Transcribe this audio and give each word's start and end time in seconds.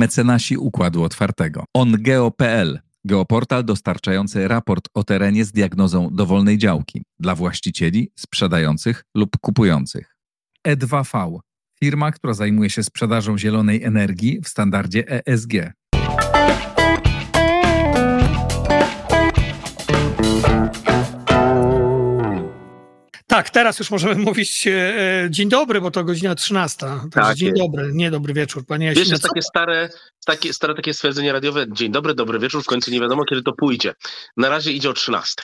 Mecenasi 0.00 0.56
Układu 0.56 1.02
Otwartego. 1.02 1.64
OnGeo.pl 1.74 2.80
Geoportal 3.04 3.64
dostarczający 3.64 4.48
raport 4.48 4.88
o 4.94 5.04
terenie 5.04 5.44
z 5.44 5.52
diagnozą 5.52 6.08
dowolnej 6.12 6.58
działki 6.58 7.02
dla 7.18 7.34
właścicieli, 7.34 8.12
sprzedających 8.18 9.04
lub 9.14 9.36
kupujących. 9.40 10.16
E2V 10.68 11.38
firma, 11.80 12.12
która 12.12 12.34
zajmuje 12.34 12.70
się 12.70 12.82
sprzedażą 12.82 13.38
zielonej 13.38 13.84
energii 13.84 14.40
w 14.44 14.48
standardzie 14.48 15.26
ESG. 15.26 15.52
Tak, 23.30 23.50
teraz 23.50 23.78
już 23.78 23.90
możemy 23.90 24.14
mówić 24.28 24.66
e, 24.66 24.72
e, 25.24 25.30
dzień 25.30 25.48
dobry, 25.48 25.80
bo 25.80 25.90
to 25.90 26.04
godzina 26.04 26.34
13. 26.34 26.78
Także 26.86 27.10
Tak 27.12 27.36
dzień 27.36 27.48
jest. 27.48 27.60
dobry, 27.60 27.90
nie 27.92 28.10
dobry 28.10 28.34
wieczór, 28.34 28.66
panie 28.66 28.88
Wiesz, 28.88 28.98
Jasina. 28.98 29.14
jest 29.14 29.22
takie 29.28 29.42
stare, 29.42 29.88
takie, 30.26 30.52
stare 30.52 30.74
takie 30.74 30.94
stwierdzenie 30.94 31.32
radiowe, 31.32 31.66
dzień 31.72 31.92
dobry, 31.92 32.14
dobry 32.14 32.38
wieczór, 32.38 32.62
w 32.62 32.66
końcu 32.66 32.90
nie 32.90 33.00
wiadomo, 33.00 33.24
kiedy 33.24 33.42
to 33.42 33.52
pójdzie. 33.52 33.94
Na 34.36 34.48
razie 34.48 34.72
idzie 34.72 34.90
o 34.90 34.92
13. 34.92 35.34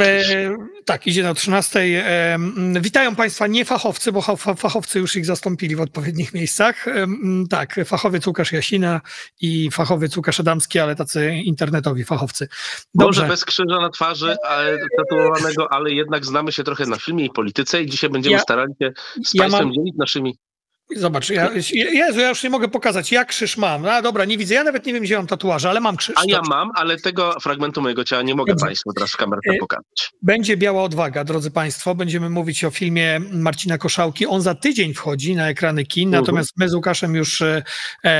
E, 0.00 0.56
tak, 0.84 1.06
idzie 1.06 1.22
na 1.22 1.34
13. 1.34 1.80
E, 1.80 2.38
witają 2.80 3.16
Państwa 3.16 3.46
nie 3.46 3.64
fachowcy, 3.64 4.12
bo 4.12 4.22
fa- 4.22 4.54
fachowcy 4.54 4.98
już 4.98 5.16
ich 5.16 5.26
zastąpili 5.26 5.76
w 5.76 5.80
odpowiednich 5.80 6.34
miejscach. 6.34 6.88
E, 6.88 7.06
tak, 7.50 7.74
fachowiec 7.84 8.26
Łukasz 8.26 8.52
Jasina 8.52 9.00
i 9.40 9.70
fachowiec 9.70 10.16
Łukasz 10.16 10.40
Adamski, 10.40 10.78
ale 10.78 10.96
tacy 10.96 11.32
internetowi 11.44 12.04
fachowcy. 12.04 12.48
Może 12.94 13.06
Dobrze, 13.06 13.26
bez 13.28 13.44
krzyża 13.44 13.80
na 13.80 13.90
twarzy, 13.90 14.36
ale 14.48 14.78
tatuowanego, 14.96 15.72
ale 15.72 15.90
jednak 15.90 16.26
znamy 16.26 16.52
się 16.52 16.64
trochę 16.64 16.86
na 16.86 16.96
filmie 16.96 17.24
i 17.24 17.30
polityce 17.30 17.82
i 17.82 17.86
dzisiaj 17.86 18.10
będziemy 18.10 18.32
Ja- 18.36 18.40
starali 18.42 18.72
się 18.82 18.92
z 19.24 19.34
ja 19.34 19.42
Państwem 19.42 19.64
mam- 19.66 19.74
dzielić 19.74 19.94
naszymi... 19.98 20.34
zobacz, 20.96 21.30
ja, 21.30 21.50
Jezu, 21.92 22.20
ja 22.20 22.28
już 22.28 22.42
nie 22.42 22.50
mogę 22.50 22.68
pokazać, 22.68 23.12
jak 23.12 23.28
krzyż 23.28 23.56
mam. 23.56 23.86
A 23.86 24.02
dobra, 24.02 24.24
nie 24.24 24.38
widzę, 24.38 24.54
ja 24.54 24.64
nawet 24.64 24.86
nie 24.86 24.92
wiem, 24.92 25.02
gdzie 25.02 25.16
mam 25.16 25.26
tatuaże, 25.26 25.70
ale 25.70 25.80
mam 25.80 25.96
krzyż. 25.96 26.16
A 26.18 26.22
ja 26.26 26.40
mam, 26.48 26.70
ale 26.74 26.96
tego 26.96 27.40
fragmentu 27.40 27.82
mojego 27.82 28.04
ciała 28.04 28.22
nie 28.22 28.34
mogę 28.34 28.52
Dobrze. 28.52 28.66
Państwu 28.66 28.92
teraz 28.92 29.10
w 29.12 29.16
kamerce 29.16 29.50
E, 29.50 29.56
pokazać. 29.58 30.10
Będzie 30.22 30.56
Biała 30.56 30.82
Odwaga, 30.82 31.24
drodzy 31.24 31.50
Państwo. 31.50 31.94
Będziemy 31.94 32.30
mówić 32.30 32.64
o 32.64 32.70
filmie 32.70 33.20
Marcina 33.32 33.78
Koszałki. 33.78 34.26
On 34.26 34.42
za 34.42 34.54
tydzień 34.54 34.94
wchodzi 34.94 35.34
na 35.34 35.48
ekrany 35.48 35.84
kin, 35.84 36.08
Mhm. 36.08 36.22
natomiast 36.24 36.50
my 36.56 36.68
z 36.68 36.74
Łukaszem 36.74 37.14
już 37.14 37.42
e, 37.42 37.62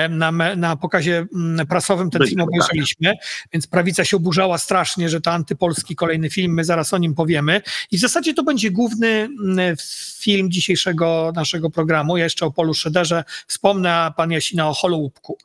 na, 0.09 0.33
na 0.57 0.77
pokazie 0.77 1.27
mm, 1.35 1.67
prasowym 1.67 2.11
ten 2.11 2.27
film 2.27 2.41
obejrzeliśmy, 2.41 3.13
więc 3.53 3.67
prawica 3.67 4.05
się 4.05 4.17
oburzała 4.17 4.59
strasznie, 4.59 5.09
że 5.09 5.21
to 5.21 5.33
antypolski 5.33 5.97
kolejny 5.97 6.31
film. 6.31 6.55
My 6.55 6.65
zaraz 6.65 6.95
o 6.95 6.99
nim 6.99 7.15
powiemy. 7.15 7.61
I 7.91 7.99
w 7.99 8.01
zasadzie 8.01 8.35
to 8.35 8.43
będzie 8.43 8.71
główny 8.71 9.09
mm, 9.09 9.77
film 10.19 10.51
dzisiejszego 10.51 11.33
naszego 11.35 11.71
programu. 11.71 12.17
Ja 12.17 12.25
jeszcze 12.25 12.47
Polu 12.57 12.75
Szederze 12.75 13.25
wspomnę, 13.47 13.95
a 13.95 14.11
pan 14.11 14.31
Jasina 14.31 14.69
o 14.69 14.75
Holołupku. 14.75 15.39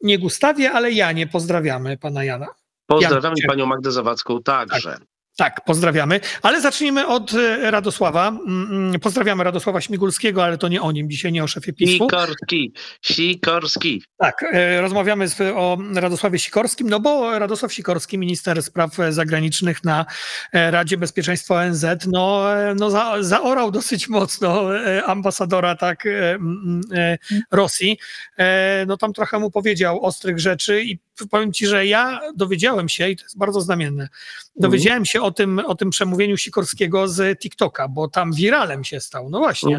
Nie 0.00 0.18
Gustawie, 0.18 0.72
ale 0.72 0.92
Janie. 0.92 1.26
Pozdrawiamy 1.26 1.98
pana 1.98 2.24
Jana. 2.24 2.46
Pozdrawiam 2.86 3.34
Jan, 3.36 3.48
panią 3.48 3.66
Magdę 3.66 3.92
Zawadzką 3.92 4.42
także. 4.42 4.92
Tak, 4.92 5.15
pozdrawiamy. 5.64 6.20
Ale 6.42 6.60
zacznijmy 6.60 7.06
od 7.06 7.34
e, 7.34 7.70
Radosława. 7.70 8.28
Mm, 8.28 8.68
mm, 8.70 9.00
Pozdrawiamy 9.00 9.44
Radosława 9.44 9.80
Śmigulskiego, 9.80 10.44
ale 10.44 10.58
to 10.58 10.68
nie 10.68 10.82
o 10.82 10.92
nim, 10.92 11.10
dzisiaj 11.10 11.32
nie 11.32 11.44
o 11.44 11.46
szefie 11.46 11.72
PiSu. 11.72 11.92
Sikorski, 11.92 12.72
Sikorski. 13.02 14.02
Tak, 14.18 14.42
e, 14.52 14.80
rozmawiamy 14.80 15.28
z, 15.28 15.40
o 15.40 15.78
Radosławie 15.94 16.38
Sikorskim, 16.38 16.90
no 16.90 17.00
bo 17.00 17.38
Radosław 17.38 17.72
Sikorski, 17.72 18.18
minister 18.18 18.62
spraw 18.62 18.96
zagranicznych 19.10 19.84
na 19.84 20.06
e, 20.52 20.70
Radzie 20.70 20.96
Bezpieczeństwa 20.96 21.54
ONZ, 21.54 21.84
no, 22.06 22.54
e, 22.56 22.74
no 22.74 22.90
za, 22.90 23.22
zaorał 23.22 23.70
dosyć 23.70 24.08
mocno 24.08 24.76
e, 24.78 25.04
ambasadora 25.04 25.74
tak 25.76 26.06
e, 26.06 26.34
mm, 26.34 26.80
e, 26.94 27.18
Rosji. 27.50 27.98
E, 28.38 28.86
No 28.86 28.96
tam 28.96 29.12
trochę 29.12 29.38
mu 29.38 29.50
powiedział 29.50 30.04
ostrych 30.04 30.40
rzeczy 30.40 30.82
i 30.82 30.98
powiem 31.30 31.52
ci, 31.52 31.66
że 31.66 31.86
ja 31.86 32.20
dowiedziałem 32.34 32.88
się, 32.88 33.08
i 33.08 33.16
to 33.16 33.22
jest 33.22 33.38
bardzo 33.38 33.60
znamienne, 33.60 34.08
dowiedziałem 34.56 35.04
się 35.04 35.22
o 35.22 35.30
tym, 35.30 35.58
o 35.58 35.74
tym 35.74 35.90
przemówieniu 35.90 36.36
Sikorskiego 36.36 37.08
z 37.08 37.40
TikToka, 37.40 37.88
bo 37.88 38.08
tam 38.08 38.32
wiralem 38.32 38.84
się 38.84 39.00
stał. 39.00 39.30
No 39.30 39.38
właśnie. 39.38 39.76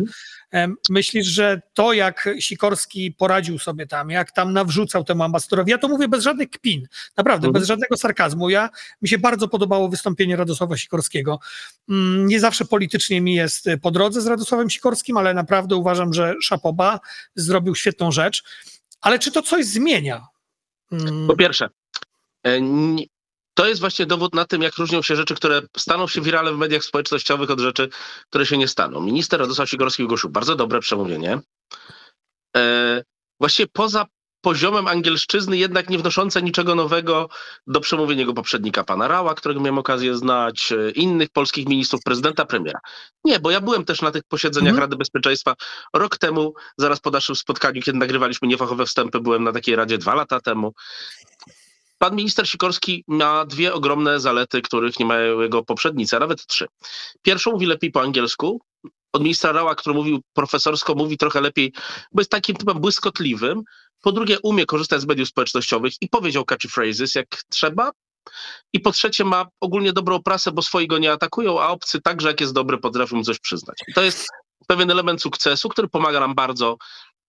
Mhm. 0.51 0.75
Myślisz, 0.89 1.27
że 1.27 1.61
to, 1.73 1.93
jak 1.93 2.29
Sikorski 2.39 3.11
poradził 3.11 3.59
sobie 3.59 3.87
tam, 3.87 4.09
jak 4.09 4.31
tam 4.31 4.53
nawrzucał 4.53 5.03
temu 5.03 5.23
ambasadorowi, 5.23 5.71
ja 5.71 5.77
to 5.77 5.87
mówię 5.87 6.07
bez 6.07 6.23
żadnych 6.23 6.49
kpin, 6.49 6.87
naprawdę, 7.17 7.47
Mhm. 7.47 7.59
bez 7.61 7.67
żadnego 7.67 7.97
sarkazmu. 7.97 8.49
Ja, 8.49 8.69
mi 9.01 9.09
się 9.09 9.17
bardzo 9.17 9.47
podobało 9.47 9.89
wystąpienie 9.89 10.35
Radosława 10.35 10.77
Sikorskiego. 10.77 11.39
Mm, 11.89 12.27
Nie 12.27 12.39
zawsze 12.39 12.65
politycznie 12.65 13.21
mi 13.21 13.35
jest 13.35 13.65
po 13.81 13.91
drodze 13.91 14.21
z 14.21 14.27
Radosławem 14.27 14.69
Sikorskim, 14.69 15.17
ale 15.17 15.33
naprawdę 15.33 15.75
uważam, 15.75 16.13
że 16.13 16.35
Szapoba 16.41 16.99
zrobił 17.35 17.75
świetną 17.75 18.11
rzecz. 18.11 18.43
Ale 19.01 19.19
czy 19.19 19.31
to 19.31 19.41
coś 19.41 19.65
zmienia? 19.65 20.27
Mm, 20.91 21.27
Po 21.27 21.35
pierwsze, 21.35 21.69
e, 22.47 22.59
to 23.53 23.67
jest 23.67 23.81
właśnie 23.81 24.05
dowód 24.05 24.35
na 24.35 24.45
tym, 24.45 24.61
jak 24.61 24.77
różnią 24.77 25.01
się 25.01 25.15
rzeczy, 25.15 25.35
które 25.35 25.61
staną 25.77 26.07
się 26.07 26.21
wirale 26.21 26.53
w 26.53 26.57
mediach 26.57 26.83
społecznościowych 26.83 27.51
od 27.51 27.59
rzeczy, 27.59 27.89
które 28.29 28.45
się 28.45 28.57
nie 28.57 28.67
staną. 28.67 29.01
Minister 29.01 29.39
Radosław 29.39 29.69
Sikorski 29.69 30.03
wygłosił 30.03 30.29
bardzo 30.29 30.55
dobre 30.55 30.79
przemówienie. 30.79 31.39
E, 32.57 33.03
właściwie 33.39 33.67
poza 33.73 34.05
poziomem 34.41 34.87
angielszczyzny, 34.87 35.57
jednak 35.57 35.89
nie 35.89 35.97
wnoszące 35.97 36.41
niczego 36.41 36.75
nowego 36.75 37.29
do 37.67 37.81
przemówienia 37.81 38.19
jego 38.19 38.33
poprzednika, 38.33 38.83
pana 38.83 39.07
Rała, 39.07 39.35
którego 39.35 39.59
miałem 39.59 39.77
okazję 39.77 40.15
znać, 40.15 40.71
e, 40.71 40.91
innych 40.91 41.29
polskich 41.29 41.67
ministrów, 41.67 42.03
prezydenta, 42.03 42.45
premiera. 42.45 42.79
Nie, 43.23 43.39
bo 43.39 43.51
ja 43.51 43.61
byłem 43.61 43.85
też 43.85 44.01
na 44.01 44.11
tych 44.11 44.23
posiedzeniach 44.23 44.67
Mhm. 44.67 44.81
Rady 44.81 44.95
Bezpieczeństwa 44.95 45.55
rok 45.93 46.17
temu, 46.17 46.53
zaraz 46.77 46.99
po 46.99 47.09
naszym 47.09 47.35
spotkaniu, 47.35 47.81
kiedy 47.81 47.99
nagrywaliśmy 47.99 48.47
niefachowe 48.47 48.85
wstępy, 48.85 49.19
byłem 49.19 49.43
na 49.43 49.51
takiej 49.51 49.75
radzie 49.75 49.97
dwa 49.97 50.15
lata 50.15 50.39
temu. 50.41 50.73
Pan 51.97 52.15
minister 52.15 52.47
Sikorski 52.49 53.03
ma 53.07 53.45
dwie 53.45 53.73
ogromne 53.73 54.19
zalety, 54.19 54.61
których 54.61 54.99
nie 54.99 55.05
mają 55.05 55.39
jego 55.41 55.63
poprzednicy, 55.63 56.15
a 56.15 56.19
nawet 56.19 56.45
trzy. 56.45 56.67
Pierwszą 57.21 57.51
mówi 57.51 57.65
lepiej 57.65 57.91
po 57.91 58.01
angielsku. 58.01 58.61
Od 59.17 59.23
ministra 59.23 59.51
Rała, 59.51 59.75
który 59.75 59.95
mówił 59.95 60.21
profesorsko, 60.33 60.95
mówi 60.95 61.17
trochę 61.17 61.41
lepiej, 61.41 61.73
bo 62.11 62.21
jest 62.21 62.31
takim 62.31 62.55
typem 62.55 62.79
błyskotliwym. 62.79 63.63
Po 64.01 64.11
drugie, 64.11 64.37
umie 64.43 64.65
korzystać 64.65 65.01
z 65.01 65.05
mediów 65.05 65.29
społecznościowych 65.29 65.93
i 66.01 66.09
powiedział 66.09 66.45
catchy 66.45 66.67
phrases 66.69 67.15
jak 67.15 67.27
trzeba. 67.49 67.91
I 68.73 68.79
po 68.79 68.91
trzecie, 68.91 69.23
ma 69.23 69.45
ogólnie 69.61 69.93
dobrą 69.93 70.23
prasę, 70.23 70.51
bo 70.51 70.61
swoi 70.61 70.87
go 70.87 70.97
nie 70.97 71.11
atakują, 71.11 71.61
a 71.61 71.67
obcy 71.67 72.01
także, 72.01 72.27
jak 72.27 72.41
jest 72.41 72.53
dobry, 72.53 72.77
potrafią 72.77 73.15
mu 73.15 73.23
coś 73.23 73.39
przyznać. 73.39 73.77
I 73.87 73.93
to 73.93 74.01
jest 74.01 74.27
pewien 74.67 74.91
element 74.91 75.21
sukcesu, 75.21 75.69
który 75.69 75.87
pomaga 75.87 76.19
nam 76.19 76.35
bardzo 76.35 76.77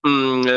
mm, 0.06 0.43
e, 0.47 0.53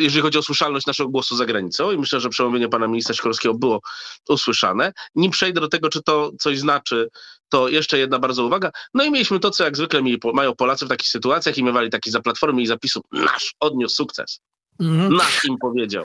jeżeli 0.00 0.22
chodzi 0.22 0.38
o 0.38 0.42
słyszalność 0.42 0.86
naszego 0.86 1.08
głosu 1.08 1.36
za 1.36 1.46
granicą 1.46 1.92
i 1.92 1.98
myślę, 1.98 2.20
że 2.20 2.28
przemówienie 2.28 2.68
pana 2.68 2.88
ministra 2.88 3.14
Sikorskiego 3.14 3.54
było 3.54 3.80
usłyszane. 4.28 4.92
Nim 5.14 5.30
przejdę 5.30 5.60
do 5.60 5.68
tego, 5.68 5.88
czy 5.88 6.02
to 6.02 6.30
coś 6.40 6.58
znaczy, 6.58 7.08
to 7.54 7.68
jeszcze 7.68 7.98
jedna 7.98 8.18
bardzo 8.18 8.44
uwaga. 8.44 8.70
No 8.94 9.04
i 9.04 9.10
mieliśmy 9.10 9.40
to, 9.40 9.50
co 9.50 9.64
jak 9.64 9.76
zwykle 9.76 10.02
mieli, 10.02 10.18
mają 10.34 10.54
Polacy 10.54 10.86
w 10.86 10.88
takich 10.88 11.08
sytuacjach 11.08 11.58
i 11.58 11.64
miewali 11.64 11.90
taki 11.90 12.10
za 12.10 12.20
platformy 12.20 12.62
i 12.62 12.66
zapisów, 12.66 13.02
nasz 13.12 13.54
odniósł 13.60 13.96
sukces, 13.96 14.40
mhm. 14.80 15.14
nasz 15.14 15.44
im 15.44 15.56
powiedział. 15.58 16.04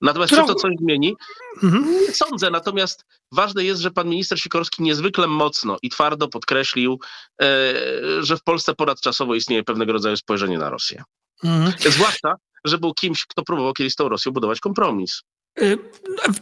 Natomiast 0.00 0.34
czy 0.34 0.36
to 0.36 0.54
coś 0.54 0.72
zmieni? 0.80 1.16
Mhm. 1.62 1.92
Nie 2.00 2.12
sądzę, 2.12 2.50
natomiast 2.50 3.04
ważne 3.32 3.64
jest, 3.64 3.80
że 3.80 3.90
pan 3.90 4.08
minister 4.08 4.40
Sikorski 4.40 4.82
niezwykle 4.82 5.26
mocno 5.26 5.76
i 5.82 5.90
twardo 5.90 6.28
podkreślił, 6.28 7.00
e, 7.42 7.74
że 8.20 8.36
w 8.36 8.42
Polsce 8.42 8.74
ponadczasowo 8.74 9.34
istnieje 9.34 9.64
pewnego 9.64 9.92
rodzaju 9.92 10.16
spojrzenie 10.16 10.58
na 10.58 10.70
Rosję. 10.70 11.02
Mhm. 11.44 11.72
Zwłaszcza, 11.92 12.34
że 12.64 12.78
był 12.78 12.94
kimś, 12.94 13.26
kto 13.26 13.42
próbował 13.42 13.72
kiedyś 13.72 13.92
z 13.92 13.96
tą 13.96 14.08
Rosją 14.08 14.32
budować 14.32 14.60
kompromis. 14.60 15.22
Y, 15.60 15.78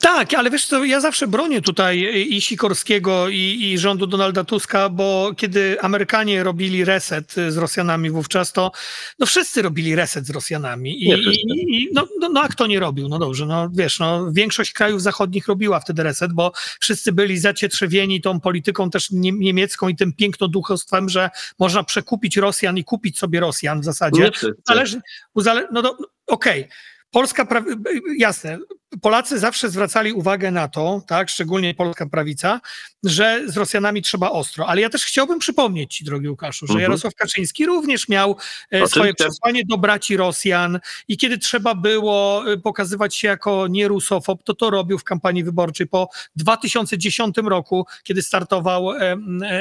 Tak, 0.00 0.34
ale 0.34 0.50
wiesz 0.50 0.66
co, 0.66 0.84
ja 0.84 1.00
zawsze 1.00 1.26
bronię 1.26 1.60
tutaj 1.62 2.26
i 2.30 2.40
Sikorskiego, 2.40 3.28
i, 3.28 3.58
i 3.60 3.78
rządu 3.78 4.06
Donalda 4.06 4.44
Tuska, 4.44 4.88
bo 4.88 5.30
kiedy 5.36 5.80
Amerykanie 5.80 6.44
robili 6.44 6.84
reset 6.84 7.34
z 7.48 7.56
Rosjanami 7.56 8.10
wówczas, 8.10 8.52
to 8.52 8.72
no 9.18 9.26
wszyscy 9.26 9.62
robili 9.62 9.94
reset 9.94 10.26
z 10.26 10.30
Rosjanami. 10.30 11.04
I, 11.04 11.08
i, 11.08 11.82
i 11.82 11.88
no, 11.92 12.08
no, 12.20 12.28
no 12.28 12.40
a 12.40 12.48
kto 12.48 12.66
nie 12.66 12.80
robił? 12.80 13.08
No 13.08 13.18
dobrze, 13.18 13.46
no 13.46 13.70
wiesz, 13.72 13.98
no 13.98 14.32
większość 14.32 14.72
krajów 14.72 15.02
zachodnich 15.02 15.46
robiła 15.46 15.80
wtedy 15.80 16.02
reset, 16.02 16.32
bo 16.32 16.52
wszyscy 16.80 17.12
byli 17.12 17.38
zacietrzewieni 17.38 18.20
tą 18.20 18.40
polityką 18.40 18.90
też 18.90 19.10
nie, 19.10 19.32
niemiecką 19.32 19.88
i 19.88 19.96
tym 19.96 20.12
pięknoduchostwem, 20.12 21.08
że 21.08 21.30
można 21.58 21.84
przekupić 21.84 22.36
Rosjan 22.36 22.78
i 22.78 22.84
kupić 22.84 23.18
sobie 23.18 23.40
Rosjan 23.40 23.80
w 23.80 23.84
zasadzie. 23.84 24.22
Uzale, 25.34 25.68
no, 25.72 25.82
no 25.82 25.98
okej. 26.26 26.68
Polska, 27.10 27.44
prawi- 27.44 27.76
jasne, 28.18 28.58
Polacy 29.02 29.38
zawsze 29.38 29.68
zwracali 29.70 30.12
uwagę 30.12 30.50
na 30.50 30.68
to, 30.68 31.02
tak, 31.06 31.28
szczególnie 31.28 31.74
polska 31.74 32.06
prawica, 32.06 32.60
że 33.04 33.42
z 33.46 33.56
Rosjanami 33.56 34.02
trzeba 34.02 34.30
ostro. 34.30 34.66
Ale 34.66 34.80
ja 34.80 34.90
też 34.90 35.04
chciałbym 35.04 35.38
przypomnieć 35.38 35.96
Ci, 35.96 36.04
drogi 36.04 36.28
Łukaszu, 36.28 36.66
że 36.66 36.72
Mhm. 36.72 36.82
Jarosław 36.82 37.14
Kaczyński 37.14 37.66
również 37.66 38.08
miał 38.08 38.30
e, 38.30 38.34
swoje 38.76 38.84
Oczywiście. 38.84 39.14
przesłanie 39.24 39.62
do 39.68 39.78
braci 39.78 40.16
Rosjan 40.16 40.80
i 41.08 41.16
kiedy 41.16 41.38
trzeba 41.38 41.74
było 41.74 42.44
e, 42.52 42.56
pokazywać 42.56 43.16
się 43.16 43.28
jako 43.28 43.66
nie 43.70 43.88
rusofob, 43.88 44.42
to 44.42 44.54
to 44.54 44.70
robił 44.70 44.98
w 44.98 45.04
kampanii 45.04 45.44
wyborczej 45.44 45.86
po 45.86 46.08
2010 46.36 47.36
roku, 47.36 47.86
kiedy 48.02 48.22
startował, 48.22 48.92
e, 48.92 49.16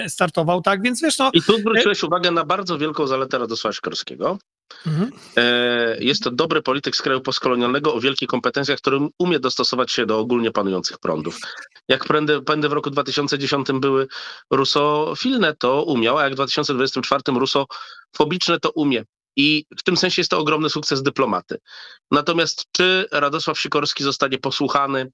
startował 0.10 0.62
tak, 0.62 0.82
więc 0.82 1.02
wiesz, 1.02 1.18
no, 1.18 1.30
I 1.34 1.42
tu 1.42 1.58
zwróciłeś 1.60 2.04
uwagę 2.04 2.32
na 2.32 2.46
bardzo 2.46 2.78
wielką 2.78 3.08
zaletę 3.08 3.38
Radosława 3.38 3.74
Sikorskiego. 3.74 4.38
Mhm. 4.86 5.12
E, 5.38 5.98
Jest 6.00 6.24
to 6.24 6.32
dobry 6.32 6.62
polityk 6.62 6.96
z 6.96 7.02
kraju 7.02 7.22
postkolonialnego 7.22 7.94
o 7.94 8.00
wielkich 8.00 8.28
kompetencjach, 8.28 8.80
który 8.80 9.00
umie 9.20 9.40
dostosować 9.40 9.92
się 9.92 10.06
do 10.06 10.20
ogólnie 10.20 10.52
panujących 10.52 10.98
prądów. 10.98 11.38
Jak 11.88 12.06
prędy, 12.06 12.42
pędy 12.42 12.70
w 12.70 12.74
roku 12.74 12.90
2010 12.90 13.68
były 13.72 14.08
rusofilne, 14.52 15.56
to 15.56 15.84
umiał, 15.84 16.18
a 16.18 16.24
jak 16.24 16.32
w 16.32 16.36
2024 16.36 17.22
rusofobiczne, 17.28 18.60
to 18.60 18.72
umie. 18.72 19.04
I 19.36 19.66
w 19.80 19.84
tym 19.84 19.98
sensie 19.98 20.20
jest 20.20 20.32
to 20.32 20.40
ogromny 20.40 20.70
sukces 20.70 21.04
dyplomaty. 21.04 21.58
Natomiast 22.12 22.66
czy 22.72 23.06
Radosław 23.12 23.60
Sikorski 23.60 24.04
zostanie 24.04 24.38
posłuchany 24.38 25.12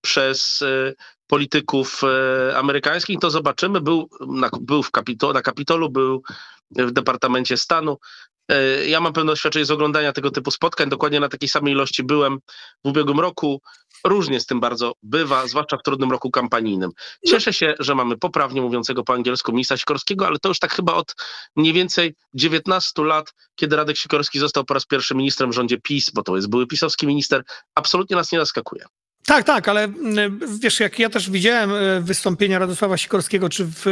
przez 0.00 0.62
e, 0.62 0.94
polityków 1.26 2.00
e, 2.04 2.56
amerykańskich, 2.56 3.18
to 3.20 3.30
zobaczymy. 3.30 3.80
Był 3.80 4.08
na, 4.20 4.50
był 4.60 4.82
w 4.82 4.90
Kapito, 4.90 5.32
na 5.32 5.42
Kapitolu, 5.42 5.90
był 5.90 6.22
w 6.70 6.90
Departamencie 6.92 7.56
Stanu. 7.56 7.98
E, 8.48 8.86
Ja 8.86 9.00
mam 9.00 9.12
pewne 9.12 9.32
doświadczenie 9.32 9.64
z 9.64 9.70
oglądania 9.70 10.12
tego 10.12 10.30
typu 10.30 10.50
spotkań. 10.50 10.88
Dokładnie 10.88 11.20
na 11.20 11.28
takiej 11.28 11.48
samej 11.48 11.72
ilości 11.72 12.02
byłem 12.04 12.38
w 12.84 12.88
ubiegłym 12.88 13.20
roku. 13.20 13.62
Różnie 14.04 14.40
z 14.40 14.46
tym 14.46 14.60
bardzo 14.60 14.92
bywa, 15.02 15.46
zwłaszcza 15.46 15.76
w 15.76 15.82
trudnym 15.82 16.10
roku 16.10 16.30
kampanijnym. 16.30 16.90
Cieszę 17.26 17.52
się, 17.52 17.74
że 17.78 17.94
mamy 17.94 18.18
poprawnie 18.18 18.60
mówiącego 18.60 19.04
po 19.04 19.12
angielsku 19.12 19.52
ministra 19.52 19.76
Sikorskiego, 19.76 20.26
ale 20.26 20.38
to 20.38 20.48
już 20.48 20.58
tak 20.58 20.74
chyba 20.74 20.94
od 20.94 21.14
mniej 21.56 21.72
więcej 21.72 22.14
19 22.34 23.02
lat, 23.02 23.32
kiedy 23.54 23.76
Radek 23.76 23.96
Sikorski 23.96 24.38
został 24.38 24.64
po 24.64 24.74
raz 24.74 24.86
pierwszy 24.86 25.14
ministrem 25.14 25.50
w 25.50 25.54
rządzie 25.54 25.78
PiS, 25.80 26.10
bo 26.10 26.22
to 26.22 26.36
jest 26.36 26.50
były 26.50 26.66
pisowski 26.66 27.06
minister, 27.06 27.42
absolutnie 27.74 28.16
nas 28.16 28.32
nie 28.32 28.38
zaskakuje. 28.38 28.84
Tak, 29.26 29.44
tak, 29.44 29.68
ale 29.68 29.84
mm, 29.84 30.40
wiesz, 30.60 30.80
jak 30.80 30.98
ja 30.98 31.10
też 31.10 31.30
widziałem 31.30 31.70
e, 31.74 32.00
wystąpienia 32.00 32.58
Radosława 32.58 32.96
Sikorskiego, 32.96 33.48
czy 33.48 33.64
w, 33.64 33.84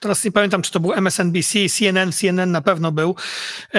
teraz 0.00 0.24
nie 0.24 0.32
pamiętam, 0.32 0.62
czy 0.62 0.72
to 0.72 0.80
był 0.80 0.92
MSNBC, 0.92 1.58
CNN, 1.68 2.12
CNN 2.12 2.50
na 2.50 2.60
pewno 2.60 2.92
był. 2.92 3.16
Y, 3.74 3.78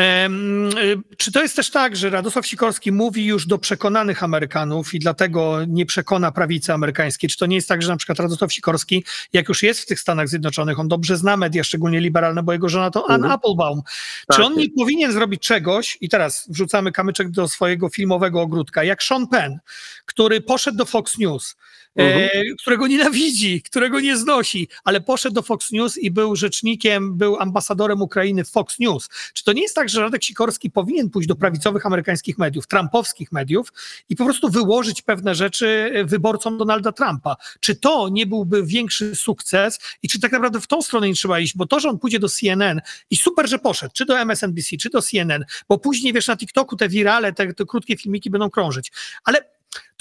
Czy 1.18 1.31
to 1.31 1.42
jest 1.42 1.56
też 1.56 1.69
tak, 1.71 1.95
że 1.95 2.10
Radosław 2.10 2.48
Sikorski 2.48 2.92
mówi 2.92 3.25
już 3.25 3.48
do 3.48 3.57
przekonanych 3.57 4.24
Amerykanów 4.24 4.94
i 4.94 5.00
dlatego 5.00 5.65
nie 5.68 5.86
przekona 5.86 6.31
prawicy 6.31 6.74
amerykańskiej? 6.74 7.30
Czy 7.30 7.38
to 7.38 7.45
nie 7.45 7.56
jest 7.56 7.68
tak, 7.68 7.81
że 7.81 7.89
na 7.89 7.98
przykład 7.98 8.19
Radosław 8.19 8.54
Sikorski, 8.54 9.04
jak 9.33 9.50
już 9.50 9.63
jest 9.63 9.80
w 9.80 9.86
tych 9.86 10.00
Stanach 10.00 10.27
Zjednoczonych, 10.30 10.80
on 10.80 10.88
dobrze 10.88 11.18
zna 11.18 11.38
media, 11.38 11.63
szczególnie 11.63 12.00
liberalne, 12.00 12.44
bo 12.44 12.54
jego 12.54 12.69
żona 12.69 12.92
to 12.92 13.09
Ann 13.09 13.16
Mhm. 13.24 13.31
Applebaum. 13.31 13.81
Tak 14.27 14.38
Czy 14.38 14.44
on 14.44 14.57
nie 14.57 14.69
powinien 14.69 15.12
zrobić 15.12 15.42
czegoś, 15.42 15.98
i 16.01 16.09
teraz 16.09 16.45
wrzucamy 16.50 16.92
kamyczek 16.92 17.30
do 17.31 17.48
swojego 17.48 17.89
filmowego 17.89 18.42
ogródka, 18.42 18.83
jak 18.83 19.04
Sean 19.04 19.27
Penn, 19.27 19.59
który 20.06 20.42
poszedł 20.42 20.77
do 20.77 20.86
Fox 20.86 21.03
News, 21.18 21.56
Mhm. 21.96 22.30
e, 22.34 22.56
którego 22.62 22.88
nienawidzi, 22.88 23.62
którego 23.62 24.00
nie 24.00 24.18
znosi, 24.18 24.68
ale 24.84 25.02
poszedł 25.02 25.36
do 25.36 25.42
Fox 25.42 25.72
News 25.72 25.98
i 25.98 26.12
był 26.12 26.36
rzecznikiem, 26.36 27.18
był 27.18 27.38
ambasadorem 27.40 28.02
Ukrainy 28.02 28.44
w 28.44 28.50
Fox 28.50 28.80
News. 28.80 29.10
Czy 29.34 29.44
to 29.44 29.54
nie 29.54 29.62
jest 29.62 29.76
tak, 29.76 29.90
że 29.90 30.02
Radek 30.02 30.24
Sikorski 30.24 30.72
powinien 30.72 31.10
pójść 31.10 31.28
do 31.28 31.36
prawicowych 31.36 31.86
amerykańskich 31.86 32.38
mediów, 32.38 32.68
trumpowskich 32.68 33.32
mediów 33.32 33.74
i 34.10 34.16
po 34.16 34.24
prostu 34.26 34.50
wyłożyć 34.50 35.02
pewne 35.02 35.36
rzeczy 35.36 35.92
e, 35.94 36.06
wyborcom 36.06 36.58
Donalda 36.58 36.92
Trumpa? 36.92 37.36
Czy 37.60 37.76
to 37.76 38.10
nie 38.10 38.26
byłby 38.26 38.64
większy 38.66 39.16
sukces 39.16 39.80
i 40.04 40.10
czy 40.10 40.20
tak 40.20 40.32
naprawdę 40.32 40.62
w 40.62 40.68
tą 40.68 40.82
stronę 40.82 41.08
nie 41.08 41.14
trzeba 41.16 41.40
iść? 41.40 41.58
Bo 41.58 41.66
to, 41.66 41.80
że 41.80 41.90
on 41.90 42.00
pójdzie 42.00 42.20
do 42.20 42.30
CNN 42.30 42.82
i 43.10 43.18
super, 43.18 43.50
że 43.50 43.60
poszedł, 43.60 43.94
czy 43.94 44.06
do 44.06 44.20
MSNBC, 44.20 44.78
czy 44.78 44.90
do 44.90 45.02
CNN, 45.02 45.46
bo 45.70 45.78
później, 45.78 46.14
wiesz, 46.14 46.28
na 46.28 46.38
TikToku 46.38 46.76
te 46.76 46.90
wirale, 46.90 47.34
te, 47.34 47.54
te 47.54 47.66
krótkie 47.66 47.98
filmiki 47.98 48.30
będą 48.30 48.50
krążyć. 48.50 48.92
Ale 49.24 49.53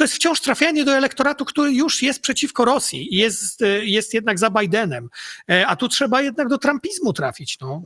to 0.02 0.04
jest 0.04 0.14
wciąż 0.14 0.40
trafianie 0.40 0.84
do 0.84 0.92
elektoratu, 0.92 1.44
który 1.44 1.72
już 1.72 2.02
jest 2.02 2.22
przeciwko 2.22 2.64
Rosji 2.64 3.14
i 3.14 3.16
jest, 3.16 3.62
e, 3.62 3.84
jest 3.84 4.14
jednak 4.14 4.38
za 4.38 4.50
Bidenem. 4.50 5.08
E, 5.50 5.66
A 5.66 5.76
tu 5.76 5.88
trzeba 5.88 6.22
jednak 6.22 6.48
do 6.48 6.58
trumpizmu 6.58 7.12
trafić. 7.12 7.58
No. 7.60 7.82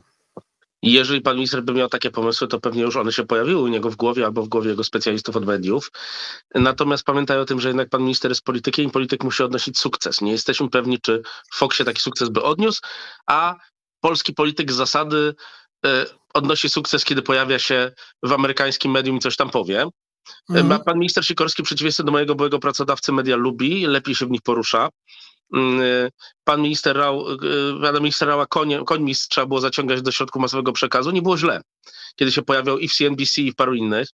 Jeżeli 0.81 1.21
pan 1.21 1.35
minister 1.35 1.63
by 1.63 1.73
miał 1.73 1.89
takie 1.89 2.11
pomysły, 2.11 2.47
to 2.47 2.59
pewnie 2.59 2.81
już 2.81 2.95
one 2.95 3.11
się 3.11 3.25
pojawiły 3.25 3.61
u 3.61 3.67
niego 3.67 3.89
w 3.89 3.95
głowie 3.95 4.25
albo 4.25 4.43
w 4.43 4.47
głowie 4.47 4.69
jego 4.69 4.83
specjalistów 4.83 5.35
od 5.35 5.45
mediów. 5.45 5.91
Natomiast 6.55 7.03
pamiętaj 7.03 7.39
o 7.39 7.45
tym, 7.45 7.59
że 7.59 7.67
jednak 7.67 7.89
pan 7.89 8.01
minister 8.01 8.31
jest 8.31 8.43
politykiem 8.43 8.85
i 8.85 8.89
polityk 8.89 9.23
musi 9.23 9.43
odnosić 9.43 9.79
sukces. 9.79 10.21
Nie 10.21 10.31
jesteśmy 10.31 10.69
pewni, 10.69 11.01
czy 11.01 11.21
w 11.53 11.57
Foxie 11.57 11.85
taki 11.85 12.01
sukces 12.01 12.29
by 12.29 12.43
odniósł, 12.43 12.81
a 13.27 13.55
polski 14.01 14.33
polityk 14.33 14.71
z 14.71 14.75
zasady 14.75 15.35
e, 15.85 16.05
odnosi 16.33 16.69
sukces, 16.69 17.05
kiedy 17.05 17.21
pojawia 17.21 17.59
się 17.59 17.91
w 18.23 18.31
amerykańskim 18.31 18.91
medium 18.91 19.17
i 19.17 19.19
coś 19.19 19.35
tam 19.35 19.49
powie. 19.49 19.85
Mhm. 20.49 20.67
Ma 20.67 20.79
Pan 20.79 20.99
minister 20.99 21.25
Sikorski, 21.25 21.63
w 21.63 21.65
przeciwieństwie 21.65 22.03
do 22.03 22.11
mojego 22.11 22.35
byłego 22.35 22.59
pracodawcy, 22.59 23.11
media 23.11 23.35
lubi, 23.35 23.85
lepiej 23.85 24.15
się 24.15 24.25
w 24.25 24.31
nich 24.31 24.41
porusza. 24.41 24.89
Mm, 25.53 25.81
y, 25.81 26.11
Pan 26.43 26.61
minister 26.61 26.97
Rał, 26.97 27.31
y, 27.31 27.37
pan 27.81 27.95
minister 27.95 28.27
Rała 28.27 28.45
konie, 28.45 28.83
końmi 28.85 29.15
trzeba 29.15 29.47
było 29.47 29.59
zaciągać 29.59 30.01
do 30.01 30.11
środków 30.11 30.41
masowego 30.41 30.73
przekazu. 30.73 31.11
Nie 31.11 31.21
było 31.21 31.37
źle, 31.37 31.61
kiedy 32.15 32.31
się 32.31 32.41
pojawiał 32.41 32.77
i 32.77 32.87
w 32.87 32.93
CNBC, 32.93 33.41
i 33.41 33.51
w 33.51 33.55
paru 33.55 33.73
innych. 33.73 34.07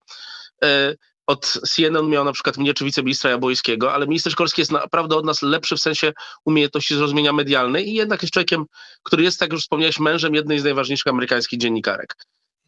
Od 1.28 1.60
CNN 1.68 2.10
miał 2.10 2.26
na 2.26 2.32
przykład 2.32 2.58
mnie 2.58 2.74
czy 2.74 2.86
wiceministra 2.86 3.30
Jabłońskiego, 3.30 3.94
ale 3.94 4.08
minister 4.08 4.32
Sikorski 4.32 4.62
jest 4.62 4.72
naprawdę 4.72 5.16
od 5.16 5.26
nas 5.26 5.42
lepszy 5.42 5.76
w 5.76 5.82
sensie 5.82 6.14
umiejętności 6.46 6.96
zrozumienia 6.96 7.34
medialnej 7.34 7.90
i 7.90 7.94
jednak 7.94 8.22
jest 8.22 8.34
człowiekiem, 8.34 8.66
który 9.04 9.24
jest, 9.24 9.40
tak 9.40 9.48
jak 9.48 9.54
już 9.54 9.62
wspomniałeś, 9.62 10.00
mężem 10.00 10.36
jednej 10.36 10.60
z 10.60 10.64
najważniejszych 10.64 11.08
amerykańskich 11.08 11.60
dziennikarek. 11.60 12.16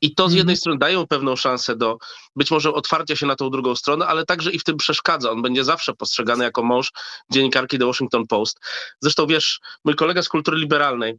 I 0.01 0.15
to 0.15 0.23
z 0.23 0.25
Mhm. 0.25 0.37
jednej 0.37 0.57
strony 0.57 0.79
dają 0.79 1.07
pewną 1.07 1.35
szansę 1.35 1.75
do 1.75 1.97
być 2.35 2.51
może 2.51 2.73
otwarcia 2.73 3.15
się 3.15 3.25
na 3.25 3.35
tą 3.35 3.49
drugą 3.49 3.75
stronę, 3.75 4.07
ale 4.07 4.25
także 4.25 4.51
i 4.51 4.59
w 4.59 4.63
tym 4.63 4.77
przeszkadza. 4.77 5.31
On 5.31 5.41
będzie 5.41 5.63
zawsze 5.63 5.93
postrzegany 5.93 6.43
jako 6.43 6.63
mąż 6.63 6.91
dziennikarki 7.31 7.79
The 7.79 7.85
Washington 7.85 8.27
Post. 8.27 8.59
Zresztą 9.01 9.27
wiesz, 9.27 9.59
mój 9.85 9.95
kolega 9.95 10.21
z 10.21 10.29
kultury 10.29 10.57
liberalnej, 10.57 11.15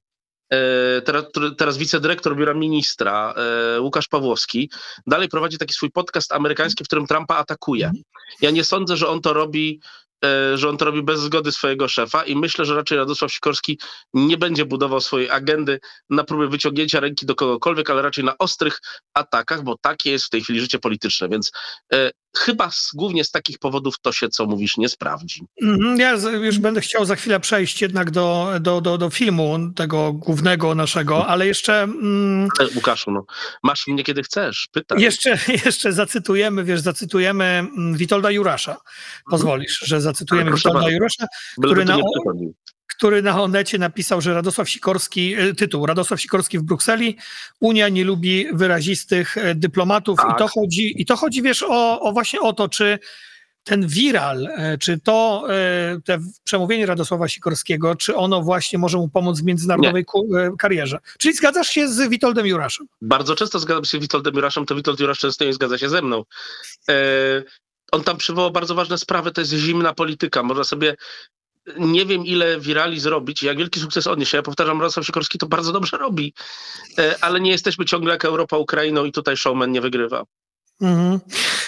e, 0.52 1.02
teraz, 1.02 1.24
teraz 1.58 1.76
wicedyrektor 1.78 2.36
biura 2.36 2.54
ministra, 2.54 3.34
e, 3.76 3.80
Łukasz 3.80 4.08
Pawłowski, 4.08 4.70
dalej 5.06 5.28
prowadzi 5.28 5.58
taki 5.58 5.74
swój 5.74 5.90
podcast 5.90 6.32
amerykański, 6.32 6.84
w 6.84 6.86
którym 6.86 7.06
Trumpa 7.06 7.36
atakuje. 7.36 7.92
Ja 8.40 8.50
nie 8.50 8.64
sądzę, 8.64 8.96
że 8.96 9.08
on 9.08 9.20
to 9.20 9.32
robi 9.32 9.80
e, 10.24 10.58
że 10.58 10.68
on 10.68 10.76
to 10.76 10.84
robi 10.84 11.02
bez 11.02 11.20
zgody 11.20 11.52
swojego 11.52 11.88
szefa 11.88 12.24
i 12.24 12.36
myślę, 12.36 12.64
że 12.64 12.74
raczej 12.74 12.98
Radosław 12.98 13.32
Sikorski 13.32 13.78
nie 14.14 14.36
będzie 14.36 14.64
budował 14.64 15.00
swojej 15.00 15.30
agendy 15.30 15.80
na 16.10 16.24
próbę 16.24 16.48
wyciągnięcia 16.48 17.00
ręki 17.00 17.26
do 17.26 17.34
kogokolwiek, 17.34 17.90
ale 17.90 18.02
raczej 18.02 18.24
na 18.24 18.38
ostrych 18.38 18.80
atakach, 19.14 19.62
bo 19.62 19.76
takie 19.80 20.10
jest 20.10 20.24
w 20.24 20.30
tej 20.30 20.42
chwili 20.42 20.60
życie 20.60 20.78
polityczne, 20.78 21.28
więc 21.28 21.52
e, 21.92 22.10
chyba 22.38 22.70
z, 22.70 22.92
głównie 22.94 23.24
z 23.24 23.30
takich 23.30 23.58
powodów 23.58 23.94
to 24.02 24.12
się, 24.12 24.28
co 24.28 24.46
mówisz, 24.46 24.76
nie 24.76 24.88
sprawdzi. 24.88 25.42
Mhm, 25.62 26.00
Ja 26.00 26.10
już 26.42 26.58
będę 26.58 26.80
chciał 26.80 27.04
za 27.04 27.16
chwilę 27.16 27.40
przejść 27.40 27.82
jednak 27.82 28.10
do, 28.10 28.48
do, 28.60 28.80
do, 28.80 28.98
do 28.98 29.10
filmu 29.10 29.58
tego 29.76 30.12
głównego 30.12 30.74
naszego, 30.74 31.26
ale 31.26 31.46
jeszcze, 31.46 31.82
mm, 31.82 32.48
Ale 32.58 32.68
Łukaszu, 32.74 33.10
no, 33.10 33.24
masz 33.62 33.86
mnie 33.86 34.04
kiedy 34.04 34.22
chcesz, 34.22 34.68
pytaj. 34.72 35.00
jeszcze, 35.00 35.38
jeszcze 35.64 35.92
zacytujemy, 35.92 36.64
wiesz, 36.64 36.80
zacytujemy 36.80 37.44
mm, 37.44 37.96
Witolda 37.96 38.30
Jurasza. 38.30 38.76
Pozwolisz, 39.30 39.78
że 39.78 40.00
zacytujemy 40.00 40.52
Witolda 40.52 40.78
bardzo. 40.80 40.90
Jurasza, 40.94 41.26
Byleby 41.58 41.82
który 41.84 41.96
na. 41.96 42.02
Który 42.96 43.22
na 43.22 43.42
Onecie 43.42 43.78
napisał, 43.78 44.20
że 44.20 44.34
Radosław 44.34 44.70
Sikorski, 44.70 45.34
e, 45.34 45.54
tytuł 45.54 45.86
Radosław 45.86 46.20
Sikorski 46.20 46.58
w 46.58 46.62
Brukseli, 46.62 47.16
Unia 47.60 47.88
nie 47.88 48.04
lubi 48.04 48.46
wyrazistych 48.52 49.36
e, 49.38 49.54
dyplomatów 49.54 50.18
Tak. 50.18 50.30
i 50.30 50.38
to 50.38 50.48
chodzi, 50.48 51.02
i 51.02 51.06
to 51.06 51.16
chodzi 51.16 51.42
wiesz, 51.42 51.62
o, 51.68 52.00
o 52.00 52.12
właśnie 52.12 52.40
o 52.40 52.52
to, 52.52 52.68
czy 52.68 52.98
ten 53.64 53.86
viral, 53.86 54.46
e, 54.46 54.78
czy 54.78 55.00
to 55.00 55.46
te 56.04 56.18
przemówienie 56.44 56.86
Radosława 56.86 57.28
Sikorskiego, 57.28 57.94
czy 57.96 58.16
ono 58.16 58.42
właśnie 58.42 58.78
może 58.78 58.98
mu 58.98 59.08
pomóc 59.08 59.40
w 59.40 59.44
międzynarodowej 59.44 60.04
ku- 60.04 60.36
e, 60.36 60.50
karierze. 60.58 60.98
Czyli 61.18 61.34
zgadzasz 61.34 61.68
się 61.68 61.88
z 61.88 62.08
Witoldem 62.08 62.46
Juraszem? 62.46 62.86
Bardzo 63.02 63.34
często 63.36 63.58
zgadzam 63.58 63.84
się 63.84 63.98
z 63.98 64.00
Witoldem 64.00 64.34
Juraszem, 64.34 64.66
to 64.66 64.74
Witold 64.74 65.00
Jurasz 65.00 65.18
często 65.18 65.44
nie 65.44 65.52
zgadza 65.52 65.78
się 65.78 65.88
ze 65.88 66.02
mną. 66.02 66.24
E, 66.88 66.94
on 67.92 68.02
tam 68.04 68.16
przywołał 68.16 68.50
bardzo 68.50 68.74
ważne 68.74 68.98
sprawy, 68.98 69.32
to 69.32 69.40
jest 69.40 69.52
zimna 69.52 69.94
polityka. 69.94 70.42
Można 70.42 70.64
sobie 70.64 70.96
nie 71.78 72.06
wiem 72.06 72.26
ile 72.26 72.60
wirali 72.60 73.00
zrobić, 73.00 73.42
jak 73.42 73.58
wielki 73.58 73.80
sukces 73.80 74.06
odnieść. 74.06 74.32
Ja 74.32 74.42
powtarzam, 74.42 74.80
Radosław 74.80 75.06
Sikorski 75.06 75.38
to 75.38 75.46
bardzo 75.46 75.72
dobrze 75.72 75.96
robi, 75.98 76.34
e, 76.98 77.14
ale 77.20 77.40
nie 77.40 77.50
jesteśmy 77.50 77.84
ciągle 77.84 78.12
jak 78.12 78.24
Europa 78.24 78.56
Ukrainą 78.56 79.04
i 79.04 79.12
tutaj 79.12 79.36
showman 79.36 79.72
nie 79.72 79.80
wygrywa. 79.80 80.22
Mhm. 80.80 81.20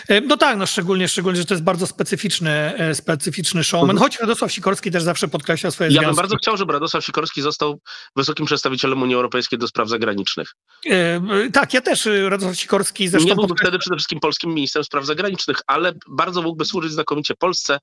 E, 0.09 0.21
No 0.21 0.37
tak, 0.37 0.57
no 0.59 0.67
szczególnie, 0.67 1.09
szczególnie, 1.09 1.39
że 1.39 1.45
to 1.45 1.55
jest 1.55 1.65
bardzo 1.65 1.87
specyficzny, 1.87 2.51
e, 2.51 2.95
specyficzny 2.95 3.65
showman, 3.65 3.91
Mhm. 3.97 3.99
choć 4.11 4.21
Radosław 4.21 4.53
Sikorski 4.53 4.91
też 4.91 5.03
zawsze 5.03 5.29
podkreśla 5.29 5.71
swoje 5.71 5.91
Ja 5.91 6.03
bym 6.03 6.15
bardzo 6.15 6.37
chciał, 6.37 6.57
żeby 6.57 6.73
Radosław 6.73 7.05
Sikorski 7.05 7.43
został 7.43 7.81
wysokim 8.17 8.47
przedstawicielem 8.47 9.03
Unii 9.03 9.15
Europejskiej 9.15 9.59
do 9.59 9.69
spraw 9.69 9.89
zagranicznych. 9.89 10.55
E, 10.87 11.21
Tak, 11.53 11.75
ja 11.75 11.81
też 11.81 12.09
Radosław 12.29 12.57
Sikorski 12.59 13.09
zresztą 13.09 13.29
nie 13.29 13.35
byłby 13.35 13.55
podkreśla- 13.55 13.63
wtedy 13.63 13.79
przede 13.79 13.97
wszystkim 13.97 14.21
polskim 14.21 14.55
ministrem 14.55 14.85
spraw 14.85 15.07
zagranicznych, 15.07 15.57
ale 15.67 15.93
bardzo 16.09 16.43
mógłby 16.43 16.65
służyć 16.65 16.93
znakomicie 16.93 17.35
Polsce 17.39 17.79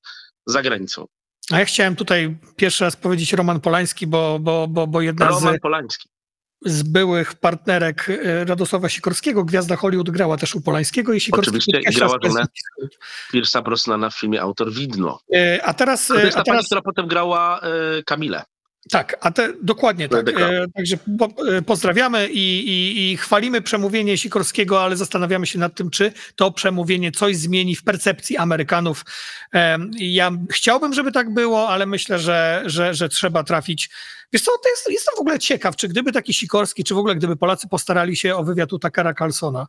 za 0.46 0.62
granicą. 0.62 1.06
A 1.52 1.58
ja 1.58 1.64
chciałem 1.64 1.96
tutaj 1.96 2.36
pierwszy 2.56 2.84
raz 2.84 2.96
powiedzieć 2.96 3.32
Roman 3.32 3.60
Polański, 3.60 4.06
bo, 4.06 4.38
bo, 4.38 4.68
bo, 4.68 4.86
bo 4.86 5.00
jedna 5.00 5.28
Roman 5.28 5.54
z, 5.54 5.60
Polański. 5.60 6.08
z 6.64 6.82
byłych 6.82 7.34
partnerek 7.34 8.10
e, 8.10 8.44
Radosława 8.44 8.88
Sikorskiego, 8.88 9.44
Gwiazda 9.44 9.76
Hollywood, 9.76 10.10
grała 10.10 10.36
też 10.36 10.54
u 10.54 10.60
Polańskiego 10.60 11.12
i 11.12 11.20
Sikorski 11.20 11.48
Oczywiście, 11.50 11.80
i 11.90 11.94
grała 11.94 12.18
żonę. 12.24 12.46
Piersa 13.32 13.62
Brosnana 13.62 14.10
w 14.10 14.18
filmie 14.18 14.42
Autor 14.42 14.72
Widno. 14.72 15.18
E, 15.34 15.60
A 15.64 15.74
teraz, 15.74 16.06
To 16.06 16.18
jest 16.18 16.34
ta 16.34 16.40
a 16.40 16.44
pani, 16.44 16.54
teraz 16.54 16.66
która 16.66 16.82
potem 16.82 17.06
grała 17.06 17.60
Kamilę. 18.06 18.42
Tak, 18.90 19.16
a 19.20 19.30
te, 19.30 19.52
dokładnie 19.62 20.08
tak. 20.08 20.28
E, 20.28 20.66
także 20.74 20.96
po, 21.18 21.28
e, 21.56 21.62
pozdrawiamy 21.62 22.28
i, 22.28 22.68
i, 22.68 23.12
i 23.12 23.16
chwalimy 23.16 23.62
przemówienie 23.62 24.18
Sikorskiego, 24.18 24.82
ale 24.82 24.96
zastanawiamy 24.96 25.46
się 25.46 25.58
nad 25.58 25.74
tym, 25.74 25.90
czy 25.90 26.12
to 26.36 26.52
przemówienie 26.52 27.12
coś 27.12 27.36
zmieni 27.36 27.76
w 27.76 27.84
percepcji 27.84 28.36
Amerykanów. 28.36 29.04
E, 29.54 29.78
ja 29.98 30.30
chciałbym, 30.50 30.94
żeby 30.94 31.12
tak 31.12 31.34
było, 31.34 31.68
ale 31.68 31.86
myślę, 31.86 32.18
że, 32.18 32.62
że, 32.66 32.94
że 32.94 33.08
trzeba 33.08 33.44
trafić. 33.44 33.90
Wiesz 34.32 34.42
co, 34.42 34.50
to 34.62 34.68
jest, 34.68 34.90
jestem 34.90 35.14
w 35.16 35.20
ogóle 35.20 35.38
ciekaw, 35.38 35.76
czy 35.76 35.88
gdyby 35.88 36.12
taki 36.12 36.34
Sikorski, 36.34 36.84
czy 36.84 36.94
w 36.94 36.98
ogóle 36.98 37.16
gdyby 37.16 37.36
Polacy 37.36 37.68
postarali 37.68 38.16
się 38.16 38.36
o 38.36 38.44
wywiad 38.44 38.72
u 38.72 38.78
Takara 38.78 39.14
Carlsona, 39.14 39.66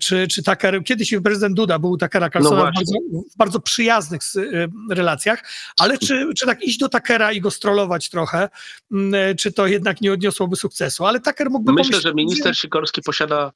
czy, 0.00 0.28
czy 0.28 0.42
Tucker, 0.42 0.84
kiedyś 0.84 1.14
prezydent 1.24 1.56
Duda 1.56 1.78
był 1.78 1.90
u 1.90 1.96
Takara 1.96 2.30
Carlsona 2.30 2.56
w, 2.56 2.74
właśnie. 2.74 2.98
bardzo, 3.00 3.28
w 3.34 3.36
bardzo 3.36 3.60
przyjaznych 3.60 4.20
e, 4.36 4.68
relacjach, 4.94 5.42
ale 5.80 5.98
czy, 5.98 6.28
czy 6.36 6.46
tak 6.46 6.62
iść 6.62 6.78
do 6.78 6.88
Takera 6.88 7.32
i 7.32 7.40
go 7.40 7.50
strollować 7.50 8.10
trochę, 8.10 8.48
m, 8.92 9.14
e, 9.14 9.34
czy 9.34 9.52
to 9.52 9.66
jednak 9.66 10.00
nie 10.00 10.12
odniosłoby 10.12 10.56
sukcesu? 10.56 11.06
Ale 11.06 11.20
Taker 11.20 11.50
mógłby 11.50 11.72
Myślę, 11.72 11.90
pomyśleć, 11.90 12.02
że 12.02 12.14
minister 12.14 12.58
Sikorski 12.58 13.02
posiada 13.02 13.52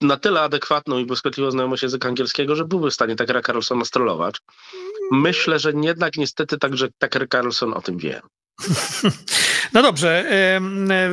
na 0.00 0.16
tyle 0.16 0.40
adekwatną 0.40 0.98
i 0.98 1.06
błyskotliwą 1.06 1.50
znajomość 1.50 1.82
języka 1.82 2.08
angielskiego, 2.08 2.56
że 2.56 2.64
byłby 2.64 2.90
w 2.90 2.94
stanie 2.94 3.16
Takera 3.16 3.42
Carlsona 3.42 3.84
strollować. 3.84 4.36
Myślę, 5.12 5.58
że 5.58 5.72
jednak 5.82 6.16
niestety 6.16 6.58
także 6.58 6.88
Tucker 6.98 7.28
Carlson 7.28 7.74
o 7.74 7.82
tym 7.82 7.98
wie. 7.98 8.20
No 9.74 9.82
dobrze, 9.82 10.24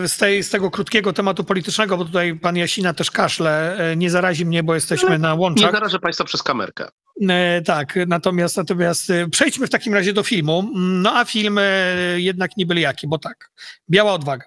z, 0.08 0.18
tej, 0.18 0.44
z 0.44 0.50
tego 0.50 0.72
krótkiego 0.72 1.13
tematu 1.13 1.44
politycznego, 1.44 1.98
bo 1.98 2.06
tutaj 2.06 2.36
pan 2.36 2.58
Jasina 2.58 2.94
też 2.94 3.12
kaszle, 3.12 3.78
e, 3.92 3.96
nie 3.96 4.10
zarazi 4.10 4.46
mnie, 4.46 4.63
bo 4.63 4.75
jesteśmy 4.75 5.20
na 5.20 5.34
Nie 5.34 5.39
łączach. 5.39 5.74
narażę 5.74 6.00
państwa 6.00 6.24
przez 6.24 6.44
kamerkę. 6.44 6.88
E, 7.30 7.62
Tak, 7.62 7.94
natomiast, 8.08 8.58
natomiast 8.58 9.10
e, 9.10 9.28
przejdźmy 9.30 9.68
w 9.68 9.70
takim 9.70 9.94
razie 9.94 10.13
do 10.13 10.24
filmu. 10.24 10.72
No 10.75 11.16
a 11.18 11.25
film 11.25 11.60
jednak 12.16 12.58
nie 12.58 12.66
byle 12.66 12.82
jaki, 12.82 13.08
bo 13.08 13.18
tak, 13.18 13.51
Biała 13.89 14.13
Odwaga. 14.13 14.46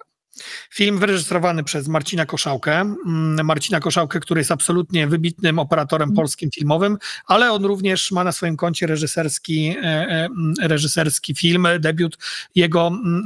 Film 0.69 0.99
wyreżyserowany 0.99 1.63
przez 1.63 1.87
Marcina 1.87 2.25
Koszałkę. 2.25 2.79
Mm, 2.79 3.45
Marcina 3.45 3.79
Koszałkę, 3.79 4.19
który 4.19 4.39
jest 4.39 4.51
absolutnie 4.51 5.07
wybitnym 5.07 5.59
operatorem 5.59 6.13
polskim 6.13 6.51
filmowym, 6.51 6.97
ale 7.25 7.51
on 7.51 7.65
również 7.65 8.11
ma 8.11 8.23
na 8.23 8.31
swoim 8.31 8.57
koncie 8.57 8.87
reżyserski, 8.87 9.67
e, 9.67 9.83
e, 9.83 10.25
mm, 10.25 10.53
reżyserski 10.61 11.35
film, 11.35 11.67
debiut 11.79 12.17
jego 12.55 12.87
mm, 12.87 13.25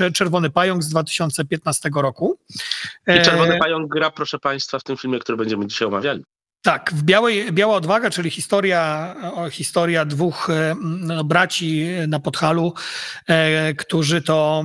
e, 0.00 0.12
Czerwony 0.12 0.50
Pająk 0.50 0.82
z 0.82 0.88
2015 0.88 1.90
roku. 1.94 2.38
I 3.06 3.22
Czerwony 3.22 3.58
Pająk 3.58 3.92
gra, 3.92 4.10
proszę 4.10 4.38
państwa, 4.38 4.78
w 4.78 4.82
tym 4.82 4.96
filmie, 4.96 5.18
który 5.18 5.38
będziemy 5.38 5.66
dzisiaj 5.66 5.88
omawiali. 5.88 6.24
Tak, 6.62 6.90
w 6.94 7.02
Białej, 7.02 7.52
Biała 7.52 7.76
Odwaga, 7.76 8.10
czyli 8.10 8.30
historia, 8.30 9.14
historia 9.50 10.04
dwóch 10.04 10.50
e, 10.50 10.74
no, 10.82 11.24
braci 11.24 11.86
na 12.08 12.20
Podhalu, 12.20 12.74
e, 13.26 13.74
którzy 13.74 14.22
to 14.22 14.64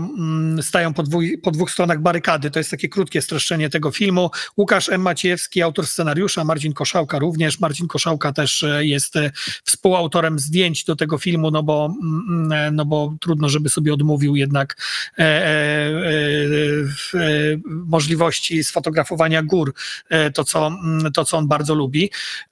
stają 0.62 0.94
po, 0.94 1.04
po 1.44 1.52
dwóch 1.52 1.72
stronach 1.72 2.02
barykady. 2.02 2.52
To 2.52 2.60
jest 2.60 2.72
takie 2.72 2.90
krótkie 2.90 3.22
streszczenie 3.22 3.70
tego 3.70 3.92
filmu. 3.92 4.30
Łukasz 4.58 4.90
M. 4.90 5.02
Maciejewski, 5.02 5.62
autor 5.62 5.88
scenariusza, 5.88 6.44
Marcin 6.44 6.74
Koszałka 6.74 7.20
również. 7.20 7.60
Marcin 7.60 7.88
Koszałka 7.88 8.34
też 8.34 8.64
e, 8.64 8.86
jest 8.86 9.16
e, 9.16 9.32
współautorem 9.64 10.40
zdjęć 10.40 10.84
do 10.84 10.96
tego 10.96 11.18
filmu, 11.18 11.52
no 11.52 11.64
bo, 11.64 11.94
e, 12.52 12.72
no 12.72 12.86
bo 12.86 13.14
trudno, 13.20 13.50
żeby 13.50 13.70
sobie 13.70 13.94
odmówił 13.94 14.36
jednak 14.36 14.78
e, 15.18 15.22
e, 15.22 15.26
e, 15.26 17.20
e, 17.20 17.58
możliwości 17.66 18.64
sfotografowania 18.64 19.44
gór 19.44 19.74
e, 20.10 20.32
to 20.32 20.44
co, 20.44 20.72
to, 21.14 21.26
co 21.26 21.38
on 21.38 21.48
bardzo 21.48 21.76
lubi. 21.76 21.87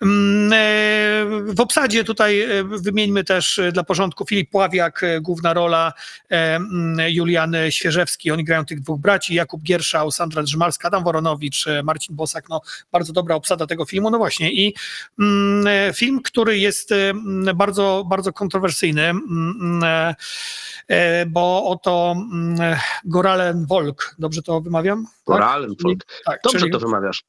Mm, 0.02 0.54
e, 0.54 1.54
W 1.54 1.60
obsadzie 1.60 2.04
tutaj 2.04 2.42
e, 2.42 2.64
wymieńmy 2.64 3.24
też 3.24 3.60
e, 3.60 3.72
dla 3.72 3.84
porządku 3.84 4.26
Filip 4.26 4.50
Pławiak, 4.50 5.02
główna 5.22 5.54
rola, 5.54 5.94
mm, 6.30 7.10
Julian 7.10 7.56
Świeżewski, 7.70 8.32
oni 8.32 8.44
grają 8.44 8.66
tych 8.66 8.80
dwóch 8.82 9.02
braci, 9.02 9.36
Jakub 9.36 9.62
Gierszał, 9.64 10.12
Sandra 10.12 10.44
Drzymalska, 10.44 10.88
Adam 10.88 11.04
Woronowicz, 11.04 11.66
Marcin 11.84 12.16
Bosak, 12.16 12.50
no 12.50 12.62
bardzo 12.92 13.14
dobra 13.14 13.36
obsada 13.36 13.68
tego 13.68 13.86
filmu, 13.86 14.10
no 14.10 14.18
właśnie 14.18 14.52
i 14.54 14.76
mm, 15.20 15.94
film, 15.94 16.22
który 16.22 16.60
jest 16.60 16.90
bardzo, 17.56 18.06
bardzo 18.10 18.34
kontrowersyjny, 18.34 19.14
bo 21.28 21.66
oto 21.70 22.16
Goralen 23.06 23.66
Volk, 23.66 24.16
dobrze 24.20 24.42
to 24.42 24.62
wymawiam? 24.62 25.06
Moralem, 25.28 25.76
folk. 25.82 26.00
Tak, 26.26 26.40
Dobrze 26.44 26.60
czyli- 26.60 26.72
to 26.72 26.80
wymawiasz. 26.80 27.24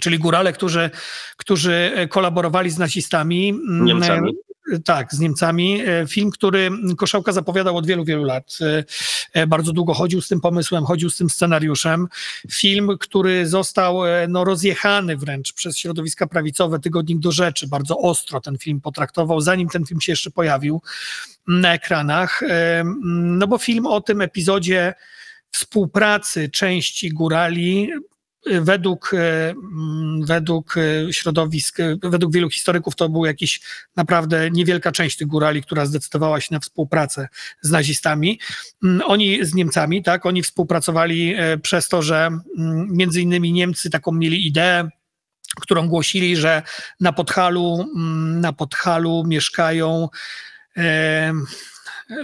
Czyli 0.00 0.18
górale, 0.18 0.52
którzy, 0.52 0.90
którzy 1.36 1.92
kolaborowali 2.10 2.70
z 2.70 2.78
nazistami. 2.78 3.48
Mm, 3.50 3.84
Niemcami. 3.84 4.30
e, 4.74 4.78
Tak, 4.78 5.14
z 5.14 5.18
Niemcami. 5.20 5.82
E, 5.86 6.06
Film, 6.06 6.30
który 6.30 6.70
Koszałka 6.96 7.32
zapowiadał 7.32 7.76
od 7.76 7.86
wielu, 7.86 8.04
wielu 8.04 8.24
lat. 8.24 8.58
E, 8.60 8.84
e, 9.32 9.46
Bardzo 9.46 9.72
długo 9.72 9.94
chodził 9.94 10.20
z 10.20 10.28
tym 10.28 10.40
pomysłem, 10.40 10.84
chodził 10.84 11.10
z 11.10 11.16
tym 11.16 11.30
scenariuszem. 11.30 12.08
Film, 12.52 12.90
który 13.00 13.46
został 13.48 14.06
e, 14.06 14.26
no, 14.28 14.44
rozjechany 14.44 15.16
wręcz 15.16 15.52
przez 15.52 15.78
środowiska 15.78 16.26
prawicowe. 16.26 16.78
Tygodnik 16.80 17.18
do 17.18 17.32
rzeczy 17.32 17.68
bardzo 17.68 17.98
ostro 17.98 18.40
ten 18.40 18.58
film 18.58 18.80
potraktował, 18.80 19.40
zanim 19.40 19.68
ten 19.68 19.86
film 19.86 20.00
się 20.00 20.12
jeszcze 20.12 20.30
pojawił 20.30 20.82
na 21.46 21.74
ekranach. 21.74 22.42
E, 22.42 22.84
No 23.04 23.46
bo 23.46 23.58
film 23.58 23.86
o 23.86 24.00
tym 24.00 24.20
epizodzie 24.20 24.94
współpracy 25.50 26.48
części 26.48 27.08
górali 27.10 27.90
według, 28.46 29.14
e, 29.14 29.50
mm, 29.50 30.24
według 30.24 30.74
e, 30.76 31.12
środowisk, 31.12 31.80
e, 31.80 31.96
według 32.02 32.32
wielu 32.32 32.50
historyków 32.50 32.96
to 32.96 33.08
był 33.08 33.24
jakiś 33.24 33.60
naprawdę 33.96 34.50
niewielka 34.50 34.92
część 34.92 35.16
tych 35.16 35.26
górali, 35.26 35.62
która 35.62 35.86
zdecydowała 35.86 36.40
się 36.40 36.54
na 36.54 36.60
współpracę 36.60 37.28
z 37.60 37.70
nazistami. 37.70 38.40
Mm, 38.84 39.02
Oni 39.06 39.44
z 39.44 39.54
Niemcami, 39.54 40.02
tak, 40.02 40.26
oni 40.26 40.42
współpracowali 40.42 41.34
przez 41.62 41.88
to, 41.88 42.02
że 42.02 42.28
mm, 42.58 42.88
między 42.90 43.20
innymi 43.22 43.52
Niemcy 43.52 43.90
taką 43.90 44.12
mieli 44.12 44.46
ideę, 44.46 44.88
którą 45.60 45.88
głosili, 45.88 46.36
że 46.36 46.62
na 47.00 47.12
Podhalu, 47.12 47.86
na 48.40 48.52
Podhalu 48.52 49.24
mieszkają 49.26 50.08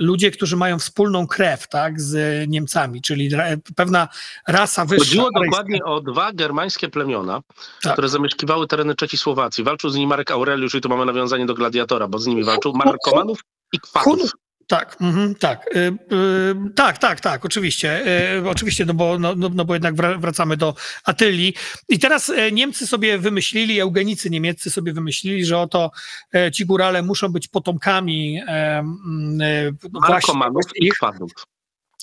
ludzie, 0.00 0.30
którzy 0.30 0.56
mają 0.56 0.78
wspólną 0.78 1.26
krew, 1.26 1.68
tak, 1.68 2.00
z 2.00 2.44
Niemcami, 2.48 3.02
czyli 3.02 3.30
pewna 3.76 4.08
rasa 4.48 4.84
wyższa. 4.84 5.04
Chodziło 5.04 5.30
dokładnie 5.44 5.84
o 5.84 6.00
dwa 6.00 6.32
germańskie 6.32 6.88
plemiona, 6.88 7.40
Tak. 7.82 7.92
które 7.92 8.08
zamieszkiwały 8.08 8.66
tereny 8.66 8.94
Czechosłowacji. 8.94 9.64
Walczył 9.64 9.90
z 9.90 9.94
nimi 9.94 10.06
Marek 10.06 10.30
Aureliusz 10.30 10.74
i 10.74 10.80
tu 10.80 10.88
mamy 10.88 11.04
nawiązanie 11.04 11.46
do 11.46 11.54
gladiatora, 11.54 12.08
bo 12.08 12.18
z 12.18 12.26
nimi 12.26 12.44
walczył 12.44 12.72
Markomanów 12.72 13.38
i 13.72 13.80
Kwatów. 13.80 14.30
Tak, 14.66 14.96
mhm, 15.00 15.34
tak, 15.34 15.76
y, 15.76 15.78
y, 15.78 16.54
tak, 16.74 16.98
tak, 16.98 17.20
tak, 17.20 17.44
oczywiście, 17.44 18.02
y, 18.36 18.48
oczywiście, 18.48 18.84
no 18.84 18.94
bo, 18.94 19.18
no, 19.18 19.34
no, 19.34 19.48
no 19.48 19.64
bo 19.64 19.74
jednak 19.74 19.94
wra- 19.94 20.20
wracamy 20.20 20.56
do 20.56 20.74
Atylii. 21.04 21.54
I 21.88 21.98
teraz 21.98 22.30
e, 22.30 22.52
Niemcy 22.52 22.86
sobie 22.86 23.18
wymyślili, 23.18 23.80
eugenicy 23.80 24.30
niemieccy 24.30 24.70
sobie 24.70 24.92
wymyślili, 24.92 25.44
że 25.44 25.58
oto 25.58 25.90
e, 26.34 26.52
ci 26.52 26.66
górale 26.66 27.02
muszą 27.02 27.28
być 27.28 27.48
potomkami 27.48 28.40
e, 28.46 28.78
mm, 28.78 29.40
e, 29.40 29.72
właśnie 30.06 30.34
i 30.74 30.86
ich, 30.86 30.94
Kwatów. 30.94 31.30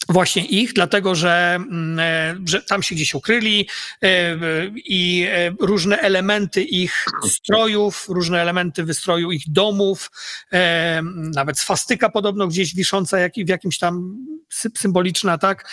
Właśnie 0.10 0.46
ich, 0.46 0.74
dlatego 0.74 1.16
że, 1.16 1.56
mm, 1.56 2.00
e, 2.00 2.36
że 2.46 2.62
tam 2.62 2.84
się 2.84 2.96
gdzieś 2.96 3.14
ukryli 3.14 3.68
e, 4.04 4.38
i 4.76 5.28
e, 5.32 5.56
różne 5.60 6.00
elementy 6.00 6.64
ich 6.64 7.06
strojów, 7.30 8.06
różne 8.10 8.42
elementy 8.42 8.84
wystroju 8.84 9.32
ich 9.32 9.44
domów, 9.48 10.12
nawet 11.36 11.60
swastyka 11.60 12.10
podobno 12.10 12.48
gdzieś 12.48 12.76
wisząca 12.76 13.20
jak, 13.20 13.34
w 13.46 13.50
jakimś 13.50 13.78
tam 13.78 14.18
sy- 14.54 14.78
symboliczna, 14.78 15.38
tak, 15.38 15.70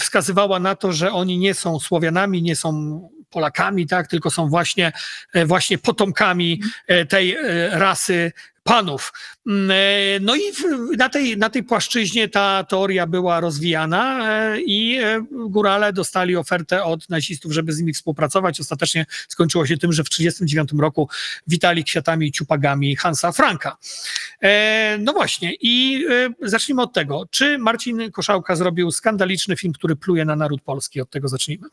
wskazywała 0.00 0.58
na 0.58 0.74
to, 0.74 0.92
że 0.92 1.12
oni 1.12 1.38
nie 1.38 1.54
są 1.54 1.80
Słowianami, 1.80 2.42
nie 2.42 2.56
są 2.56 3.00
Polakami, 3.30 3.86
tak, 3.86 4.08
tylko 4.08 4.30
są 4.30 4.48
właśnie, 4.48 4.92
właśnie 5.46 5.78
potomkami 5.78 6.62
tej 7.08 7.36
rasy 7.70 8.32
panów. 8.66 9.12
Mm, 9.46 9.70
e, 9.70 10.20
No 10.20 10.36
i 10.36 10.40
na 10.96 11.08
tej, 11.08 11.36
na 11.36 11.50
tej 11.50 11.62
płaszczyźnie 11.62 12.28
ta 12.28 12.64
teoria 12.64 13.06
była 13.06 13.40
rozwijana 13.40 14.30
e, 14.30 14.60
i 14.60 14.98
e, 14.98 15.26
górale 15.30 15.92
dostali 15.92 16.36
ofertę 16.36 16.84
od 16.84 17.08
nazistów, 17.08 17.52
żeby 17.52 17.72
z 17.72 17.80
nimi 17.80 17.92
współpracować. 17.92 18.60
Ostatecznie 18.60 19.06
skończyło 19.28 19.66
się 19.66 19.76
tym, 19.76 19.92
że 19.92 20.04
w 20.04 20.08
1939 20.08 20.82
roku 20.82 21.08
witali 21.46 21.84
kwiatami 21.84 22.26
i 22.26 22.32
ciupagami 22.32 22.96
Hansa 22.96 23.32
Franka. 23.32 23.76
No 24.98 25.12
właśnie 25.12 25.52
i 25.60 26.04
zacznijmy 26.42 26.82
od 26.82 26.92
tego. 26.92 27.24
Czy 27.30 27.58
Marcin 27.58 28.10
Koszałka 28.10 28.56
zrobił 28.56 28.90
skandaliczny 28.90 29.56
film, 29.56 29.72
który 29.72 29.96
pluje 29.96 30.24
na 30.24 30.36
naród 30.36 30.62
polski? 30.62 31.00
Od 31.00 31.10
tego 31.10 31.28
zacznijmy. 31.28 31.68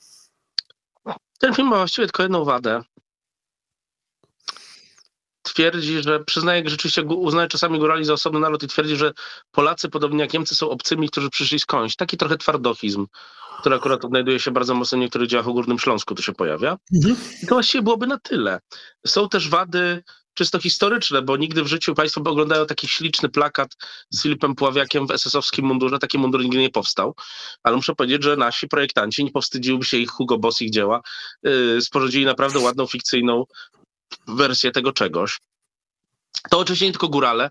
Ten 1.39 1.53
film 1.53 1.67
ma 1.67 1.77
właściwie 1.77 2.07
tylko 2.07 2.23
jedną 2.23 2.45
wadę. 2.45 2.81
Twierdzi, 5.53 6.03
że 6.03 6.19
przyznaje, 6.19 6.63
że 6.63 6.69
rzeczywiście 6.69 7.03
uznaje 7.03 7.48
czasami 7.48 7.79
górali 7.79 8.05
za 8.05 8.13
osobny 8.13 8.39
naród 8.39 8.63
i 8.63 8.67
twierdzi, 8.67 8.95
że 8.95 9.12
Polacy, 9.51 9.89
podobnie 9.89 10.19
jak 10.22 10.33
Niemcy, 10.33 10.55
są 10.55 10.69
obcymi, 10.69 11.10
którzy 11.10 11.29
przyszli 11.29 11.60
skądś. 11.60 11.95
Taki 11.95 12.17
trochę 12.17 12.38
twardochizm, 12.38 13.07
który 13.60 13.75
akurat 13.75 14.05
odnajduje 14.05 14.39
się 14.39 14.51
bardzo 14.51 14.75
mocno 14.75 14.98
w 14.98 15.01
niektórych 15.01 15.27
działach 15.27 15.48
o 15.48 15.53
Górnym 15.53 15.79
Śląsku, 15.79 16.15
tu 16.15 16.24
się 16.24 16.33
pojawia. 16.33 16.77
I 17.43 17.48
to 17.48 17.55
właściwie 17.55 17.81
byłoby 17.81 18.07
na 18.07 18.19
tyle. 18.19 18.60
Są 19.07 19.29
też 19.29 19.50
wady 19.50 20.03
czysto 20.33 20.60
historyczne, 20.60 21.22
bo 21.22 21.38
nigdy 21.38 21.63
w 21.63 21.67
życiu 21.67 21.95
Państwo 21.95 22.22
oglądają 22.22 22.65
taki 22.65 22.88
śliczny 22.88 23.29
plakat 23.29 23.75
z 24.10 24.24
Filipem 24.24 24.55
Pławiakiem 24.55 25.07
w 25.07 25.10
SS-owskim 25.10 25.65
mundurze. 25.65 26.00
Taki 26.00 26.17
mundur 26.17 26.43
nigdy 26.43 26.57
nie 26.57 26.69
powstał, 26.69 27.15
ale 27.63 27.75
muszę 27.75 27.95
powiedzieć, 27.95 28.24
że 28.24 28.38
nasi 28.38 28.67
projektanci, 28.67 29.24
nie 29.24 29.31
powstydziłby 29.31 29.86
się 29.86 29.98
ich 29.98 30.10
Hugo 30.10 30.38
Boss, 30.38 30.62
ich 30.62 30.72
dzieła, 30.72 31.01
yy, 31.43 31.81
sporządzili 31.81 32.25
naprawdę 32.25 32.60
ładną, 32.60 32.88
fikcyjną 32.88 33.45
wersję 34.27 34.72
tego 34.72 34.92
czegoś. 34.94 35.39
To 36.50 36.60
oczywiście 36.60 36.86
nie 36.86 36.92
tylko 36.92 37.08
górale, 37.10 37.50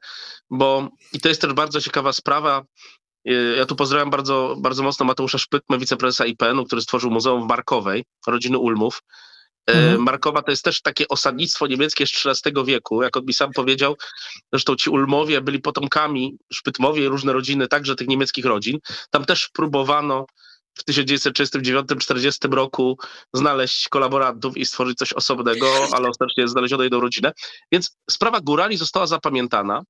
bo 0.50 0.88
i 1.12 1.20
to 1.20 1.28
jest 1.28 1.40
też 1.40 1.52
bardzo 1.52 1.80
ciekawa 1.80 2.12
sprawa. 2.12 2.62
Yy, 3.24 3.54
Ja 3.58 3.66
tu 3.66 3.76
pozdrawiam 3.76 4.10
bardzo, 4.10 4.56
bardzo 4.58 4.82
mocno 4.82 5.06
Mateusza 5.06 5.38
Szpytmę, 5.38 5.78
wiceprezesa 5.78 6.26
IPN-u, 6.26 6.64
który 6.64 6.82
stworzył 6.82 7.10
Muzeum 7.10 7.44
w 7.44 7.48
Markowej, 7.48 8.04
rodziny 8.26 8.58
Ulmów. 8.58 9.02
Yy, 9.68 9.74
Mhm. 9.74 10.02
Markowa 10.02 10.42
to 10.42 10.50
jest 10.50 10.64
też 10.64 10.82
takie 10.82 11.08
osadnictwo 11.08 11.66
niemieckie 11.66 12.06
z 12.06 12.26
XIII 12.26 12.64
wieku. 12.64 13.02
Jak 13.02 13.16
on 13.16 13.24
mi 13.24 13.32
sam 13.34 13.52
powiedział, 13.52 13.96
zresztą 14.52 14.76
ci 14.76 14.90
Ulmowie 14.90 15.40
byli 15.40 15.60
potomkami, 15.60 16.36
Szpytmowie 16.52 17.04
i 17.04 17.08
różne 17.08 17.32
rodziny, 17.32 17.68
także 17.68 17.94
tych 17.94 18.08
niemieckich 18.08 18.44
rodzin. 18.44 18.78
Tam 19.10 19.24
też 19.24 19.48
próbowano 19.52 20.26
w 20.74 20.84
1939-40 20.84 22.52
roku 22.52 22.98
znaleźć 23.32 23.88
kolaborantów 23.88 24.56
i 24.56 24.66
stworzyć 24.66 24.98
coś 24.98 25.12
osobnego, 25.12 25.66
ale 25.92 26.08
ostatecznie 26.08 26.48
znaleziono 26.48 26.82
jedną 26.82 27.00
rodzinę. 27.00 27.32
Więc 27.72 27.96
sprawa 28.10 28.40
górali 28.40 28.76
została 28.76 29.06
zapamiętana 29.06 29.82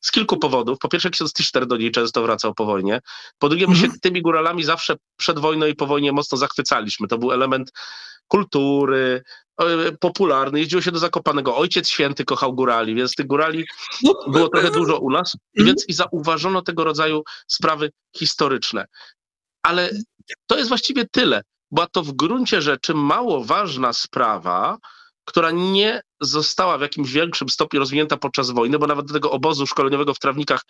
z 0.00 0.10
kilku 0.10 0.36
powodów. 0.36 0.78
Po 0.78 0.88
pierwsze, 0.88 1.10
ksiądz 1.10 1.32
Tischner 1.32 1.66
do 1.66 1.76
niej 1.76 1.90
często 1.90 2.22
wracał 2.22 2.54
po 2.54 2.64
wojnie. 2.64 3.00
Po 3.38 3.48
drugie, 3.48 3.66
my 3.66 3.76
się 3.76 3.84
Mhm. 3.84 4.00
tymi 4.00 4.22
góralami 4.22 4.64
zawsze 4.64 4.96
przed 5.16 5.38
wojną 5.38 5.66
i 5.66 5.74
po 5.74 5.86
wojnie 5.86 6.12
mocno 6.12 6.38
zachwycaliśmy. 6.38 7.08
To 7.08 7.18
był 7.18 7.32
element 7.32 7.72
kultury, 8.28 9.22
e, 9.60 9.92
popularny. 10.00 10.58
Jeździło 10.60 10.82
się 10.82 10.92
do 10.92 10.98
Zakopanego. 10.98 11.56
Ojciec 11.56 11.88
Święty 11.88 12.24
kochał 12.24 12.54
górali, 12.54 12.94
więc 12.94 13.14
tych 13.14 13.26
górali 13.26 13.64
No, 14.02 14.14
było 14.28 14.48
trochę 14.48 14.70
dużo 14.70 14.98
u 14.98 15.10
nas, 15.10 15.34
Mhm. 15.34 15.66
więc 15.66 15.88
i 15.88 15.92
zauważono 15.92 16.62
tego 16.62 16.84
rodzaju 16.84 17.22
sprawy 17.46 17.90
historyczne. 18.16 18.86
Ale 19.62 19.90
to 20.46 20.56
jest 20.58 20.68
właściwie 20.68 21.04
tyle. 21.12 21.42
Była 21.70 21.86
to 21.86 22.02
w 22.02 22.12
gruncie 22.12 22.62
rzeczy 22.62 22.94
mało 22.94 23.44
ważna 23.44 23.92
sprawa, 23.92 24.78
która 25.24 25.50
nie 25.50 26.00
została 26.20 26.78
w 26.78 26.80
jakimś 26.80 27.12
większym 27.12 27.48
stopniu 27.48 27.80
rozwinięta 27.80 28.16
podczas 28.16 28.50
wojny, 28.50 28.78
bo 28.78 28.86
nawet 28.86 29.06
do 29.06 29.14
tego 29.14 29.30
obozu 29.30 29.66
szkoleniowego 29.66 30.14
w 30.14 30.18
Trawnikach 30.18 30.62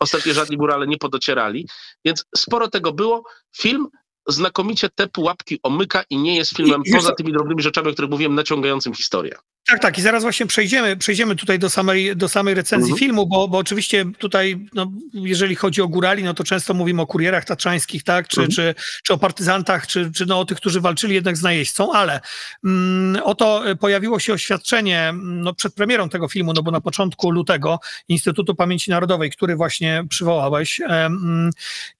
ostatnio 0.00 0.34
żadni 0.34 0.56
górale 0.56 0.86
nie 0.86 0.98
podocierali. 0.98 1.68
Więc 2.04 2.24
sporo 2.36 2.68
tego 2.68 2.92
było. 2.92 3.22
Film 3.56 3.86
znakomicie 4.28 4.88
te 4.94 5.06
pułapki 5.06 5.58
omyka 5.62 6.04
i 6.10 6.18
nie 6.18 6.36
jest 6.36 6.56
filmem 6.56 6.82
I- 6.84 6.92
poza 6.92 7.14
tymi 7.14 7.32
drobnymi 7.32 7.62
rzeczami, 7.62 7.88
o 7.88 7.92
których 7.92 8.10
mówiłem, 8.10 8.34
naciągającym 8.34 8.94
historię. 8.94 9.36
Tak, 9.70 9.82
tak. 9.82 9.98
I 9.98 10.02
zaraz 10.02 10.22
właśnie 10.22 10.46
przejdziemy, 10.46 10.96
przejdziemy 10.96 11.36
tutaj 11.36 11.58
do 11.58 11.70
samej, 11.70 12.16
do 12.16 12.28
samej 12.28 12.54
recenzji 12.54 12.92
Mhm. 12.92 12.98
filmu, 12.98 13.26
bo, 13.26 13.48
bo 13.48 13.58
oczywiście 13.58 14.04
tutaj, 14.18 14.66
no, 14.74 14.92
jeżeli 15.14 15.54
chodzi 15.54 15.82
o 15.82 15.88
górali, 15.88 16.22
no 16.22 16.34
to 16.34 16.44
często 16.44 16.74
mówimy 16.74 17.02
o 17.02 17.06
kurierach 17.06 17.44
tatrzańskich, 17.44 18.04
tak, 18.04 18.28
czy, 18.28 18.40
Mhm. 18.40 18.50
czy, 18.56 18.74
czy 19.02 19.12
o 19.12 19.18
partyzantach, 19.18 19.86
czy, 19.86 20.12
czy 20.12 20.26
no, 20.26 20.40
o 20.40 20.44
tych, 20.44 20.56
którzy 20.56 20.80
walczyli 20.80 21.14
jednak 21.14 21.36
z 21.36 21.42
najeźdźcą, 21.42 21.92
ale 21.92 22.20
mm, 22.64 23.22
oto 23.24 23.62
pojawiło 23.80 24.18
się 24.18 24.32
oświadczenie 24.32 25.08
mm, 25.08 25.40
no, 25.40 25.54
przed 25.54 25.74
premierą 25.74 26.08
tego 26.08 26.28
filmu, 26.28 26.52
no 26.52 26.62
bo 26.62 26.70
na 26.70 26.80
początku 26.80 27.30
lutego 27.30 27.80
Instytutu 28.08 28.54
Pamięci 28.54 28.90
Narodowej, 28.90 29.30
który 29.30 29.56
właśnie 29.56 30.04
przywołałeś 30.08 30.80
em, 30.88 31.50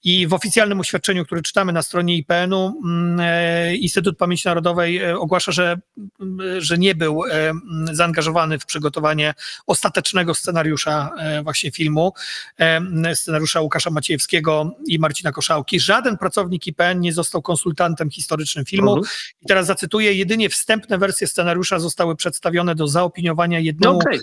i 0.03 0.27
w 0.27 0.33
oficjalnym 0.33 0.79
oświadczeniu, 0.79 1.25
które 1.25 1.41
czytamy 1.41 1.73
na 1.73 1.81
stronie 1.81 2.17
IPN-u, 2.17 2.81
mm, 2.85 3.19
e, 3.19 3.75
Instytut 3.75 4.17
Pamięci 4.17 4.47
Narodowej 4.47 4.97
e, 4.97 5.17
ogłasza, 5.17 5.51
że, 5.51 5.77
mm, 6.19 6.61
że 6.61 6.77
nie 6.77 6.95
był 6.95 7.23
mm, 7.25 7.58
zaangażowany 7.91 8.59
w 8.59 8.65
przygotowanie 8.65 9.33
ostatecznego 9.67 10.33
scenariusza 10.33 11.09
e, 11.17 11.43
właśnie 11.43 11.71
filmu, 11.71 12.13
e, 12.59 13.15
scenariusza 13.15 13.61
Łukasza 13.61 13.89
Maciejewskiego 13.89 14.71
i 14.87 14.99
Marcina 14.99 15.31
Koszałki. 15.31 15.79
Żaden 15.79 16.17
pracownik 16.17 16.67
IPN 16.67 16.99
nie 16.99 17.13
został 17.13 17.41
konsultantem 17.41 18.11
historycznym 18.11 18.65
filmu. 18.65 18.97
Mhm. 18.97 19.13
I 19.41 19.45
teraz 19.45 19.65
zacytuję, 19.65 20.13
jedynie 20.13 20.49
wstępne 20.49 20.97
wersje 20.97 21.27
scenariusza 21.27 21.79
zostały 21.79 22.15
przedstawione 22.15 22.75
do 22.75 22.87
zaopiniowania 22.87 23.59
No 23.59 23.65
jednemu 23.65 23.97
okej. 23.97 24.19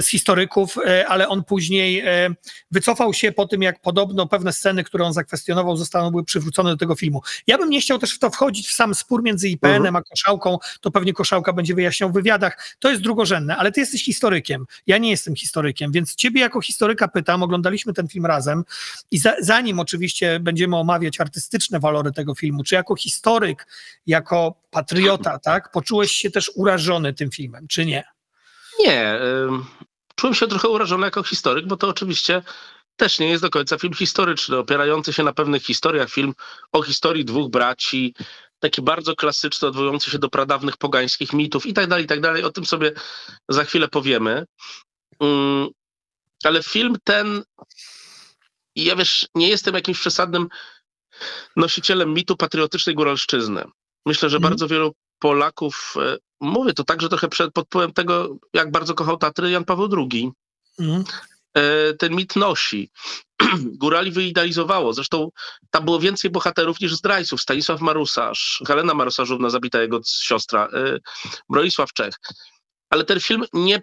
Z 0.00 0.06
historyków, 0.06 0.78
e, 0.86 1.06
ale 1.08 1.28
on 1.28 1.44
później 1.44 2.00
e, 2.00 2.34
wycofał 2.70 3.14
się 3.14 3.32
po 3.32 3.46
tym, 3.46 3.62
jak 3.62 3.80
podobno 3.80 4.26
pewne 4.26 4.52
sceny, 4.52 4.84
które 4.84 5.04
on 5.04 5.12
zakwestionował, 5.12 5.76
zostały 5.76 6.10
były 6.10 6.24
przywrócone 6.24 6.70
do 6.70 6.76
tego 6.76 6.94
filmu. 6.94 7.22
Ja 7.46 7.58
bym 7.58 7.70
nie 7.70 7.80
chciał 7.80 7.98
też 7.98 8.14
w 8.14 8.18
to 8.18 8.30
wchodzić 8.30 8.68
w 8.68 8.72
sam 8.72 8.94
spór 8.94 9.22
między 9.22 9.48
IPN-em 9.48 9.76
Mhm. 9.76 9.96
a 9.96 10.02
Koszałką, 10.02 10.58
to 10.80 10.90
pewnie 10.90 11.12
Koszałka 11.12 11.52
będzie 11.52 11.74
wyjaśniał 11.74 12.10
w 12.10 12.12
wywiadach. 12.12 12.76
To 12.78 12.90
jest 12.90 13.02
drugorzędne, 13.02 13.56
ale 13.56 13.72
ty 13.72 13.80
jesteś 13.80 14.04
historykiem. 14.04 14.66
Ja 14.86 14.98
nie 14.98 15.10
jestem 15.10 15.36
historykiem, 15.36 15.92
więc 15.92 16.14
ciebie 16.14 16.40
jako 16.40 16.60
historyka 16.60 17.08
pytam, 17.08 17.42
oglądaliśmy 17.42 17.92
ten 17.92 18.08
film 18.08 18.26
razem 18.26 18.64
i 19.10 19.18
za, 19.18 19.34
zanim 19.40 19.80
oczywiście 19.80 20.40
będziemy 20.40 20.76
omawiać 20.76 21.20
artystyczne 21.20 21.80
walory 21.80 22.12
tego 22.12 22.34
filmu, 22.34 22.62
czy 22.62 22.74
jako 22.74 22.96
historyk, 22.96 23.66
jako 24.06 24.54
patriota, 24.70 25.38
tak, 25.38 25.70
poczułeś 25.70 26.12
się 26.12 26.30
też 26.30 26.50
urażony 26.54 27.14
tym 27.14 27.30
filmem, 27.30 27.68
czy 27.68 27.86
nie? 27.86 28.15
Nie. 28.78 29.20
Czułem 30.14 30.34
się 30.34 30.46
trochę 30.46 30.68
urażony 30.68 31.06
jako 31.06 31.22
historyk, 31.22 31.66
bo 31.66 31.76
to 31.76 31.88
oczywiście 31.88 32.42
też 32.96 33.18
nie 33.18 33.28
jest 33.28 33.42
do 33.42 33.50
końca 33.50 33.78
film 33.78 33.94
historyczny, 33.94 34.56
opierający 34.56 35.12
się 35.12 35.22
na 35.22 35.32
pewnych 35.32 35.62
historiach. 35.62 36.10
Film 36.10 36.34
o 36.72 36.82
historii 36.82 37.24
dwóch 37.24 37.50
braci, 37.50 38.14
taki 38.58 38.82
bardzo 38.82 39.16
klasyczny, 39.16 39.68
odwołujący 39.68 40.10
się 40.10 40.18
do 40.18 40.28
pradawnych 40.28 40.76
pogańskich 40.76 41.32
mitów 41.32 41.66
i 41.66 41.74
tak 41.74 41.86
dalej, 41.86 42.04
i 42.04 42.08
tak 42.08 42.20
dalej. 42.20 42.44
O 42.44 42.50
tym 42.50 42.66
sobie 42.66 42.92
za 43.48 43.64
chwilę 43.64 43.88
powiemy. 43.88 44.44
Ym, 45.22 45.68
Ale 46.44 46.62
film 46.62 46.96
ten, 47.04 47.42
ja 48.76 48.96
wiesz, 48.96 49.26
nie 49.34 49.48
jestem 49.48 49.74
jakimś 49.74 50.00
przesadnym 50.00 50.48
nosicielem 51.56 52.14
mitu 52.14 52.36
patriotycznej 52.36 52.94
góralszczyzny. 52.94 53.64
Myślę, 54.06 54.30
że 54.30 54.36
Mhm. 54.36 54.50
bardzo 54.52 54.68
wielu 54.68 54.94
Polaków, 55.18 55.94
e, 55.96 56.16
mówię 56.40 56.72
to 56.72 56.84
także 56.84 57.08
trochę 57.08 57.28
przed, 57.28 57.52
pod 57.52 57.66
wpływem 57.66 57.92
tego, 57.92 58.36
jak 58.54 58.70
bardzo 58.70 58.94
kochał 58.94 59.16
Tatry 59.16 59.50
Jan 59.50 59.64
Paweł 59.64 59.88
II, 60.12 60.30
Mhm. 60.78 61.04
e, 61.54 61.94
ten 61.94 62.14
mit 62.14 62.36
nosi. 62.36 62.90
Górali 63.82 64.10
wyidealizowało. 64.10 64.92
Zresztą 64.92 65.30
tam 65.70 65.84
było 65.84 66.00
więcej 66.00 66.30
bohaterów 66.30 66.80
niż 66.80 66.94
zdrajców. 66.94 67.40
Stanisław 67.40 67.80
Marusarz, 67.80 68.62
Helena 68.66 68.94
Marusarzówna, 68.94 69.50
zabita 69.50 69.82
jego 69.82 70.00
siostra, 70.06 70.68
e, 70.72 70.98
Bronisław 71.50 71.92
Czech. 71.92 72.14
Ale 72.90 73.04
ten 73.04 73.20
film 73.20 73.44
nie, 73.52 73.82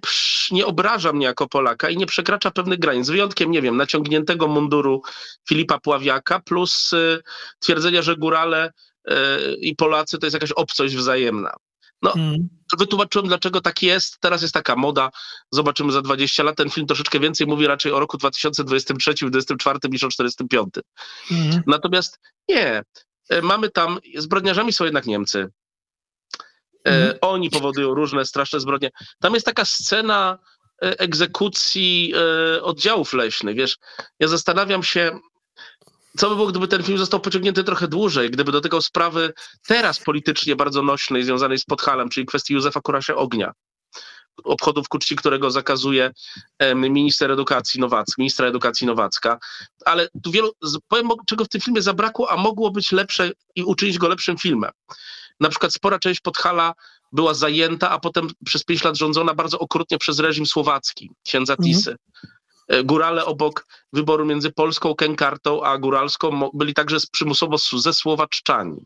nie 0.52 0.66
obraża 0.66 1.14
mnie 1.14 1.26
jako 1.26 1.48
Polaka 1.48 1.90
i 1.90 1.98
nie 1.98 2.06
przekracza 2.06 2.52
pewnych 2.52 2.80
granic. 2.80 3.06
Z 3.06 3.10
wyjątkiem, 3.10 3.52
nie 3.52 3.62
wiem, 3.62 3.78
naciągniętego 3.78 4.48
munduru 4.48 5.02
Filipa 5.50 5.80
Pławiaka 5.80 6.40
plus 6.40 6.94
e, 6.94 7.20
twierdzenia, 7.60 8.02
że 8.02 8.18
górale 8.18 8.72
i 9.60 9.76
Polacy 9.76 10.18
to 10.18 10.26
jest 10.26 10.34
jakaś 10.34 10.52
obcość 10.52 10.96
wzajemna. 10.96 11.54
Mhm. 12.12 12.50
Wytłumaczyłem, 12.78 13.28
dlaczego 13.28 13.62
tak 13.62 13.84
jest. 13.84 14.20
Teraz 14.20 14.42
jest 14.42 14.54
taka 14.54 14.76
moda. 14.76 15.10
Zobaczymy 15.52 15.92
za 15.92 16.02
20 16.02 16.44
lat. 16.44 16.56
Ten 16.56 16.70
film 16.70 16.88
troszeczkę 16.88 17.20
więcej 17.20 17.48
mówi 17.48 17.68
raczej 17.68 17.92
o 17.92 18.00
roku 18.00 18.18
2023 18.18 19.12
2024 19.14 19.80
niż 19.92 20.04
o 20.04 20.10
45. 20.10 20.74
Mhm. 21.32 21.64
Natomiast 21.68 22.20
nie. 22.50 22.84
E, 23.30 23.42
Mamy 23.42 23.70
tam, 23.70 24.00
zbrodniarzami 24.18 24.74
są 24.74 24.84
jednak 24.86 25.06
Niemcy. 25.06 25.40
E, 25.40 26.92
Mhm. 26.92 27.18
Oni 27.22 27.50
powodują 27.50 27.94
różne 27.94 28.26
straszne 28.26 28.60
zbrodnie. 28.60 28.90
Tam 29.20 29.34
jest 29.34 29.46
taka 29.46 29.66
scena 29.66 30.40
e, 30.84 31.00
egzekucji 31.00 32.14
oddziałów 32.62 33.14
leśnych. 33.14 33.56
Wiesz, 33.56 33.78
ja 34.20 34.28
zastanawiam 34.28 34.84
się, 34.84 35.20
co 36.18 36.30
by 36.30 36.36
było, 36.36 36.48
gdyby 36.48 36.68
ten 36.68 36.84
film 36.84 36.98
został 36.98 37.20
pociągnięty 37.20 37.64
trochę 37.64 37.88
dłużej, 37.88 38.32
gdyby 38.32 38.52
dotykał 38.52 38.82
sprawy 38.82 39.34
teraz 39.68 40.00
politycznie 40.00 40.56
bardzo 40.56 40.82
nośnej, 40.82 41.24
związanej 41.24 41.58
z 41.58 41.66
Podhalem, 41.66 42.10
czyli 42.10 42.26
kwestii 42.26 42.54
Józefa 42.54 42.82
Kurasia 42.82 43.16
Ognia. 43.16 43.52
Obchodów 44.44 44.90
ku 44.90 45.00
czci, 45.00 45.16
którego 45.16 45.52
zakazuje 45.52 46.12
minister 46.76 47.32
edukacji 47.32 47.80
Nowacka, 47.80 48.14
ministra 48.18 48.48
edukacji 48.48 48.88
Nowacka. 48.88 49.40
Ale 49.86 50.08
tu 50.24 50.32
wielu, 50.32 50.52
powiem, 50.88 51.10
czego 51.26 51.46
w 51.46 51.50
tym 51.50 51.62
filmie 51.62 51.82
zabrakło, 51.82 52.32
a 52.32 52.38
mogło 52.38 52.72
być 52.72 52.92
lepsze 52.92 53.32
i 53.56 53.64
uczynić 53.64 53.98
go 53.98 54.08
lepszym 54.08 54.38
filmem. 54.38 54.72
Na 55.40 55.50
przykład 55.50 55.74
spora 55.74 56.00
część 56.00 56.22
Podhala 56.22 56.74
była 57.12 57.34
zajęta, 57.34 57.90
a 57.90 58.00
potem 58.00 58.28
przez 58.46 58.64
pięć 58.64 58.84
lat 58.84 58.98
rządzona 58.98 59.34
bardzo 59.34 59.60
okrutnie 59.60 59.98
przez 59.98 60.20
reżim 60.20 60.46
słowacki, 60.46 61.12
księdza 61.26 61.54
Mhm. 61.54 61.74
Tisy. 61.74 61.92
E, 61.92 62.28
Górale 62.84 63.26
obok 63.26 63.66
wyboru 63.94 64.26
między 64.26 64.52
polską 64.52 64.96
kękartą 64.96 65.64
a 65.64 65.78
góralską 65.78 66.50
byli 66.54 66.74
także 66.74 66.98
przymusowo 67.12 67.56
s- 67.56 67.70
zesłowaczczani. 67.74 68.86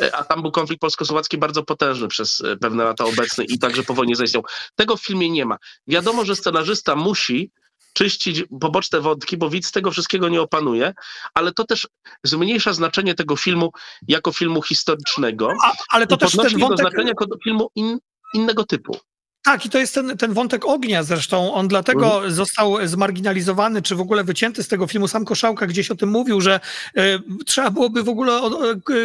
E, 0.00 0.16
A 0.16 0.24
tam 0.24 0.42
był 0.42 0.50
konflikt 0.50 0.80
polsko-słowacki 0.80 1.38
bardzo 1.38 1.62
potężny 1.62 2.08
przez 2.08 2.40
e, 2.40 2.56
pewne 2.56 2.84
lata 2.84 3.04
obecny 3.04 3.44
i 3.44 3.58
także 3.58 3.82
po 3.82 3.94
wojnie 3.94 4.16
zaistniał. 4.16 4.44
Tego 4.74 4.96
w 4.96 5.02
filmie 5.02 5.30
nie 5.30 5.44
ma. 5.44 5.56
Wiadomo, 5.86 6.24
że 6.24 6.36
scenarzysta 6.36 6.96
musi 6.96 7.50
czyścić 7.92 8.44
poboczne 8.60 9.00
wątki, 9.00 9.36
bo 9.36 9.50
widz 9.50 9.72
tego 9.72 9.90
wszystkiego 9.90 10.28
nie 10.28 10.42
opanuje, 10.42 10.94
ale 11.34 11.52
to 11.52 11.64
też 11.64 11.88
zmniejsza 12.24 12.72
znaczenie 12.72 13.14
tego 13.14 13.36
filmu 13.36 13.72
jako 14.08 14.32
filmu 14.32 14.62
historycznego 14.62 15.52
A, 15.64 15.72
ale 15.90 16.06
to 16.06 16.16
też 16.16 16.32
ten 16.36 16.60
wątek... 16.60 16.78
znaczenie 16.78 17.08
jako 17.08 17.24
filmu 17.44 17.70
in, 17.74 17.98
innego 18.34 18.64
typu. 18.64 18.98
Tak, 19.44 19.66
i 19.66 19.70
to 19.70 19.78
jest 19.78 19.94
ten, 19.94 20.16
ten 20.16 20.32
wątek 20.32 20.64
ognia 20.66 21.02
zresztą. 21.02 21.54
On 21.54 21.68
dlatego 21.68 22.14
Mhm. 22.14 22.32
został 22.32 22.86
zmarginalizowany, 22.86 23.82
czy 23.82 23.94
w 23.96 24.00
ogóle 24.00 24.24
wycięty 24.24 24.62
z 24.62 24.68
tego 24.68 24.86
filmu. 24.86 25.08
Sam 25.08 25.24
Koszałka 25.24 25.66
gdzieś 25.66 25.90
o 25.90 25.94
tym 25.96 26.08
mówił, 26.08 26.40
że 26.40 26.60
e, 26.96 27.18
trzeba 27.46 27.70
byłoby 27.70 28.02
w 28.02 28.08
ogóle 28.08 28.32
o, 28.42 28.50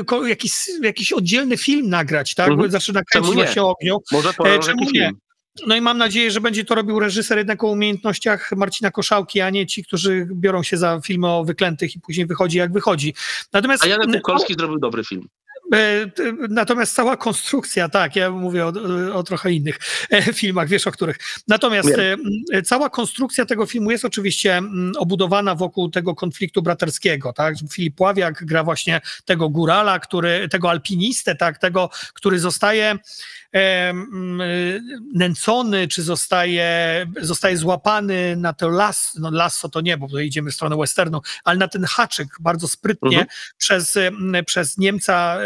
ko, 0.05 0.27
jakiś, 0.27 0.53
jakiś 0.81 1.13
oddzielny 1.13 1.57
film 1.57 1.89
nagrać, 1.89 2.35
tak? 2.35 2.49
Mhm. 2.49 2.71
Zaczyna 2.71 3.01
kręcić 3.03 3.57
o 3.57 3.69
ogniu. 3.69 3.97
Może 4.11 4.33
pora 4.33 4.49
E, 4.51 4.59
czemu 4.59 4.83
nie? 4.83 4.89
film. 4.91 5.17
No 5.67 5.75
i 5.75 5.81
mam 5.81 5.97
nadzieję, 5.97 6.31
że 6.31 6.41
będzie 6.41 6.65
to 6.65 6.75
robił 6.75 6.99
reżyser 6.99 7.37
jednak 7.37 7.63
o 7.63 7.67
umiejętnościach 7.67 8.51
Marcina 8.55 8.91
Koszałki, 8.91 9.41
a 9.41 9.49
nie 9.49 9.67
ci, 9.67 9.83
którzy 9.83 10.27
biorą 10.33 10.63
się 10.63 10.77
za 10.77 10.99
filmy 11.05 11.27
o 11.27 11.43
wyklętych 11.45 11.95
i 11.95 11.99
później 11.99 12.25
wychodzi 12.25 12.57
jak 12.57 12.73
wychodzi. 12.73 13.13
Natomiast 13.53 13.83
A 13.83 13.87
Janek 13.87 14.11
Bukolski 14.11 14.53
zrobił 14.53 14.79
dobry 14.79 15.03
film. 15.03 15.27
E, 15.73 16.11
Natomiast 16.49 16.95
cała 16.95 17.17
konstrukcja, 17.17 17.89
tak, 17.89 18.15
ja 18.15 18.31
mówię 18.31 18.65
o, 18.65 18.73
o 19.13 19.23
trochę 19.23 19.51
innych 19.51 19.79
e, 20.09 20.33
filmach, 20.33 20.67
wiesz 20.67 20.87
o 20.87 20.91
których. 20.91 21.17
Natomiast 21.47 21.89
Wiem. 21.97 22.19
e, 22.53 22.61
cała 22.61 22.89
konstrukcja 22.89 23.45
tego 23.45 23.65
filmu 23.65 23.91
jest 23.91 24.05
oczywiście 24.05 24.61
obudowana 24.97 25.55
wokół 25.55 25.89
tego 25.89 26.15
konfliktu 26.15 26.61
braterskiego, 26.61 27.33
tak. 27.33 27.55
Filip 27.71 27.99
Ławiak 27.99 28.45
gra 28.45 28.63
właśnie 28.63 29.01
tego 29.25 29.49
górala, 29.49 29.99
który, 29.99 30.49
tego 30.49 30.69
alpinistę, 30.69 31.35
tak, 31.35 31.57
tego, 31.57 31.89
który 32.13 32.39
zostaje 32.39 32.97
nęcony, 35.13 35.87
czy 35.87 36.03
zostaje, 36.03 36.67
zostaje 37.21 37.57
złapany 37.57 38.35
na 38.35 38.53
to 38.53 38.69
las, 38.69 39.15
no 39.19 39.31
lasso 39.31 39.69
to 39.69 39.81
nie, 39.81 39.97
bo 39.97 40.07
tutaj 40.07 40.25
idziemy 40.25 40.51
w 40.51 40.53
stronę 40.53 40.77
westernu, 40.77 41.21
ale 41.43 41.57
na 41.57 41.67
ten 41.67 41.83
haczyk 41.83 42.27
bardzo 42.39 42.67
sprytnie 42.67 43.09
Mhm. 43.09 43.27
przez, 43.57 43.97
przez 44.45 44.77
Niemca 44.77 45.37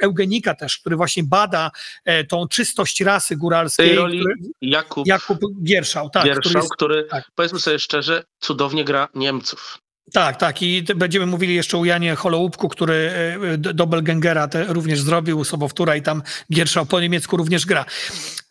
Eugenika 0.00 0.54
też, 0.54 0.78
który 0.78 0.96
właśnie 0.96 1.24
bada 1.24 1.70
e, 2.04 2.24
tą 2.24 2.48
czystość 2.48 3.00
rasy 3.00 3.36
góralskiej. 3.36 3.86
tej 3.86 3.96
roli 3.96 4.20
który, 4.20 4.34
Jakub 4.60 5.06
Jakub 5.06 5.38
Gierszał, 5.62 6.10
tak. 6.10 6.24
Gierszał, 6.24 6.42
Który 6.42 6.58
jest, 6.60 6.72
który, 6.72 7.04
tak. 7.04 7.30
powiedzmy 7.34 7.58
sobie 7.60 7.78
szczerze, 7.78 8.24
cudownie 8.40 8.84
gra 8.84 9.08
Niemców. 9.14 9.78
Tak, 10.12 10.36
tak. 10.36 10.62
I 10.62 10.82
będziemy 10.96 11.26
mówili 11.26 11.54
jeszcze 11.54 11.78
o 11.78 11.84
Janie 11.84 12.14
Holoubku, 12.14 12.68
który 12.68 12.94
e, 12.94 13.58
D- 13.58 13.74
Doppelgängera 13.74 14.48
te 14.48 14.64
również 14.64 15.00
zrobił, 15.00 15.44
Sobowtóra 15.44 15.96
i 15.96 16.02
tam 16.02 16.22
Gierszał 16.52 16.86
po 16.86 17.00
niemiecku 17.00 17.36
również 17.36 17.66
gra. 17.66 17.84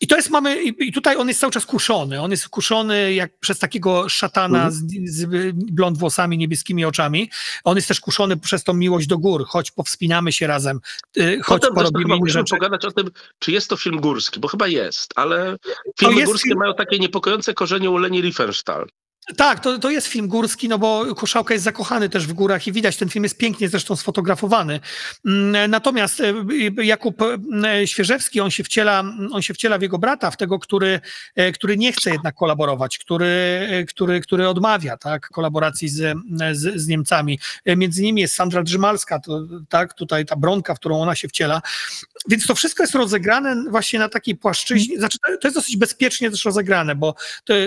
I 0.00 0.06
to 0.06 0.16
jest, 0.16 0.30
mamy, 0.30 0.62
i 0.62 0.92
tutaj 0.92 1.16
on 1.16 1.28
jest 1.28 1.40
cały 1.40 1.52
czas 1.52 1.66
kuszony. 1.66 2.20
On 2.22 2.30
jest 2.30 2.48
kuszony 2.48 3.12
jak 3.14 3.38
przez 3.38 3.58
takiego 3.58 4.08
szatana 4.08 4.58
Mhm. 4.64 4.72
z, 4.72 5.10
z 5.10 5.26
blond 5.72 5.98
włosami, 5.98 6.38
niebieskimi 6.38 6.84
oczami. 6.84 7.30
On 7.64 7.76
jest 7.76 7.88
też 7.88 8.00
kuszony 8.00 8.36
przez 8.36 8.64
tą 8.64 8.74
miłość 8.74 9.06
do 9.06 9.18
gór. 9.18 9.44
Choć 9.46 9.70
powspinamy 9.70 10.32
się 10.32 10.46
razem, 10.46 10.80
y, 11.18 11.40
choć 11.42 11.60
Potem 11.62 11.74
porobimy 11.74 12.04
inne 12.04 12.16
musimy 12.16 12.32
rzeczy. 12.40 12.54
pogadać 12.54 12.84
o 12.84 12.90
tym, 12.92 13.10
czy 13.38 13.52
jest 13.52 13.68
to 13.70 13.76
film 13.76 14.00
górski, 14.00 14.40
bo 14.40 14.48
chyba 14.48 14.68
jest, 14.68 15.12
ale 15.16 15.56
filmy 16.00 16.14
jest 16.14 16.26
górskie 16.32 16.54
mają 16.54 16.74
takie 16.74 16.98
niepokojące 16.98 17.54
korzenie 17.54 17.90
u 17.90 17.96
Leni 17.96 18.20
Riefenstahl. 18.22 18.86
Tak, 19.36 19.60
to, 19.60 19.78
to 19.78 19.90
jest 19.90 20.06
film 20.06 20.28
górski, 20.28 20.68
no 20.68 20.78
bo 20.78 21.14
Koszałka 21.14 21.54
jest 21.54 21.64
zakochany 21.64 22.08
też 22.08 22.26
w 22.26 22.32
górach 22.32 22.66
i 22.66 22.72
widać, 22.72 22.96
ten 22.96 23.08
film 23.08 23.22
jest 23.22 23.38
pięknie 23.38 23.68
zresztą 23.68 23.96
sfotografowany. 23.96 24.80
Mm, 25.26 25.70
Natomiast 25.70 26.20
e, 26.20 26.34
Jakub 26.82 27.22
e, 27.22 27.86
Świeżewski, 27.86 28.40
on 28.40 28.50
się 28.50 28.64
wciela, 28.64 29.04
on 29.32 29.42
się 29.42 29.54
wciela 29.54 29.78
w 29.78 29.82
jego 29.82 29.98
brata, 29.98 30.30
w 30.30 30.36
tego, 30.36 30.58
który, 30.58 31.00
e, 31.34 31.52
który 31.52 31.76
nie 31.76 31.92
chce 31.92 32.10
jednak 32.10 32.34
kolaborować, 32.34 32.98
który, 32.98 33.60
który, 33.88 34.20
który 34.20 34.48
odmawia 34.48 34.96
tak, 34.96 35.28
kolaboracji 35.28 35.88
z, 35.88 36.16
z, 36.52 36.80
z 36.80 36.86
Niemcami. 36.86 37.38
Między 37.66 38.02
nimi 38.02 38.20
jest 38.20 38.34
Sandra 38.34 38.62
Drzymalska, 38.62 39.18
to, 39.18 39.40
tak, 39.68 39.94
tutaj 39.94 40.26
ta 40.26 40.36
bronka, 40.36 40.74
w 40.74 40.78
którą 40.78 41.00
ona 41.00 41.14
się 41.14 41.28
wciela. 41.28 41.62
Więc 42.28 42.46
to 42.46 42.54
wszystko 42.54 42.82
jest 42.82 42.94
rozegrane 42.94 43.64
właśnie 43.70 43.98
na 43.98 44.08
takiej 44.08 44.36
płaszczyźnie, 44.36 44.98
znaczy 44.98 45.18
to- 45.18 45.48
jest 45.48 45.56
dosyć 45.56 45.76
bezpiecznie 45.76 46.30
też 46.30 46.44
rozegrane, 46.44 46.94
bo 46.94 47.14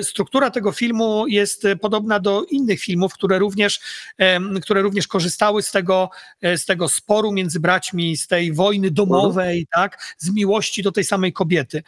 struktura 0.04 0.52
tego 0.52 0.72
filmu 0.72 1.28
jest 1.28 1.46
e, 1.65 1.75
podobna 1.75 2.19
do 2.19 2.43
innych 2.43 2.79
filmów, 2.79 3.13
które 3.13 3.39
również, 3.39 3.79
które 4.62 4.81
również 4.81 5.07
korzystały 5.07 5.63
z 5.63 5.71
tego, 5.71 6.10
e, 6.41 6.57
z 6.57 6.65
tego 6.65 6.89
sporu 6.89 7.31
między 7.31 7.60
braćmi, 7.60 8.17
z 8.17 8.27
tej 8.27 8.53
wojny 8.53 8.91
domowej, 8.91 9.67
tak, 9.71 10.15
z 10.17 10.29
miłości 10.29 10.83
do 10.83 10.91
tej 10.91 11.03
samej 11.03 11.33
kobiety. 11.33 11.83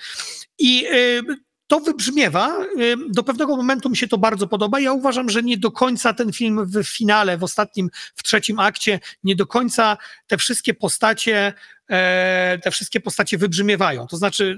I 0.59 0.85
e, 0.85 1.21
to 1.67 1.79
wybrzmiewa. 1.79 2.65
Do 3.09 3.23
pewnego 3.23 3.57
momentu 3.57 3.89
mi 3.89 3.97
się 3.97 4.07
to 4.07 4.17
bardzo 4.17 4.47
podoba. 4.47 4.79
Ja 4.79 4.93
uważam, 4.93 5.29
że 5.29 5.43
nie 5.43 5.57
do 5.57 5.71
końca 5.71 6.13
ten 6.13 6.33
film 6.33 6.65
w 6.65 6.83
finale, 6.83 7.37
w 7.37 7.43
ostatnim, 7.43 7.89
w 8.15 8.23
trzecim 8.23 8.59
akcie, 8.59 8.99
nie 9.23 9.35
do 9.35 9.47
końca 9.47 9.97
te 10.27 10.37
wszystkie 10.37 10.73
postacie 10.73 11.53
te 12.63 12.71
wszystkie 12.71 12.99
postacie 12.99 13.37
wybrzmiewają. 13.37 14.07
To 14.07 14.17
znaczy 14.17 14.57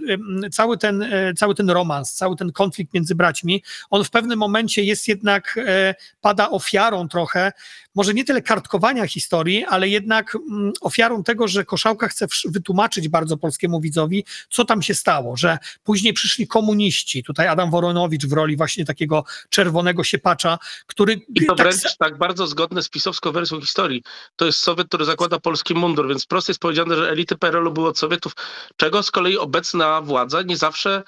cały 0.52 0.78
ten, 0.78 1.02
e, 1.02 1.34
cały 1.34 1.56
ten 1.56 1.70
romans, 1.70 2.14
cały 2.14 2.36
ten 2.36 2.52
konflikt 2.52 2.94
między 2.94 3.16
braćmi, 3.16 3.64
on 3.90 4.04
w 4.04 4.10
pewnym 4.10 4.40
momencie 4.40 4.84
jest 4.84 5.08
jednak, 5.08 5.60
e, 5.68 5.96
pada 6.22 6.50
ofiarą 6.50 7.08
trochę, 7.08 7.52
może 7.96 8.14
nie 8.14 8.24
tyle 8.24 8.42
kartkowania 8.42 9.08
historii, 9.08 9.66
ale 9.66 9.90
jednak 9.90 10.36
mm, 10.36 10.72
ofiarą 10.82 11.24
tego, 11.24 11.48
że 11.48 11.66
Koszałka 11.66 12.08
chce 12.08 12.28
wytłumaczyć 12.46 13.10
bardzo 13.10 13.38
polskiemu 13.38 13.82
widzowi, 13.82 14.26
co 14.50 14.66
tam 14.66 14.82
się 14.82 14.96
stało, 14.96 15.38
że 15.38 15.58
później 15.84 16.14
przyszli 16.14 16.48
komuniści, 16.48 17.24
tutaj 17.24 17.48
Adam 17.48 17.72
Woronowicz 17.72 18.26
w 18.26 18.34
roli 18.34 18.58
właśnie 18.58 18.86
takiego 18.86 19.24
czerwonego 19.50 20.04
siepacza, 20.04 20.58
który 20.88 21.14
I 21.14 21.46
to 21.46 21.56
tak 21.56 21.68
wręcz 21.68 21.98
tak 21.98 22.18
bardzo 22.18 22.48
zgodne 22.48 22.84
z 22.84 22.90
pisowską 22.90 23.32
wersją 23.32 23.62
historii. 23.62 24.04
To 24.36 24.46
jest 24.46 24.60
Sowiet, 24.60 24.88
który 24.88 25.06
zakłada 25.06 25.40
polski 25.40 25.74
mundur, 25.74 26.08
więc 26.08 26.24
wprost 26.24 26.48
jest 26.48 26.60
powiedziane, 26.60 26.96
że 26.96 27.16
elity 27.22 27.38
PRL-u 27.38 27.72
były 27.72 27.88
od 27.90 27.98
Sowietów, 27.98 28.34
czego 28.76 29.04
z 29.04 29.12
kolei 29.12 29.38
obecna 29.38 30.02
władza 30.02 30.42
nie 30.42 30.58
zawsze, 30.58 31.04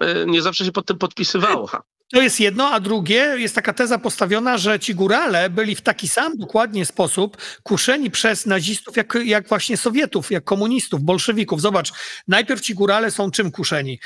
e, 0.00 0.26
nie 0.26 0.42
zawsze 0.42 0.64
się 0.64 0.72
pod 0.72 0.86
tym 0.86 0.98
podpisywała. 0.98 1.82
To 2.12 2.22
jest 2.22 2.40
jedno, 2.40 2.70
a 2.70 2.80
drugie 2.80 3.34
jest 3.38 3.54
taka 3.54 3.72
teza 3.72 3.98
postawiona, 3.98 4.58
że 4.58 4.80
ci 4.80 4.94
górale 4.94 5.50
byli 5.50 5.74
w 5.74 5.80
taki 5.80 6.08
sam 6.08 6.36
dokładnie 6.36 6.86
sposób 6.86 7.36
kuszeni 7.62 8.10
przez 8.10 8.46
nazistów, 8.46 8.96
jak, 8.96 9.18
jak 9.24 9.48
właśnie 9.48 9.76
Sowietów, 9.76 10.30
jak 10.30 10.44
komunistów, 10.44 11.02
bolszewików. 11.02 11.60
Zobacz, 11.60 11.92
najpierw 12.28 12.60
ci 12.60 12.74
górale 12.74 13.10
są 13.10 13.30
czym 13.30 13.50
kuszeni? 13.50 13.98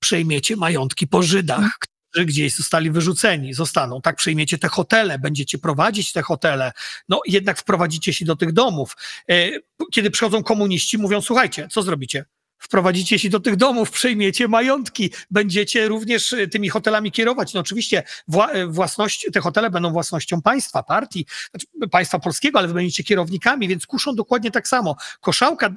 Przejmiecie 0.00 0.56
majątki 0.56 1.06
po 1.06 1.22
Żydach, 1.22 1.78
którzy 2.14 2.26
gdzieś 2.26 2.54
zostali 2.54 2.90
wyrzuceni, 2.90 3.54
zostaną. 3.54 4.00
Tak, 4.00 4.16
przejmiecie 4.16 4.58
te 4.58 4.68
hotele, 4.68 5.18
będziecie 5.18 5.58
prowadzić 5.58 6.12
te 6.12 6.22
hotele, 6.22 6.72
no 7.08 7.20
jednak 7.26 7.58
wprowadzicie 7.58 8.12
się 8.12 8.24
do 8.24 8.36
tych 8.36 8.52
domów. 8.52 8.96
E, 9.30 9.50
Kiedy 9.92 10.10
przychodzą 10.10 10.42
komuniści, 10.42 10.98
mówią, 10.98 11.20
słuchajcie, 11.20 11.68
co 11.70 11.82
zrobicie? 11.82 12.24
Wprowadzicie 12.58 13.18
się 13.18 13.28
do 13.28 13.40
tych 13.40 13.56
domów, 13.56 13.90
przejmiecie 13.90 14.48
majątki, 14.48 15.10
będziecie 15.30 15.88
również 15.88 16.32
e, 16.32 16.48
tymi 16.48 16.68
hotelami 16.68 17.12
kierować. 17.12 17.54
No 17.54 17.60
oczywiście 17.60 18.02
wła- 18.28 18.48
e, 18.50 18.66
własność, 18.66 19.26
te 19.32 19.40
hotele 19.40 19.70
będą 19.70 19.92
własnością 19.92 20.42
państwa, 20.42 20.82
partii, 20.82 21.26
znaczy 21.50 21.66
państwa 21.90 22.18
polskiego, 22.18 22.58
ale 22.58 22.68
wy 22.68 22.74
będziecie 22.74 23.04
kierownikami, 23.04 23.68
więc 23.68 23.86
kuszą 23.86 24.14
dokładnie 24.14 24.50
tak 24.50 24.68
samo. 24.68 24.96
Koszałka 25.20 25.70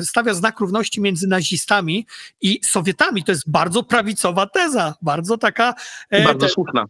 stawia 0.00 0.34
znak 0.34 0.60
równości 0.60 1.00
między 1.00 1.26
nazistami 1.28 2.06
i 2.40 2.60
Sowietami. 2.64 3.24
To 3.24 3.32
jest 3.32 3.50
bardzo 3.50 3.82
prawicowa 3.82 4.46
teza, 4.46 4.94
bardzo 5.02 5.38
taka... 5.38 5.74
E, 6.10 6.24
bardzo 6.24 6.48
słuszna. 6.48 6.84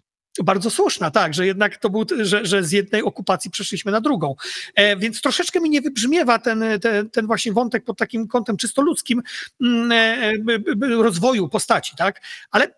Bardzo 0.44 0.70
słuszna, 0.70 1.10
tak, 1.10 1.34
że 1.34 1.46
jednak 1.46 1.76
to 1.76 1.90
był, 1.90 2.04
że, 2.20 2.46
że 2.46 2.64
z 2.64 2.72
jednej 2.72 3.02
okupacji 3.02 3.50
przeszliśmy 3.50 3.92
na 3.92 4.00
drugą. 4.00 4.34
E, 4.74 4.96
więc 4.96 5.20
troszeczkę 5.20 5.60
mi 5.60 5.70
nie 5.70 5.80
wybrzmiewa 5.80 6.38
ten, 6.38 6.64
ten, 6.82 7.10
ten 7.10 7.26
właśnie 7.26 7.52
wątek 7.52 7.84
pod 7.84 7.98
takim 7.98 8.28
kątem 8.28 8.56
czysto 8.56 8.82
ludzkim 8.82 9.22
mm, 9.60 9.92
e, 9.92 10.38
b- 10.38 11.02
rozwoju 11.02 11.48
postaci, 11.48 11.96
tak? 11.96 12.20
Ale 12.50 12.74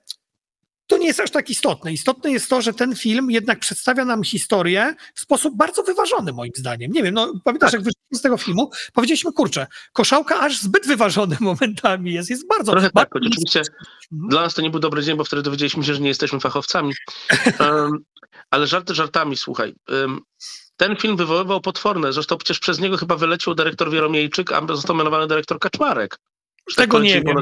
to 0.92 0.98
nie 0.98 1.06
jest 1.06 1.20
aż 1.20 1.30
tak 1.30 1.50
istotne. 1.50 1.92
Istotne 1.92 2.32
jest 2.32 2.50
to, 2.50 2.62
że 2.62 2.72
ten 2.72 2.96
film 2.96 3.30
jednak 3.30 3.58
przedstawia 3.58 4.04
nam 4.04 4.24
historię 4.24 4.94
w 5.14 5.20
sposób 5.20 5.56
bardzo 5.56 5.82
wyważony, 5.82 6.32
moim 6.32 6.52
zdaniem. 6.56 6.92
Nie 6.92 7.02
wiem, 7.02 7.14
no 7.14 7.32
pamiętasz, 7.44 7.70
Tak. 7.70 7.80
jak 7.80 7.82
wyszliśmy 7.82 8.18
z 8.18 8.22
tego 8.22 8.36
filmu, 8.38 8.70
powiedzieliśmy, 8.92 9.32
kurczę, 9.32 9.66
koszałka 9.92 10.40
aż 10.40 10.58
zbyt 10.60 10.86
wyważony 10.86 11.36
momentami 11.50 12.12
jest, 12.12 12.30
jest 12.30 12.48
bardzo... 12.48 12.72
Trochę 12.72 12.86
tak, 12.86 12.94
bardzo 12.94 13.10
choć 13.12 13.26
oczywiście 13.26 13.62
dla 14.10 14.42
nas 14.42 14.54
to 14.54 14.62
nie 14.62 14.70
był 14.70 14.80
dobry 14.80 15.02
dzień, 15.02 15.16
bo 15.16 15.24
wtedy 15.24 15.42
dowiedzieliśmy 15.42 15.84
się, 15.84 15.94
że 15.94 16.00
nie 16.00 16.08
jesteśmy 16.08 16.40
fachowcami. 16.40 16.92
Em, 17.58 18.04
ale 18.50 18.66
żarty 18.66 18.94
żartami, 18.94 19.36
słuchaj. 19.36 19.74
em, 19.88 20.20
ten 20.76 20.96
film 20.96 21.16
wywoływał 21.16 21.60
potworne, 21.60 22.12
zresztą 22.12 22.36
przecież 22.36 22.58
przez 22.58 22.78
niego 22.80 22.96
chyba 22.96 23.16
wyleciał 23.16 23.54
dyrektor 23.54 23.90
Wieromiejczyk, 23.90 24.52
a 24.52 24.66
został 24.66 24.96
mianowany 24.96 25.26
dyrektor 25.26 25.58
Kaczmarek. 25.58 26.18
Tak 26.66 26.76
Tego 26.76 27.00
nie 27.00 27.22
wiem. 27.22 27.36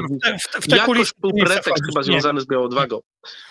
W 0.61 0.67
te, 0.67 0.75
Jakoś 0.77 1.13
był 1.17 1.31
nie 1.33 1.45
pretekst 1.45 1.85
chyba 1.85 1.99
nie. 1.99 2.05
związany 2.05 2.41
z 2.41 2.45
białą 2.45 2.65
odwagą. 2.65 2.99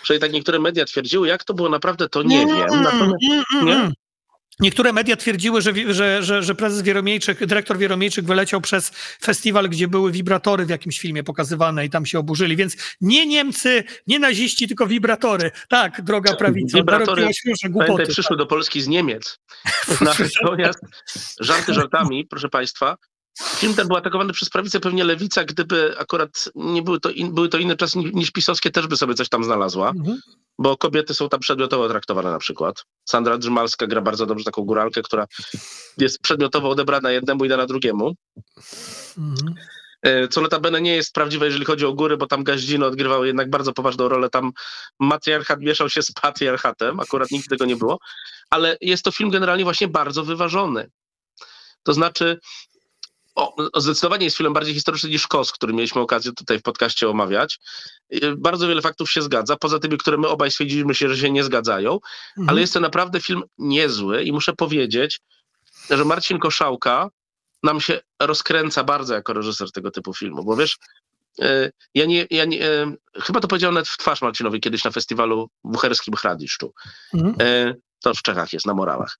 Przynajmniej 0.01 0.29
tak 0.29 0.33
niektóre 0.33 0.59
media 0.59 0.85
twierdziły, 0.85 1.27
jak 1.27 1.43
to 1.43 1.53
było 1.53 1.69
naprawdę, 1.69 2.09
to 2.09 2.23
nie 2.23 2.45
wiem. 2.45 2.57
Natomiast 2.57 2.91
mm, 3.01 3.43
mm, 3.53 3.65
nie? 3.65 3.75
mm. 3.75 3.93
Niektóre 4.59 4.93
media 4.93 5.15
twierdziły, 5.15 5.61
że, 5.61 5.93
że, 5.93 6.23
że, 6.23 6.43
że 6.43 6.55
prezes 6.55 6.81
Wieromiejczyk, 6.81 7.45
dyrektor 7.45 7.77
Wieromiejczyk 7.77 8.25
wyleciał 8.25 8.61
przez 8.61 8.91
festiwal, 9.21 9.69
gdzie 9.69 9.87
były 9.87 10.11
wibratory 10.11 10.65
w 10.65 10.69
jakimś 10.69 10.99
filmie 10.99 11.23
pokazywane 11.23 11.85
i 11.85 11.89
tam 11.89 12.05
się 12.05 12.19
oburzyli. 12.19 12.55
Więc 12.55 12.77
nie 13.01 13.25
Niemcy, 13.25 13.83
nie 14.07 14.19
naziści, 14.19 14.67
tylko 14.67 14.87
wibratory. 14.87 15.51
Tak, 15.69 16.01
droga 16.01 16.35
prawica. 16.35 16.77
Wibratory, 16.77 17.21
różne 17.25 17.69
głupoty. 17.69 17.91
Pamiętaj, 17.91 18.13
przyszły 18.13 18.37
do 18.37 18.45
Polski 18.45 18.81
z 18.81 18.87
Niemiec. 18.87 19.39
Natomiast 20.01 20.79
żarty 21.39 21.73
żartami, 21.73 22.25
proszę 22.25 22.49
Państwa, 22.49 22.97
film 23.39 23.73
ten 23.73 23.87
był 23.87 23.97
atakowany 23.97 24.33
przez 24.33 24.49
prawicę, 24.49 24.79
pewnie 24.79 25.03
lewica, 25.03 25.43
gdyby 25.43 25.95
akurat 25.99 26.49
nie 26.55 26.81
były 26.81 26.99
to, 26.99 27.09
in, 27.09 27.33
były 27.35 27.49
to 27.49 27.57
inne 27.57 27.75
czasy 27.75 27.99
niż 27.99 28.31
pisowskie, 28.31 28.71
też 28.71 28.87
by 28.87 28.97
sobie 28.97 29.13
coś 29.13 29.29
tam 29.29 29.43
znalazła, 29.43 29.89
Mhm. 29.89 30.19
bo 30.59 30.77
kobiety 30.77 31.13
są 31.13 31.29
tam 31.29 31.39
przedmiotowo 31.39 31.89
traktowane 31.89 32.31
na 32.31 32.39
przykład. 32.39 32.85
Sandra 33.09 33.37
Drzymalska 33.37 33.87
gra 33.87 34.01
bardzo 34.01 34.25
dobrze 34.25 34.45
taką 34.45 34.61
góralkę, 34.63 35.01
która 35.01 35.25
jest 35.97 36.19
przedmiotowo 36.21 36.69
odebrana 36.69 37.11
jednemu 37.11 37.45
i 37.45 37.49
dana 37.49 37.65
drugiemu. 37.65 38.15
Mhm. 39.17 39.55
E, 40.01 40.27
Co 40.27 40.41
notabene 40.41 40.81
nie 40.81 40.95
jest 40.95 41.13
prawdziwe, 41.13 41.45
jeżeli 41.45 41.65
chodzi 41.65 41.85
o 41.85 41.93
góry, 41.93 42.17
bo 42.17 42.27
tam 42.27 42.43
Gaździno 42.43 42.85
odgrywał 42.87 43.25
jednak 43.25 43.49
bardzo 43.49 43.73
poważną 43.73 44.09
rolę. 44.09 44.29
Tam 44.29 44.51
matriarchat 44.99 45.59
mieszał 45.59 45.89
się 45.89 46.01
z 46.01 46.11
patriarchatem, 46.11 46.99
akurat 46.99 47.31
nigdy 47.31 47.47
tego 47.49 47.65
nie 47.65 47.75
było. 47.75 47.99
Ale 48.49 48.77
jest 48.81 49.03
to 49.03 49.11
film 49.11 49.29
generalnie 49.29 49.63
właśnie 49.63 49.87
bardzo 49.87 50.23
wyważony. 50.23 50.89
To 51.83 51.93
znaczy, 51.93 52.39
o, 53.35 53.55
zdecydowanie 53.81 54.23
jest 54.25 54.37
filmem 54.37 54.53
bardziej 54.53 54.73
historyczny 54.73 55.09
niż 55.09 55.27
Kos, 55.27 55.51
który 55.51 55.73
mieliśmy 55.73 56.01
okazję 56.01 56.31
tutaj 56.31 56.59
w 56.59 56.61
podcaście 56.61 57.09
omawiać. 57.09 57.59
Bardzo 58.37 58.67
wiele 58.67 58.81
faktów 58.81 59.11
się 59.11 59.21
zgadza, 59.21 59.55
poza 59.55 59.79
tymi, 59.79 59.97
które 59.97 60.17
my 60.17 60.27
obaj 60.27 60.51
stwierdziliśmy 60.51 60.95
się, 60.95 61.09
że 61.09 61.17
się 61.17 61.31
nie 61.31 61.43
zgadzają, 61.43 61.93
Mhm. 61.93 62.49
ale 62.49 62.61
jest 62.61 62.73
to 62.73 62.79
naprawdę 62.79 63.19
film 63.21 63.43
niezły 63.57 64.23
i 64.23 64.31
muszę 64.31 64.53
powiedzieć, 64.53 65.19
że 65.89 66.05
Marcin 66.05 66.39
Koszałka 66.39 67.09
nam 67.63 67.81
się 67.81 67.99
rozkręca 68.21 68.83
bardzo 68.83 69.13
jako 69.13 69.33
reżyser 69.33 69.71
tego 69.71 69.91
typu 69.91 70.13
filmu, 70.13 70.43
bo 70.43 70.55
wiesz, 70.55 70.77
e, 71.41 71.71
ja 71.95 72.05
nie, 72.05 72.27
ja 72.29 72.45
nie 72.45 72.65
e, 72.65 72.93
chyba 73.15 73.39
to 73.39 73.47
powiedziałem 73.47 73.73
nawet 73.73 73.87
w 73.89 73.97
twarz 73.97 74.21
Marcinowi 74.21 74.59
kiedyś 74.61 74.83
na 74.83 74.91
festiwalu 74.91 75.49
bucherskim 75.63 76.13
Hradiszczu. 76.15 76.73
Mhm. 77.13 77.35
E, 77.41 77.75
To 78.03 78.13
w 78.13 78.21
Czechach 78.21 78.53
jest, 78.53 78.65
na 78.65 78.73
Morawach. 78.73 79.17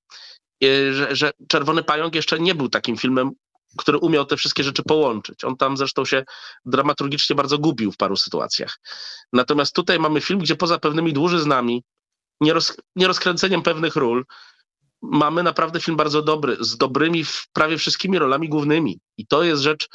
E, 0.64 0.94
Że, 0.94 1.16
że 1.16 1.32
Czerwony 1.48 1.84
Pająk 1.84 2.16
jeszcze 2.16 2.40
nie 2.40 2.56
był 2.56 2.70
takim 2.70 2.98
filmem, 2.98 3.32
który 3.78 3.98
umiał 3.98 4.26
te 4.26 4.38
wszystkie 4.38 4.64
rzeczy 4.64 4.84
połączyć. 4.84 5.44
On 5.44 5.58
tam 5.58 5.78
zresztą 5.78 6.06
się 6.06 6.24
dramaturgicznie 6.66 7.36
bardzo 7.36 7.58
gubił 7.58 7.92
w 7.92 7.98
paru 7.98 8.16
sytuacjach. 8.16 8.80
Natomiast 9.34 9.76
tutaj 9.76 10.00
mamy 10.00 10.22
film, 10.22 10.40
gdzie 10.40 10.56
poza 10.56 10.80
pewnymi 10.80 11.14
dłużyznami, 11.14 11.84
nieroz, 12.42 12.78
nierozkręceniem 12.96 13.62
pewnych 13.62 13.96
ról, 13.96 14.26
mamy 15.02 15.44
naprawdę 15.44 15.80
film 15.80 15.98
bardzo 15.98 16.22
dobry, 16.22 16.58
z 16.60 16.78
dobrymi 16.78 17.24
w 17.24 17.48
prawie 17.54 17.78
wszystkimi 17.78 18.20
rolami 18.20 18.50
głównymi. 18.50 19.00
I 19.18 19.28
to 19.28 19.44
jest 19.44 19.62
rzecz 19.62 19.88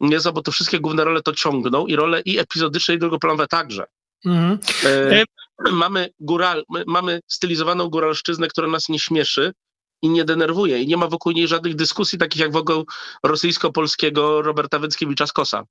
niezła, 0.00 0.32
bo 0.32 0.42
te 0.42 0.52
wszystkie 0.52 0.80
główne 0.80 1.04
role 1.04 1.22
to 1.22 1.32
ciągną 1.32 1.86
i 1.86 1.96
role 1.96 2.20
i 2.20 2.38
epizodyczne, 2.38 2.94
i 2.94 2.98
drugoplanowe 2.98 3.46
także. 3.46 3.86
Mhm. 4.24 4.58
E, 4.84 5.24
mamy, 5.72 6.10
góral, 6.20 6.64
my- 6.70 6.84
mamy 6.86 7.20
stylizowaną 7.26 7.88
góralszczyznę, 7.88 8.48
która 8.48 8.68
nas 8.68 8.88
nie 8.88 8.98
śmieszy 8.98 9.52
i 10.02 10.08
nie 10.08 10.24
denerwuje. 10.24 10.82
I 10.82 10.86
nie 10.86 10.96
ma 10.96 11.08
wokół 11.08 11.32
niej 11.32 11.48
żadnych 11.48 11.74
dyskusji, 11.74 12.18
takich 12.18 12.40
jak 12.40 12.52
wokół 12.52 12.84
rosyjsko-polskiego 13.22 14.42
Roberta 14.42 14.78
Wyckiewicza-Skosa. 14.78 15.62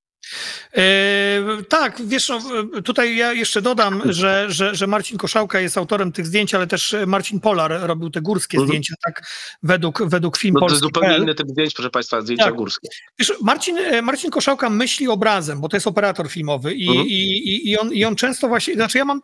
E, 0.78 1.64
tak, 1.70 2.02
wiesz, 2.06 2.30
no, 2.30 2.40
e, 2.78 2.82
tutaj 2.82 3.16
ja 3.16 3.34
jeszcze 3.34 3.62
dodam, 3.62 4.02
że, 4.06 4.46
że, 4.52 4.76
że 4.76 4.88
Marcin 4.88 5.18
Koszałka 5.18 5.60
jest 5.60 5.78
autorem 5.78 6.12
tych 6.12 6.26
zdjęć, 6.28 6.56
ale 6.56 6.68
też 6.68 6.96
Marcin 7.08 7.40
Polar 7.40 7.72
robił 7.82 8.10
te 8.10 8.22
górskie 8.22 8.58
Mhm. 8.58 8.68
zdjęcia, 8.68 8.96
tak, 9.06 9.28
według, 9.64 10.04
według 10.08 10.38
film 10.38 10.54
No 10.54 10.60
to 10.60 10.68
jest 10.74 10.82
zupełnie 10.84 11.18
inny 11.18 11.36
typ 11.36 11.48
zdjęć, 11.50 11.74
proszę 11.74 11.90
Państwa, 11.90 12.22
zdjęcia 12.22 12.44
Tak. 12.46 12.56
górskie. 12.56 12.88
Wiesz, 13.20 13.34
Marcin, 13.42 13.78
e, 13.78 14.02
Marcin 14.02 14.32
Koszałka 14.32 14.70
myśli 14.70 15.08
obrazem, 15.08 15.62
bo 15.62 15.70
to 15.70 15.78
jest 15.78 15.88
operator 15.88 16.30
filmowy 16.30 16.74
i, 16.74 16.88
Mhm. 16.88 17.08
i, 17.08 17.12
i, 17.12 17.70
i, 17.72 17.78
on, 17.78 17.94
i 17.94 18.06
on 18.06 18.16
często 18.16 18.48
właśnie, 18.48 18.74
znaczy 18.74 18.98
ja 18.98 19.06
mam, 19.06 19.22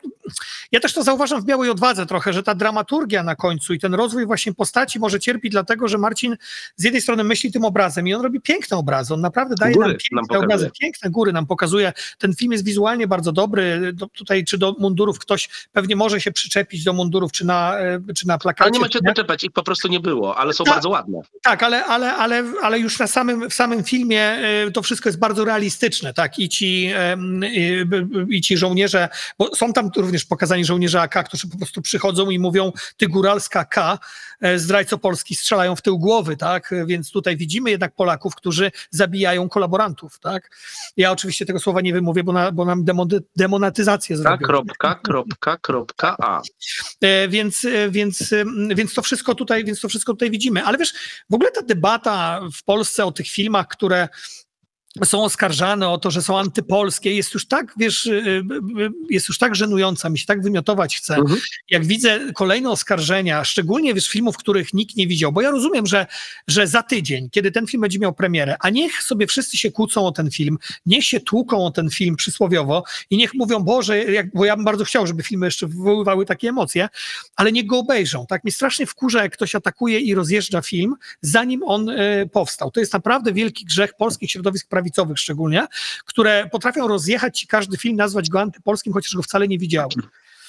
ja 0.72 0.80
też 0.80 0.94
to 0.94 1.04
zauważam 1.04 1.42
w 1.42 1.46
Białej 1.46 1.70
Odwadze 1.70 2.06
trochę, 2.06 2.34
że 2.34 2.44
ta 2.44 2.56
dramaturgia 2.56 3.24
na 3.24 3.36
końcu 3.36 3.74
i 3.74 3.80
ten 3.80 3.94
rozwój 3.94 4.26
właśnie 4.26 4.54
postaci 4.54 5.00
może 5.00 5.20
cierpi 5.20 5.50
dlatego, 5.50 5.88
że 5.88 5.98
Marcin 5.98 6.36
z 6.76 6.84
jednej 6.84 7.02
strony 7.02 7.24
myśli 7.24 7.52
tym 7.52 7.66
obrazem 7.66 8.08
i 8.08 8.14
on 8.14 8.22
robi 8.22 8.42
piękne 8.42 8.78
obrazy, 8.78 9.14
on 9.14 9.22
naprawdę 9.22 9.56
daje 9.56 9.76
nam 9.76 9.90
nam 9.90 9.98
piękne 9.98 10.22
pokazuje. 10.22 10.46
obrazy, 10.46 10.72
piękne 10.80 10.91
góry 11.10 11.34
nam 11.34 11.46
pokazuje, 11.46 11.94
ten 12.18 12.36
film 12.36 12.52
jest 12.52 12.66
wizualnie 12.66 13.08
bardzo 13.08 13.32
dobry, 13.32 13.94
do, 13.94 14.08
tutaj 14.08 14.44
czy 14.44 14.58
do 14.58 14.76
mundurów 14.80 15.20
ktoś 15.20 15.50
pewnie 15.72 15.96
może 15.96 16.22
się 16.22 16.32
przyczepić 16.32 16.84
do 16.84 16.94
mundurów, 16.94 17.32
czy 17.32 17.46
na, 17.46 17.80
e, 17.80 18.00
czy 18.16 18.28
na 18.28 18.38
plakacie. 18.38 18.64
Ale 18.64 18.72
nie 18.72 18.80
macie 18.80 19.00
doczepiać, 19.02 19.44
ich 19.44 19.52
po 19.52 19.64
prostu 19.64 19.88
nie 19.88 20.00
było, 20.00 20.38
ale 20.38 20.54
są 20.54 20.64
Tak. 20.64 20.74
bardzo 20.74 20.90
ładne. 20.90 21.22
Tak, 21.44 21.64
ale, 21.64 21.86
ale, 21.86 22.14
ale, 22.14 22.44
ale 22.62 22.80
już 22.80 23.00
na 23.00 23.08
samym, 23.08 23.50
w 23.50 23.54
samym 23.54 23.84
filmie 23.84 24.22
e, 24.22 24.72
to 24.72 24.82
wszystko 24.82 25.10
jest 25.10 25.20
bardzo 25.20 25.46
realistyczne, 25.46 26.14
tak? 26.14 26.40
I 26.40 26.50
ci, 26.50 26.92
i, 27.52 27.86
i 28.30 28.42
ci 28.42 28.58
żołnierze, 28.58 29.10
bo 29.40 29.56
są 29.56 29.74
tam 29.74 29.90
również 29.98 30.26
pokazani 30.26 30.66
żołnierze 30.66 31.02
AK, 31.02 31.24
którzy 31.26 31.48
po 31.48 31.58
prostu 31.58 31.82
przychodzą 31.82 32.30
i 32.30 32.40
mówią, 32.40 32.72
ty 32.98 33.08
góralska 33.08 33.66
K, 33.66 34.00
zdrajco 34.56 34.98
Polski 34.98 35.36
strzelają 35.36 35.76
w 35.76 35.82
tył 35.82 36.00
głowy, 36.00 36.38
tak? 36.38 36.74
Więc 36.86 37.12
tutaj 37.12 37.38
widzimy 37.38 37.70
jednak 37.70 37.96
Polaków, 37.96 38.36
którzy 38.36 38.72
zabijają 38.90 39.50
kolaborantów, 39.50 40.20
tak? 40.20 40.58
Ja 40.98 41.12
oczywiście 41.12 41.46
tego 41.46 41.60
słowa 41.60 41.82
nie 41.82 41.94
wymówię, 41.94 42.24
bo, 42.24 42.34
na, 42.34 42.52
bo 42.52 42.66
nam 42.66 42.86
demonetyzację 43.36 44.18
zrobią. 44.18 44.46
kropka, 44.46 44.96
kropka, 44.96 45.58
kropka, 45.58 46.16
a. 46.20 46.42
E, 47.02 47.28
Więc, 47.28 47.66
e, 47.66 47.90
więc, 47.90 48.34
więc 48.76 48.94
to 48.94 49.02
wszystko 49.02 49.36
tutaj, 49.36 49.66
więc 49.66 49.82
to 49.82 49.90
wszystko 49.90 50.14
tutaj 50.14 50.32
widzimy. 50.32 50.64
Ale 50.64 50.78
wiesz, 50.78 50.94
w 51.30 51.34
ogóle 51.34 51.52
ta 51.52 51.62
debata 51.62 52.42
w 52.54 52.64
Polsce 52.64 53.06
o 53.06 53.12
tych 53.12 53.28
filmach, 53.28 53.68
które 53.68 54.10
są 55.06 55.24
oskarżane 55.24 55.90
o 55.90 55.98
to, 55.98 56.12
że 56.12 56.22
są 56.22 56.40
antypolskie, 56.40 57.16
jest 57.16 57.34
już 57.34 57.48
tak, 57.48 57.74
wiesz, 57.78 58.06
y, 58.06 58.12
y, 58.12 58.84
y, 58.84 58.90
jest 59.10 59.30
już 59.30 59.38
tak 59.38 59.56
żenująca, 59.56 60.10
mi 60.10 60.20
się 60.20 60.26
tak 60.26 60.42
wymiotować 60.42 60.98
chce. 60.98 61.16
Mhm. 61.16 61.40
Jak 61.70 61.86
widzę 61.86 62.20
kolejne 62.36 62.70
oskarżenia, 62.70 63.44
szczególnie 63.44 63.94
wiesz, 63.94 64.10
filmów, 64.10 64.38
których 64.38 64.74
nikt 64.74 64.96
nie 64.96 65.08
widział, 65.08 65.32
bo 65.32 65.42
ja 65.42 65.52
rozumiem, 65.52 65.88
że, 65.88 66.06
że 66.48 66.68
za 66.68 66.84
tydzień, 66.84 67.30
kiedy 67.30 67.52
ten 67.52 67.68
film 67.68 67.82
będzie 67.82 68.00
miał 68.00 68.14
premierę, 68.14 68.56
a 68.60 68.70
niech 68.70 69.04
sobie 69.04 69.28
wszyscy 69.28 69.58
się 69.58 69.72
kłócą 69.72 70.06
o 70.06 70.12
ten 70.12 70.32
film, 70.32 70.58
niech 70.86 71.06
się 71.06 71.20
tłuką 71.20 71.66
o 71.66 71.72
ten 71.72 71.90
film 71.90 72.16
przysłowiowo 72.16 72.84
i 73.10 73.18
niech 73.18 73.34
mówią, 73.34 73.60
Boże, 73.60 74.04
jak, 74.04 74.34
bo 74.34 74.46
ja 74.46 74.56
bym 74.56 74.66
bardzo 74.66 74.86
chciał, 74.86 75.08
żeby 75.08 75.24
filmy 75.24 75.46
jeszcze 75.46 75.68
wywoływały 75.68 76.26
takie 76.26 76.50
emocje, 76.50 76.90
ale 77.36 77.52
niech 77.52 77.66
go 77.66 77.80
obejrzą. 77.80 78.26
Tak 78.26 78.44
mnie 78.44 78.52
strasznie 78.52 78.86
wkurza, 78.86 79.24
jak 79.24 79.34
ktoś 79.34 79.56
atakuje 79.56 80.00
i 80.00 80.16
rozjeżdża 80.16 80.62
film, 80.62 80.96
zanim 81.22 81.64
on 81.64 81.90
e, 81.90 82.26
powstał. 82.26 82.72
To 82.72 82.80
jest 82.80 82.94
naprawdę 82.94 83.34
wielki 83.34 83.66
grzech 83.66 83.94
polskich 83.94 84.32
środowisk 84.32 84.68
prawicowych 84.82 85.20
szczególnie, 85.20 85.68
które 86.06 86.50
potrafią 86.52 86.88
rozjechać 86.88 87.40
ci 87.40 87.48
każdy 87.48 87.78
film, 87.78 87.96
nazwać 87.96 88.30
go 88.30 88.42
antypolskim, 88.42 88.94
chociaż 88.94 89.16
go 89.16 89.22
wcale 89.24 89.48
nie 89.48 89.58
widziały. 89.58 89.90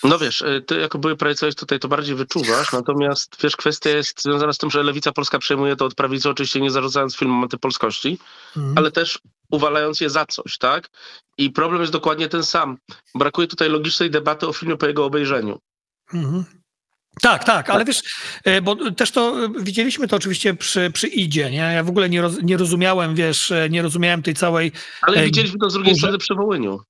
No 0.04 0.18
wiesz, 0.18 0.40
y, 0.42 0.64
ty 0.66 0.80
jako 0.80 0.98
były 0.98 1.16
prawicowiec 1.16 1.54
tutaj 1.56 1.78
to 1.78 1.88
bardziej 1.88 2.14
wyczuwasz, 2.14 2.72
natomiast 2.72 3.36
wiesz, 3.42 3.56
kwestia 3.56 3.90
jest 3.90 4.22
związana 4.22 4.52
z 4.52 4.58
tym, 4.58 4.70
że 4.70 4.82
lewica 4.82 5.12
polska 5.12 5.38
przejmuje 5.38 5.76
to 5.76 5.84
od 5.84 5.94
prawicy, 5.94 6.30
oczywiście 6.30 6.60
nie 6.60 6.70
zarzucając 6.70 7.16
filmom 7.16 7.42
antypolskości, 7.42 8.18
Mhm. 8.56 8.78
ale 8.78 8.90
też 8.90 9.18
uwalając 9.50 10.00
je 10.00 10.10
za 10.10 10.26
coś, 10.26 10.58
tak? 10.58 10.90
I 11.38 11.50
problem 11.50 11.80
jest 11.80 11.92
dokładnie 11.92 12.28
ten 12.28 12.42
sam. 12.44 12.78
Brakuje 13.14 13.48
tutaj 13.48 13.68
logicznej 13.70 14.10
debaty 14.10 14.48
o 14.48 14.52
filmie 14.52 14.76
po 14.76 14.86
jego 14.86 15.04
obejrzeniu. 15.04 15.58
Mhm. 16.14 16.44
Tak, 17.20 17.44
tak, 17.44 17.70
ale 17.70 17.84
wiesz, 17.84 18.02
e, 18.44 18.62
bo 18.62 18.90
też 18.90 19.10
to 19.10 19.44
e, 19.44 19.48
widzieliśmy 19.60 20.08
to 20.08 20.16
oczywiście 20.16 20.54
przy, 20.54 20.90
przy 20.90 21.08
Idzie, 21.08 21.50
nie? 21.50 21.56
Ja 21.56 21.84
w 21.84 21.88
ogóle 21.88 22.08
nie, 22.08 22.22
roz, 22.22 22.42
nie 22.42 22.56
rozumiałem, 22.56 23.14
wiesz, 23.14 23.50
e, 23.50 23.68
nie 23.70 23.82
rozumiałem 23.82 24.22
tej 24.22 24.34
całej 24.34 24.72
Ale 25.02 25.24
widzieliśmy 25.24 25.58
to 25.58 25.70
z 25.70 25.74
drugiej 25.74 25.94
strony 25.94 26.18
przy 26.18 26.34
Wołyniu. 26.34 26.80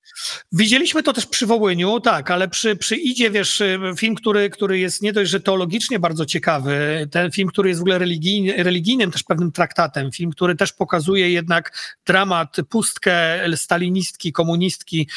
Widzieliśmy 0.52 1.02
to 1.02 1.12
też 1.12 1.26
przy 1.26 1.46
Wołyniu, 1.46 2.00
tak, 2.00 2.30
ale 2.30 2.48
przy, 2.48 2.76
przy 2.76 2.96
Idzie, 2.96 3.30
wiesz, 3.30 3.62
film, 3.96 4.14
który, 4.14 4.50
który 4.50 4.78
jest 4.78 5.02
nie 5.02 5.12
dość, 5.12 5.30
że 5.30 5.40
teologicznie 5.40 5.98
bardzo 5.98 6.26
ciekawy, 6.26 7.08
ten 7.10 7.30
film, 7.30 7.48
który 7.48 7.68
jest 7.68 7.80
w 7.80 7.82
ogóle 7.82 7.98
religijny, 7.98 8.62
religijnym 8.62 9.10
też 9.10 9.22
pewnym 9.22 9.52
traktatem, 9.52 10.12
film, 10.12 10.30
który 10.30 10.54
też 10.54 10.72
pokazuje 10.72 11.30
jednak 11.30 11.96
dramat, 12.06 12.56
pustkę 12.68 13.40
stalinistki, 13.56 14.32
komunistki, 14.32 15.08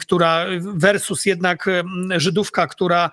która 0.00 0.46
versus 0.60 1.26
jednak 1.26 1.68
Żydówka, 2.16 2.66
która, 2.66 3.10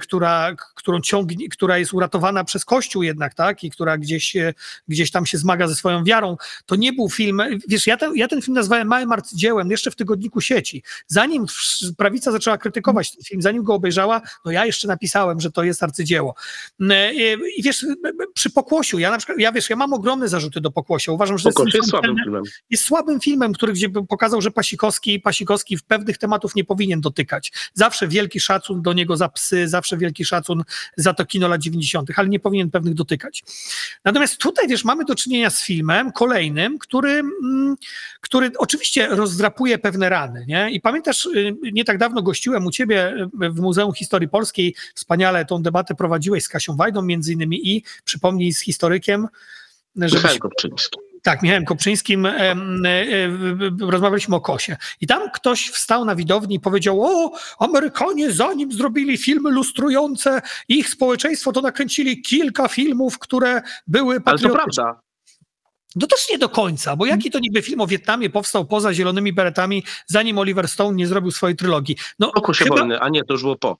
która, 0.00 0.56
którą 0.74 1.00
ciągnie, 1.00 1.48
która 1.48 1.78
jest 1.78 1.94
uratowana 1.94 2.44
przez 2.44 2.64
Kościół 2.64 3.02
jednak, 3.02 3.34
tak, 3.34 3.64
i 3.64 3.70
która 3.70 3.98
gdzieś, 3.98 4.36
e, 4.36 4.54
gdzieś 4.88 5.10
tam 5.10 5.26
się 5.26 5.38
zmaga 5.38 5.68
ze 5.68 5.74
swoją 5.74 6.04
wiarą. 6.04 6.36
To 6.66 6.76
nie 6.76 6.92
był 6.92 7.10
film, 7.10 7.42
wiesz, 7.68 7.86
ja 7.86 7.96
ten, 7.96 8.16
ja 8.16 8.28
ten 8.28 8.42
film 8.42 8.54
nazwałem 8.54 8.88
małym 8.88 9.12
arcydziełem 9.12 9.70
jeszcze 9.70 9.90
w 9.90 9.96
tygodniku 9.96 10.40
sieci. 10.40 10.82
Zanim 11.06 11.46
prawica 11.96 12.32
zaczęła 12.32 12.58
krytykować 12.58 13.12
ten 13.12 13.22
film, 13.24 13.42
zanim 13.42 13.62
go 13.62 13.74
obejrzała, 13.74 14.20
no 14.44 14.50
ja 14.50 14.66
jeszcze 14.66 14.88
napisałem, 14.88 15.40
że 15.40 15.52
to 15.52 15.64
jest 15.64 15.82
arcydzieło. 15.82 16.34
E, 16.90 17.14
I 17.56 17.62
wiesz, 17.62 17.86
przy 18.34 18.50
Pokłosiu, 18.50 18.98
ja 18.98 19.10
na 19.10 19.18
przykład, 19.18 19.38
ja 19.38 19.52
wiesz, 19.52 19.70
ja 19.70 19.76
mam 19.76 19.92
ogromne 19.92 20.28
zarzuty 20.28 20.60
do 20.60 20.70
Pokłosia. 20.70 21.12
Uważam, 21.12 21.38
że 21.38 21.50
Pokłosie 21.50 21.78
jest 21.78 21.90
słabym 21.90 22.16
filmem. 22.24 22.42
jest 22.70 22.84
słabym 22.84 23.20
filmem, 23.20 23.52
który 23.52 23.72
gdzie 23.72 23.88
pokazał, 23.88 24.40
że 24.40 24.50
Pasikowski, 24.50 25.20
Pasikowski 25.20 25.76
w 25.76 25.84
pewnych 25.84 26.18
tematów 26.18 26.54
nie 26.54 26.64
powinien 26.64 27.00
dotykać. 27.00 27.52
Zawsze 27.74 28.08
wielki 28.08 28.40
szacun 28.40 28.82
do 28.82 28.92
niego 28.92 29.16
za 29.16 29.28
psy, 29.28 29.68
zawsze 29.68 29.96
wielki 29.96 30.24
szacun 30.24 30.63
za 30.96 31.14
to 31.14 31.26
kino 31.26 31.48
lat 31.48 31.60
90., 31.60 32.10
ale 32.16 32.28
nie 32.28 32.40
powinien 32.40 32.70
pewnych 32.70 32.94
dotykać. 32.94 33.44
Natomiast 34.04 34.38
tutaj, 34.38 34.68
wiesz, 34.68 34.84
mamy 34.84 35.04
do 35.04 35.14
czynienia 35.14 35.50
z 35.50 35.62
filmem 35.62 36.12
kolejnym, 36.12 36.78
który, 36.78 37.10
mm, 37.10 37.76
który 38.20 38.50
oczywiście 38.58 39.06
rozdrapuje 39.06 39.78
pewne 39.78 40.08
rany. 40.08 40.44
Nie? 40.48 40.70
I 40.70 40.80
pamiętasz, 40.80 41.26
y, 41.26 41.56
nie 41.72 41.84
tak 41.84 41.98
dawno 41.98 42.22
gościłem 42.22 42.66
u 42.66 42.70
ciebie 42.70 43.14
y, 43.42 43.50
w 43.50 43.60
Muzeum 43.60 43.92
Historii 43.92 44.28
Polskiej, 44.28 44.74
wspaniale 44.94 45.44
tą 45.44 45.62
debatę 45.62 45.94
prowadziłeś 45.94 46.44
z 46.44 46.48
Kasią 46.48 46.76
Wajdą 46.76 47.02
między 47.02 47.32
innymi 47.32 47.68
i 47.68 47.82
przypomnij 48.04 48.52
z 48.52 48.60
historykiem, 48.60 49.28
żebyś 49.96 50.22
Michał 50.22 50.38
Kopczyński. 50.38 51.13
Tak, 51.24 51.42
Michałem 51.42 51.64
Kopczyńskim 51.64 52.26
em, 52.26 52.82
e, 52.86 52.92
rozmawialiśmy 53.80 54.36
o 54.36 54.40
Kosie. 54.40 54.76
I 55.00 55.06
tam 55.06 55.30
ktoś 55.30 55.68
wstał 55.70 56.04
na 56.04 56.16
widowni 56.16 56.56
i 56.56 56.60
powiedział: 56.60 57.02
O, 57.02 57.32
Amerykanie, 57.58 58.32
zanim 58.32 58.72
zrobili 58.72 59.18
filmy 59.18 59.50
lustrujące 59.50 60.42
ich 60.68 60.88
społeczeństwo, 60.88 61.52
to 61.52 61.60
nakręcili 61.60 62.22
kilka 62.22 62.68
filmów, 62.68 63.18
które 63.18 63.62
były 63.86 64.14
Ale 64.14 64.20
to 64.20 64.24
patriotyczne. 64.24 64.82
prawda. 64.84 65.00
No 65.96 66.06
też 66.06 66.30
nie 66.30 66.38
do 66.38 66.48
końca, 66.48 66.96
bo 66.96 67.06
jaki 67.06 67.30
to 67.30 67.38
niby 67.38 67.62
film 67.62 67.80
o 67.80 67.86
Wietnamie 67.86 68.30
powstał 68.30 68.64
poza 68.64 68.94
Zielonymi 68.94 69.32
Beretami, 69.32 69.84
zanim 70.06 70.38
Oliver 70.38 70.68
Stone 70.68 70.96
nie 70.96 71.06
zrobił 71.06 71.30
swojej 71.30 71.56
trylogii? 71.56 71.96
No, 72.18 72.32
Pokój 72.32 72.54
się 72.54 72.64
chyba, 72.64 72.76
wojny, 72.76 73.00
a 73.00 73.08
nie, 73.08 73.24
to 73.24 73.34
już 73.34 73.42
było 73.42 73.56
po. 73.56 73.76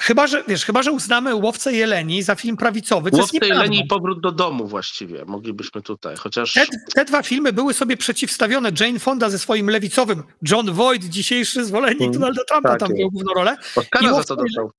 Chyba, 0.00 0.26
że, 0.26 0.44
wiesz, 0.48 0.64
chyba, 0.64 0.82
że 0.82 0.92
uznamy 0.92 1.34
Łowcę 1.34 1.72
Jeleni 1.72 2.22
za 2.22 2.34
film 2.34 2.56
prawicowy, 2.56 3.10
co 3.10 3.16
nieprawdą. 3.16 3.46
Jeleni 3.46 3.80
i 3.80 3.86
powrót 3.86 4.20
do 4.20 4.32
domu 4.32 4.66
właściwie. 4.66 5.24
Moglibyśmy 5.24 5.82
tutaj, 5.82 6.16
chociaż... 6.16 6.52
Te, 6.54 6.66
te 6.94 7.04
dwa 7.04 7.22
filmy 7.22 7.52
były 7.52 7.74
sobie 7.74 7.96
przeciwstawione. 7.96 8.70
Jane 8.80 8.98
Fonda 8.98 9.30
ze 9.30 9.38
swoim 9.38 9.70
lewicowym, 9.70 10.22
John 10.48 10.72
Voight, 10.72 11.08
dzisiejszy 11.08 11.64
zwolennik 11.64 12.02
Mm, 12.02 12.12
Donalda 12.12 12.42
Trumpa, 12.48 12.68
tak 12.68 12.80
tam 12.80 12.92
miał 12.94 13.10
główną 13.10 13.34
rolę. 13.34 13.56
Oscara 13.76 14.10
i 14.10 14.14
za 14.14 14.24
to 14.24 14.36
dostał. 14.36 14.70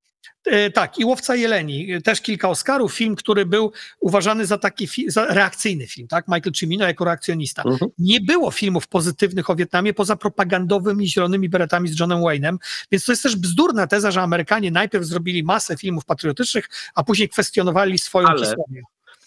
E, 0.46 0.72
tak, 0.72 1.00
i 1.00 1.06
Łowca 1.06 1.36
Jeleni, 1.36 1.94
e, 1.94 2.02
też 2.02 2.22
kilka 2.22 2.50
Oscarów, 2.50 2.94
film, 2.94 3.16
który 3.16 3.46
był 3.46 3.72
uważany 4.00 4.46
za 4.46 4.58
taki 4.58 4.88
fi- 4.88 5.10
za 5.12 5.26
reakcyjny 5.26 5.88
film, 5.88 6.08
tak? 6.08 6.28
Michael 6.28 6.54
Cimino 6.54 6.88
jako 6.88 7.06
reakcjonista. 7.06 7.64
Mhm. 7.66 7.92
Nie 7.98 8.22
było 8.22 8.52
filmów 8.52 8.88
pozytywnych 8.88 9.50
o 9.50 9.56
Wietnamie 9.56 9.94
poza 9.94 10.16
propagandowymi 10.16 11.08
zielonymi 11.08 11.50
beretami 11.50 11.90
z 11.90 12.00
Johnem 12.00 12.20
Wayne'em, 12.20 12.58
więc 12.92 13.06
to 13.06 13.12
jest 13.12 13.24
też 13.24 13.36
bzdurna 13.36 13.88
teza, 13.88 14.12
że 14.12 14.22
Amerykanie 14.22 14.72
najpierw 14.72 15.06
zrobili 15.06 15.44
masę 15.44 15.78
filmów 15.78 16.06
patriotycznych, 16.06 16.70
a 16.96 17.04
później 17.04 17.30
kwestionowali 17.30 17.98
swoją 17.98 18.28
Ale- 18.28 18.40
historię. 18.46 18.82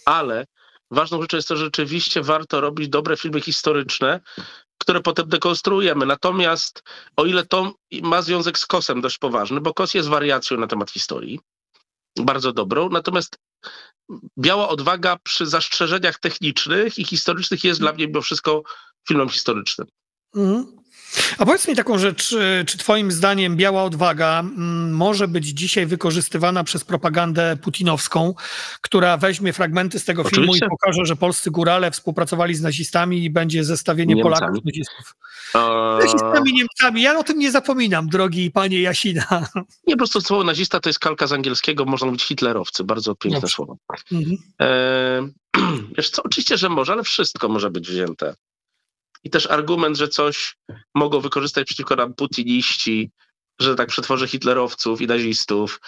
ale 0.05 0.47
ważną 0.91 1.23
rzeczą 1.23 1.37
jest 1.37 1.49
to, 1.49 1.57
że 1.57 1.65
rzeczywiście 1.65 2.23
warto 2.23 2.61
robić 2.61 2.89
dobre 2.89 3.17
filmy 3.17 3.41
historyczne, 3.41 4.21
które 4.87 5.01
potem 5.01 5.29
dekonstruujemy. 5.29 6.07
Natomiast 6.07 6.83
o 7.17 7.25
ile 7.25 7.47
to 7.47 7.75
ma 8.03 8.23
związek 8.23 8.59
z 8.59 8.67
Kosem 8.67 9.01
dość 9.01 9.19
poważny, 9.19 9.61
bo 9.61 9.75
Kos 9.75 9.95
jest 9.95 10.09
wariacją 10.09 10.57
na 10.57 10.67
temat 10.67 10.91
historii, 10.91 11.41
bardzo 12.17 12.53
dobrą, 12.53 12.89
natomiast 12.89 13.39
Biała 14.39 14.69
Odwaga 14.69 15.17
przy 15.23 15.47
zastrzeżeniach 15.47 16.19
technicznych 16.19 16.99
i 16.99 17.05
historycznych 17.05 17.65
jest 17.65 17.81
dla 17.81 17.93
mnie 17.93 18.07
mimo 18.07 18.23
wszystko 18.23 18.63
filmem 19.09 19.29
historycznym. 19.29 19.89
Mhm. 20.35 20.77
A 21.39 21.45
powiedz 21.47 21.69
mi 21.69 21.77
taką 21.77 21.99
rzecz, 21.99 22.37
czy, 22.67 22.79
twoim 22.79 23.13
zdaniem 23.13 23.57
biała 23.57 23.83
odwaga 23.83 24.41
mm, 24.41 24.93
może 24.93 25.29
być 25.29 25.47
dzisiaj 25.47 25.87
wykorzystywana 25.87 26.65
przez 26.65 26.85
propagandę 26.85 27.57
putinowską, 27.63 28.35
która 28.81 29.17
weźmie 29.17 29.53
fragmenty 29.53 29.99
z 29.99 30.05
tego 30.05 30.25
filmu 30.25 30.45
i 30.45 30.49
Oczywiście. 30.49 30.69
pokaże, 30.69 31.07
że 31.07 31.17
polscy 31.17 31.51
górale 31.51 31.91
współpracowali 31.91 32.55
z 32.55 32.61
nazistami 32.61 33.25
i 33.25 33.31
będzie 33.31 33.65
zestawienie 33.65 34.15
Niemcami. 34.15 34.35
Polaków 34.35 34.63
z 34.63 34.65
nazistów. 34.65 35.15
Nazistami, 36.01 36.53
Niemcami, 36.53 37.03
ja 37.03 37.19
o 37.19 37.23
tym 37.25 37.39
nie 37.39 37.51
zapominam, 37.51 38.09
drogi 38.09 38.51
panie 38.51 38.81
Jasina. 38.81 39.47
nie, 39.87 39.95
po 39.95 39.99
prostu 39.99 40.21
słowo 40.21 40.45
nazista 40.45 40.81
to 40.81 40.89
jest 40.89 40.99
kalka 40.99 41.27
z 41.27 41.33
angielskiego, 41.33 41.85
można 41.85 42.07
mówić 42.07 42.23
hitlerowcy, 42.25 42.85
bardzo 42.85 43.15
piękne 43.15 43.41
Dobrze. 43.41 43.55
słowo. 43.55 43.77
Mhm. 44.13 44.37
Eee, 44.59 45.33
wiesz 45.97 46.11
co, 46.11 46.23
oczywiście, 46.23 46.57
że 46.57 46.69
może, 46.69 46.93
ale 46.93 47.03
wszystko 47.03 47.49
może 47.49 47.71
być 47.71 47.89
wzięte. 47.89 48.35
I 49.25 49.31
też 49.31 49.47
argument, 49.47 49.97
że 49.97 50.09
coś 50.09 50.57
mogą 50.95 51.21
wykorzystać 51.21 51.67
przeciwko 51.67 51.97
nam 51.97 52.15
putiniści, 52.15 53.11
że 53.59 53.75
tak 53.75 53.89
przetworzy 53.89 54.29
hitlerowców 54.29 55.01
i 55.01 55.07
nazistów, 55.07 55.81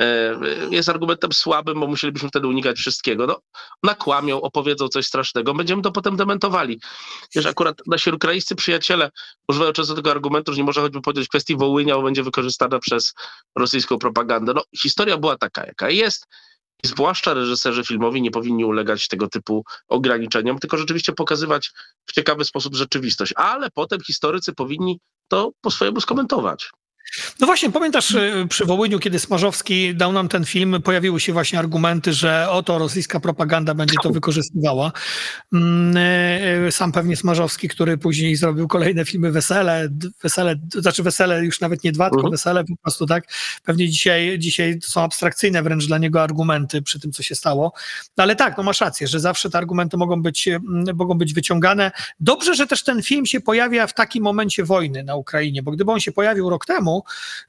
e, 0.00 0.38
jest 0.70 0.88
argumentem 0.88 1.32
słabym, 1.32 1.80
bo 1.80 1.86
musielibyśmy 1.86 2.28
wtedy 2.28 2.46
unikać 2.46 2.78
wszystkiego. 2.78 3.26
No, 3.26 3.40
nakłamią, 3.82 4.40
opowiedzą 4.40 4.88
coś 4.88 5.06
strasznego, 5.06 5.54
będziemy 5.54 5.82
to 5.82 5.92
potem 5.92 6.16
dementowali. 6.16 6.80
Wiesz, 7.34 7.46
akurat 7.46 7.82
nasi 7.86 8.10
ukraińscy 8.10 8.54
przyjaciele 8.54 9.10
używają 9.48 9.72
często 9.72 9.94
tego 9.94 10.10
argumentu, 10.10 10.52
że 10.52 10.58
nie 10.58 10.64
można 10.64 10.82
choćby 10.82 11.00
powiedzieć 11.00 11.28
kwestii 11.28 11.56
Wołynia, 11.56 11.94
bo 11.96 12.02
będzie 12.02 12.22
wykorzystana 12.22 12.78
przez 12.78 13.14
rosyjską 13.56 13.98
propagandę. 13.98 14.52
No, 14.54 14.62
historia 14.82 15.16
była 15.16 15.38
taka, 15.38 15.66
jaka 15.66 15.90
jest. 15.90 16.26
Zwłaszcza 16.86 17.34
reżyserzy 17.34 17.84
filmowi 17.84 18.22
nie 18.22 18.30
powinni 18.30 18.64
ulegać 18.64 19.08
tego 19.08 19.28
typu 19.28 19.64
ograniczeniom, 19.88 20.58
tylko 20.58 20.76
rzeczywiście 20.76 21.12
pokazywać 21.12 21.70
w 22.06 22.12
ciekawy 22.12 22.44
sposób 22.44 22.74
rzeczywistość. 22.74 23.32
Ale 23.36 23.70
potem 23.74 24.00
historycy 24.00 24.54
powinni 24.54 25.00
to 25.28 25.50
po 25.60 25.70
swojemu 25.70 26.00
skomentować. 26.00 26.70
No 27.40 27.46
właśnie, 27.46 27.70
pamiętasz 27.70 28.10
y, 28.10 28.46
przy 28.48 28.64
Wołyniu, 28.64 28.98
kiedy 28.98 29.18
Smarzowski 29.18 29.94
dał 29.94 30.12
nam 30.12 30.28
ten 30.28 30.44
film, 30.44 30.82
pojawiły 30.84 31.20
się 31.20 31.32
właśnie 31.32 31.58
argumenty, 31.58 32.12
że 32.12 32.50
oto 32.50 32.78
rosyjska 32.78 33.20
propaganda 33.20 33.74
będzie 33.74 33.96
to 34.02 34.10
wykorzystywała. 34.10 34.92
Mm, 35.52 35.96
y, 35.96 36.66
y, 36.68 36.72
Sam 36.72 36.92
pewnie 36.92 37.16
Smarzowski, 37.16 37.68
który 37.68 37.98
później 37.98 38.36
zrobił 38.36 38.68
kolejne 38.68 39.04
filmy 39.04 39.32
Wesele, 39.32 39.88
Wesele, 40.22 40.56
znaczy 40.74 41.02
Wesele 41.02 41.44
już 41.44 41.60
nawet 41.60 41.84
nie 41.84 41.92
dwa, 41.92 42.04
tylko 42.04 42.16
Mhm. 42.22 42.30
Wesele 42.30 42.64
po 42.64 42.76
prostu 42.82 43.06
tak. 43.06 43.24
Pewnie 43.64 43.88
dzisiaj, 43.88 44.38
dzisiaj 44.38 44.78
są 44.82 45.02
abstrakcyjne 45.02 45.62
wręcz 45.62 45.86
dla 45.86 45.98
niego 45.98 46.22
argumenty 46.22 46.82
przy 46.82 47.00
tym, 47.00 47.12
co 47.12 47.22
się 47.22 47.34
stało. 47.34 47.72
No 48.16 48.22
ale 48.24 48.36
tak, 48.36 48.56
no 48.56 48.62
masz 48.62 48.80
rację, 48.80 49.06
że 49.06 49.20
zawsze 49.20 49.50
te 49.50 49.58
argumenty 49.58 49.96
mogą 49.96 50.22
być, 50.22 50.48
mm, 50.48 50.96
mogą 50.96 51.14
być 51.14 51.34
wyciągane. 51.34 51.90
Dobrze, 52.20 52.54
że 52.54 52.66
też 52.66 52.82
ten 52.82 53.02
film 53.02 53.26
się 53.26 53.40
pojawia 53.40 53.86
w 53.86 53.94
takim 53.94 54.24
momencie 54.24 54.64
wojny 54.64 55.02
na 55.02 55.16
Ukrainie, 55.16 55.62
bo 55.62 55.70
gdyby 55.70 55.92
on 55.92 56.00
się 56.00 56.12
pojawił 56.12 56.50
rok 56.50 56.66
temu, 56.66 56.91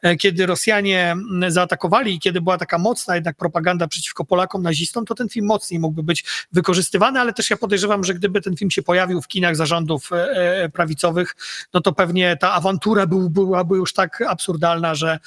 e, 0.01 0.15
kiedy 0.15 0.45
Rosjanie 0.45 1.11
mm, 1.11 1.51
zaatakowali 1.51 2.13
i 2.13 2.19
kiedy 2.19 2.41
była 2.41 2.57
taka 2.57 2.77
mocna 2.77 3.15
jednak 3.15 3.37
propaganda 3.37 3.87
przeciwko 3.87 4.25
Polakom, 4.25 4.63
nazistom, 4.63 5.05
to 5.05 5.15
ten 5.15 5.29
film 5.29 5.45
mocniej 5.45 5.79
mógłby 5.79 6.03
być 6.03 6.23
wykorzystywany, 6.51 7.19
ale 7.19 7.33
też 7.33 7.49
ja 7.49 7.57
podejrzewam, 7.57 8.03
że 8.03 8.13
gdyby 8.13 8.41
ten 8.41 8.55
film 8.55 8.71
się 8.71 8.83
pojawił 8.83 9.21
w 9.21 9.27
kinach 9.27 9.55
zarządów 9.55 10.13
e, 10.13 10.15
e, 10.63 10.69
prawicowych, 10.69 11.35
no 11.73 11.81
to 11.81 11.93
pewnie 11.93 12.37
ta 12.37 12.53
awantura 12.53 13.07
był, 13.07 13.29
byłaby 13.29 13.75
już 13.75 13.93
tak 13.93 14.21
absurdalna, 14.21 14.95
że, 14.95 15.19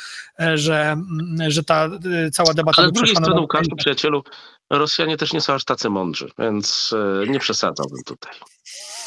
że, 0.55 0.83
mm, 0.83 1.51
że 1.51 1.65
ta 1.65 1.89
cała 2.33 2.55
debata 2.55 2.83
Ale 2.83 2.91
z 2.91 2.93
drugiej 2.93 3.17
strony. 3.17 3.41
Łukaszu, 3.41 3.77
przyjacielu, 3.77 4.23
Rosjanie 4.71 5.17
też 5.17 5.33
nie 5.33 5.41
są 5.41 5.55
aż 5.55 5.65
tacy 5.65 5.91
mądrzy, 5.91 6.31
więc 6.39 6.95
e, 7.23 7.27
nie 7.27 7.39
przesadzałbym 7.39 8.03
tutaj. 8.05 8.33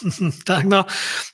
Tak, 0.45 0.65
no, 0.65 0.85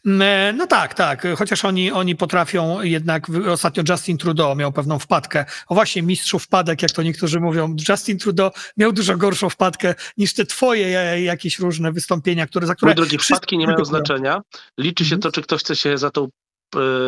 mm, 0.05 0.57
no 0.57 0.67
tak, 0.67 0.93
tak. 0.93 1.27
Chociaż 1.37 1.65
oni, 1.65 1.91
oni 1.91 2.15
potrafią 2.15 2.81
jednak. 2.81 3.27
Ostatnio 3.51 3.83
Justin 3.89 4.17
Trudeau 4.17 4.55
miał 4.55 4.71
pewną 4.71 4.99
wpadkę. 4.99 5.45
O 5.67 5.75
właśnie, 5.75 6.01
mistrzu 6.01 6.39
wpadek, 6.39 6.81
jak 6.81 6.91
to 6.91 7.03
niektórzy 7.03 7.39
mówią. 7.39 7.75
Justin 7.89 8.17
Trudeau 8.17 8.51
miał 8.77 8.91
dużo 8.91 9.17
gorszą 9.17 9.49
wpadkę 9.49 9.95
niż 10.17 10.33
te 10.33 10.45
twoje 10.45 10.99
e, 10.99 11.21
jakieś 11.21 11.59
różne 11.59 11.91
wystąpienia, 11.91 12.47
które 12.47 12.67
za 12.67 12.75
które. 12.75 12.89
Mój 12.89 12.95
drogi, 12.95 13.17
wpadki 13.17 13.57
nie 13.57 13.67
mają 13.67 13.85
znaczenia. 13.85 14.41
Liczy 14.77 15.05
się 15.05 15.15
Mhm. 15.15 15.21
to, 15.21 15.31
czy 15.31 15.41
ktoś 15.41 15.61
chce 15.61 15.75
się 15.75 15.97
za 15.97 16.11
tą, 16.11 16.23
e, 16.23 16.27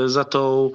za 0.06 0.24
tą 0.26 0.72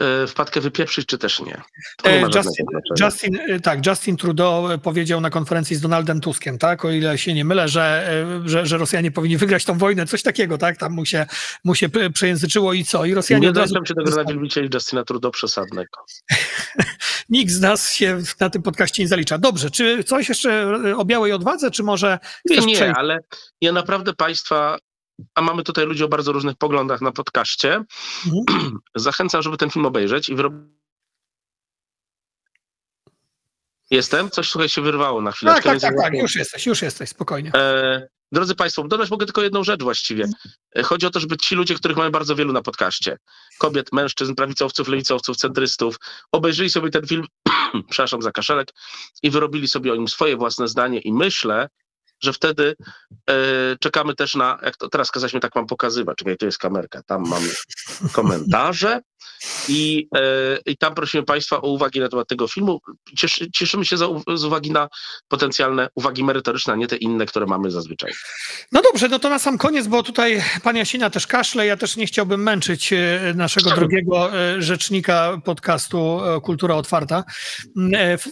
e, 0.00 0.26
wpadkę 0.26 0.60
wypieprzyć, 0.60 1.06
czy 1.06 1.18
też 1.18 1.40
nie. 1.40 1.62
Nie 2.04 2.10
E, 2.10 2.20
żadnego 2.20 2.38
Justin. 2.38 2.66
Justin, 3.00 3.38
e, 3.48 3.60
tak, 3.60 3.86
Justin 3.86 4.16
Trudeau 4.16 4.70
e, 4.72 4.78
powiedział 4.78 5.20
na 5.20 5.30
konferencji 5.30 5.76
z 5.76 5.80
Donaldem 5.80 6.20
Tuskiem, 6.20 6.58
tak, 6.58 6.84
o 6.84 6.90
ile 6.90 7.18
się 7.18 7.34
nie 7.34 7.44
mylę, 7.44 7.68
że, 7.68 8.10
e, 8.44 8.48
że, 8.48 8.66
że 8.66 8.78
Rosjanie 8.78 9.10
powinni 9.10 9.36
wygrać 9.36 9.64
tą 9.64 9.78
wojnę, 9.78 10.06
coś 10.06 10.22
takiego, 10.22 10.58
tak, 10.58 10.76
tam 10.76 10.92
mu 10.92 11.06
się, 11.06 11.26
mu 11.64 11.74
się 11.74 11.88
przejęzyczyło 12.14 12.72
i 12.72 12.84
co, 12.84 13.04
i 13.04 13.14
Rosjanie 13.14 13.46
Nie 13.46 13.52
dojdę 13.52 13.80
się 13.86 13.94
do 13.94 14.02
grona 14.02 14.24
wielbicieli 14.24 14.68
Justina 14.74 15.04
Trudeau 15.04 15.32
przesadnego. 15.32 16.04
Nikt 17.28 17.52
z 17.52 17.60
nas 17.60 17.92
się 17.92 18.18
na 18.40 18.50
tym 18.50 18.62
podcaście 18.62 19.02
nie 19.02 19.08
zalicza. 19.08 19.38
Dobrze, 19.38 19.70
czy 19.70 20.04
coś 20.04 20.28
jeszcze 20.28 20.50
e, 20.84 20.96
o 20.96 21.04
białej 21.04 21.32
odwadze, 21.32 21.70
czy 21.70 21.82
może 21.82 22.18
Nie, 22.44 22.56
nie, 22.58 22.74
przejść? 22.74 22.94
ale 22.96 23.18
ja 23.60 23.72
naprawdę 23.72 24.14
Państwa, 24.14 24.78
a 25.34 25.42
mamy 25.42 25.62
tutaj 25.62 25.86
ludzi 25.86 26.04
o 26.04 26.08
bardzo 26.08 26.32
różnych 26.32 26.56
poglądach 26.56 27.00
na 27.00 27.12
podcaście, 27.12 27.84
Mhm. 28.26 28.78
zachęcam, 28.94 29.42
żeby 29.42 29.56
ten 29.56 29.70
film 29.70 29.86
obejrzeć 29.86 30.28
i 30.28 30.34
wyrobić. 30.34 30.76
Jestem? 33.90 34.30
Coś 34.30 34.48
słuchaj 34.50 34.68
się 34.68 34.82
wyrwało 34.82 35.20
na 35.20 35.32
chwilę. 35.32 35.54
Tak, 35.54 35.64
tak, 35.64 35.80
tak, 35.80 35.96
tak, 35.96 36.14
już 36.14 36.36
jesteś, 36.36 36.66
już 36.66 36.82
jesteś, 36.82 37.08
spokojnie. 37.08 37.50
E, 37.54 38.08
drodzy 38.32 38.54
Państwo, 38.54 38.88
dodać 38.88 39.10
mogę 39.10 39.26
tylko 39.26 39.42
jedną 39.42 39.64
rzecz 39.64 39.82
właściwie. 39.82 40.24
E, 40.76 40.82
Chodzi 40.82 41.06
o 41.06 41.10
to, 41.10 41.20
żeby 41.20 41.36
ci 41.36 41.54
ludzie, 41.54 41.74
których 41.74 41.96
mamy 41.96 42.10
bardzo 42.10 42.36
wielu 42.36 42.52
na 42.52 42.62
podcaście, 42.62 43.18
kobiet, 43.58 43.92
mężczyzn, 43.92 44.34
prawicowców, 44.34 44.88
lewicowców, 44.88 45.36
centrystów, 45.36 45.96
obejrzyli 46.32 46.70
sobie 46.70 46.90
ten 46.90 47.06
film, 47.06 47.26
przepraszam 47.90 48.22
za 48.22 48.32
kaszelek, 48.32 48.68
i 49.22 49.30
wyrobili 49.30 49.68
sobie 49.68 49.92
o 49.92 49.96
nim 49.96 50.08
swoje 50.08 50.36
własne 50.36 50.68
zdanie 50.68 50.98
i 50.98 51.12
myślę, 51.12 51.68
że 52.20 52.32
wtedy 52.32 52.76
e, 53.30 53.34
czekamy 53.80 54.14
też 54.14 54.34
na, 54.34 54.58
jak 54.62 54.76
to 54.76 54.88
teraz 54.88 55.10
kazaliśmy 55.10 55.40
tak 55.40 55.54
mam 55.54 55.66
pokazywać, 55.66 56.16
czekaj, 56.18 56.36
tu 56.36 56.46
jest 56.46 56.58
kamerka, 56.58 57.02
tam 57.02 57.22
mamy 57.28 57.48
komentarze 58.12 59.00
I, 59.68 60.08
e, 60.16 60.20
I 60.66 60.76
tam 60.76 60.94
prosimy 60.94 61.22
Państwa 61.22 61.60
o 61.62 61.68
uwagi 61.72 62.00
na 62.00 62.08
temat 62.08 62.28
tego 62.28 62.48
filmu. 62.48 62.80
Cieszy, 63.16 63.50
cieszymy 63.50 63.84
się 63.84 63.96
za, 63.96 64.06
z 64.34 64.44
uwagi 64.44 64.70
na 64.70 64.88
potencjalne 65.28 65.88
uwagi 65.94 66.24
merytoryczne, 66.24 66.72
a 66.72 66.76
nie 66.76 66.86
te 66.86 66.96
inne, 66.96 67.26
które 67.26 67.46
mamy 67.46 67.70
zazwyczaj. 67.70 68.12
No 68.72 68.82
dobrze, 68.82 69.08
no 69.08 69.18
to 69.18 69.28
na 69.28 69.38
sam 69.38 69.58
koniec, 69.58 69.86
bo 69.86 70.02
tutaj 70.02 70.42
pani 70.62 70.78
Jasina 70.78 71.10
też 71.10 71.26
kaszle, 71.26 71.66
ja 71.66 71.76
też 71.76 71.96
nie 71.96 72.06
chciałbym 72.06 72.42
męczyć 72.42 72.92
e, 72.92 72.98
naszego 73.34 73.70
drogiego 73.70 74.34
e, 74.34 74.62
rzecznika 74.62 75.40
podcastu 75.44 76.20
Kultura 76.42 76.74
Otwarta, 76.74 77.24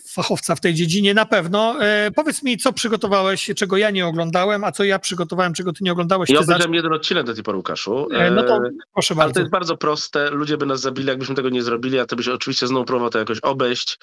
fachowca 0.08 0.54
w 0.54 0.60
tej 0.60 0.74
dziedzinie 0.74 1.14
na 1.14 1.26
pewno. 1.26 1.76
Powiedz 2.16 2.42
mi, 2.42 2.58
co 2.58 2.72
przygotowałeś, 2.72 3.50
czego 3.56 3.76
ja 3.76 3.90
nie 3.90 4.06
oglądałem, 4.06 4.64
a 4.64 4.72
co 4.72 4.84
ja 4.84 4.98
przygotowałem, 4.98 5.54
czego 5.54 5.72
ty 5.72 5.84
nie 5.84 5.92
oglądałeś. 5.92 6.30
Ja 6.30 6.38
Ty 6.38 6.44
zacz- 6.44 6.48
obejrzałem 6.48 6.74
jeden 6.74 6.92
odcinek 6.92 7.26
do 7.26 7.34
tej 7.34 7.42
pory, 7.42 7.56
Łukaszu. 7.56 8.08
No 8.32 8.42
to 8.42 8.60
proszę 8.94 9.14
Ale 9.14 9.18
bardzo. 9.18 9.34
to 9.34 9.40
jest 9.40 9.52
bardzo 9.52 9.76
proste. 9.76 10.30
Ludzie 10.30 10.56
by 10.56 10.66
nas 10.66 10.80
zabili, 10.80 11.10
jakbyśmy 11.24 11.36
tego 11.36 11.48
nie 11.48 11.62
zrobili, 11.62 11.98
a 11.98 12.06
ty 12.06 12.16
byś 12.16 12.28
oczywiście 12.28 12.66
znowu 12.66 12.84
próbował 12.84 13.10
to 13.10 13.18
jakoś 13.18 13.38
obejść. 13.38 13.98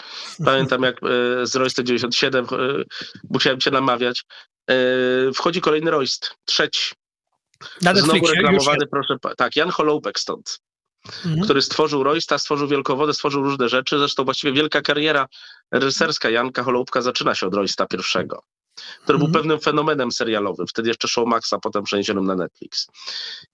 Pamiętam 0.46 0.84
jak 0.84 1.04
e, 1.04 1.08
z 1.46 1.56
Roysta 1.56 1.84
97 1.84 2.46
e, 2.46 2.48
musiałem 3.30 3.60
cię 3.60 3.72
namawiać. 3.72 4.24
E, 4.70 4.76
wchodzi 5.34 5.62
kolejny 5.62 5.92
Royst, 5.92 6.36
trzeci. 6.46 6.96
Na 7.82 7.96
Znowu 7.96 8.28
reklamowany, 8.28 8.88
proszę. 8.88 9.16
Tak, 9.38 9.56
Jan 9.56 9.70
Holoubek 9.70 10.20
stąd. 10.20 10.60
Mhm. 11.26 11.42
który 11.44 11.62
stworzył 11.62 12.04
Roysta, 12.04 12.38
stworzył 12.38 12.68
Wielkowodę, 12.68 13.14
stworzył 13.14 13.44
różne 13.44 13.70
rzeczy. 13.70 13.98
Zresztą 14.00 14.24
właściwie 14.24 14.54
wielka 14.54 14.82
kariera 14.82 15.28
reżyserska 15.72 16.30
Janka 16.30 16.64
Holoubka 16.64 17.02
zaczyna 17.02 17.36
się 17.36 17.48
od 17.48 17.54
Roysta 17.54 17.86
pierwszego, 17.86 18.44
który 19.04 19.18
był 19.18 19.28
Mhm. 19.28 19.44
pewnym 19.44 19.60
fenomenem 19.60 20.12
serialowym. 20.12 20.68
Wtedy 20.68 20.88
jeszcze 20.88 21.08
Showmaxa, 21.08 21.54
potem 21.62 21.84
przeniesionym 21.84 22.26
na 22.26 22.36
Netflix. 22.36 22.88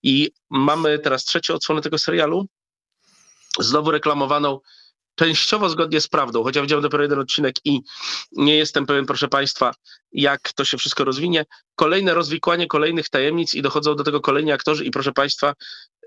I 0.04 0.32
mamy 0.50 1.00
teraz 1.00 1.26
trzecią 1.26 1.54
odsłonę 1.54 1.82
tego 1.82 1.98
serialu, 1.98 2.48
znowu 3.60 3.92
reklamowaną 3.92 4.60
częściowo 5.16 5.70
zgodnie 5.70 6.02
z 6.02 6.08
prawdą, 6.08 6.44
chociaż 6.44 6.62
widziałem 6.62 6.84
dopiero 6.84 7.04
jeden 7.04 7.20
odcinek 7.20 7.56
i 7.66 7.82
nie 8.32 8.58
jestem 8.58 8.86
pewien, 8.86 9.06
proszę 9.06 9.28
Państwa, 9.28 9.74
jak 10.12 10.54
to 10.54 10.66
się 10.66 10.78
wszystko 10.78 11.04
rozwinie. 11.04 11.46
Kolejne 11.76 12.14
rozwikłanie 12.14 12.68
kolejnych 12.68 13.10
tajemnic 13.10 13.54
i 13.54 13.62
dochodzą 13.62 13.96
do 13.96 14.04
tego 14.04 14.22
kolejni 14.22 14.52
aktorzy 14.52 14.86
i 14.86 14.92
proszę 14.92 15.12
Państwa, 15.12 15.54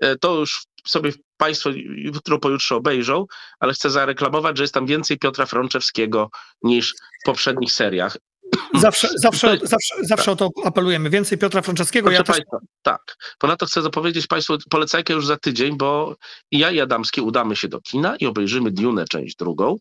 e, 0.01 0.15
to 0.15 0.35
już 0.35 0.63
sobie 0.87 1.11
Państwo 1.37 1.69
jutro, 1.95 2.39
pojutrze 2.39 2.75
obejrzą, 2.75 3.25
ale 3.59 3.73
chcę 3.73 3.89
zareklamować, 3.89 4.57
że 4.57 4.63
jest 4.63 4.73
tam 4.73 4.85
więcej 4.85 5.17
Piotra 5.17 5.45
Frączewskiego 5.45 6.29
niż 6.63 6.93
w 6.93 7.25
poprzednich 7.25 7.71
seriach. 7.71 8.17
Zawsze, 8.81 9.07
zawsze, 9.15 9.57
zawsze, 9.63 9.95
zawsze 10.01 10.31
o 10.31 10.35
to 10.35 10.49
apelujemy. 10.63 11.09
Więcej 11.09 11.37
Piotra 11.37 11.61
Franceskiego. 11.61 12.05
Proszę 12.05 12.17
Ja 12.17 12.23
też 12.23 12.35
Państwa, 12.35 12.57
tak. 12.81 13.17
Ponadto 13.39 13.65
chcę 13.65 13.81
zapowiedzieć 13.81 14.27
Państwu 14.27 14.57
polecajkę 14.69 15.13
już 15.13 15.25
za 15.27 15.37
tydzień, 15.37 15.77
bo 15.77 16.15
ja 16.51 16.71
i 16.71 16.79
Adamski 16.79 17.21
udamy 17.21 17.55
się 17.55 17.67
do 17.67 17.81
kina 17.81 18.15
i 18.15 18.25
obejrzymy 18.25 18.71
Dune 18.71 19.05
część 19.09 19.35
drugą. 19.35 19.75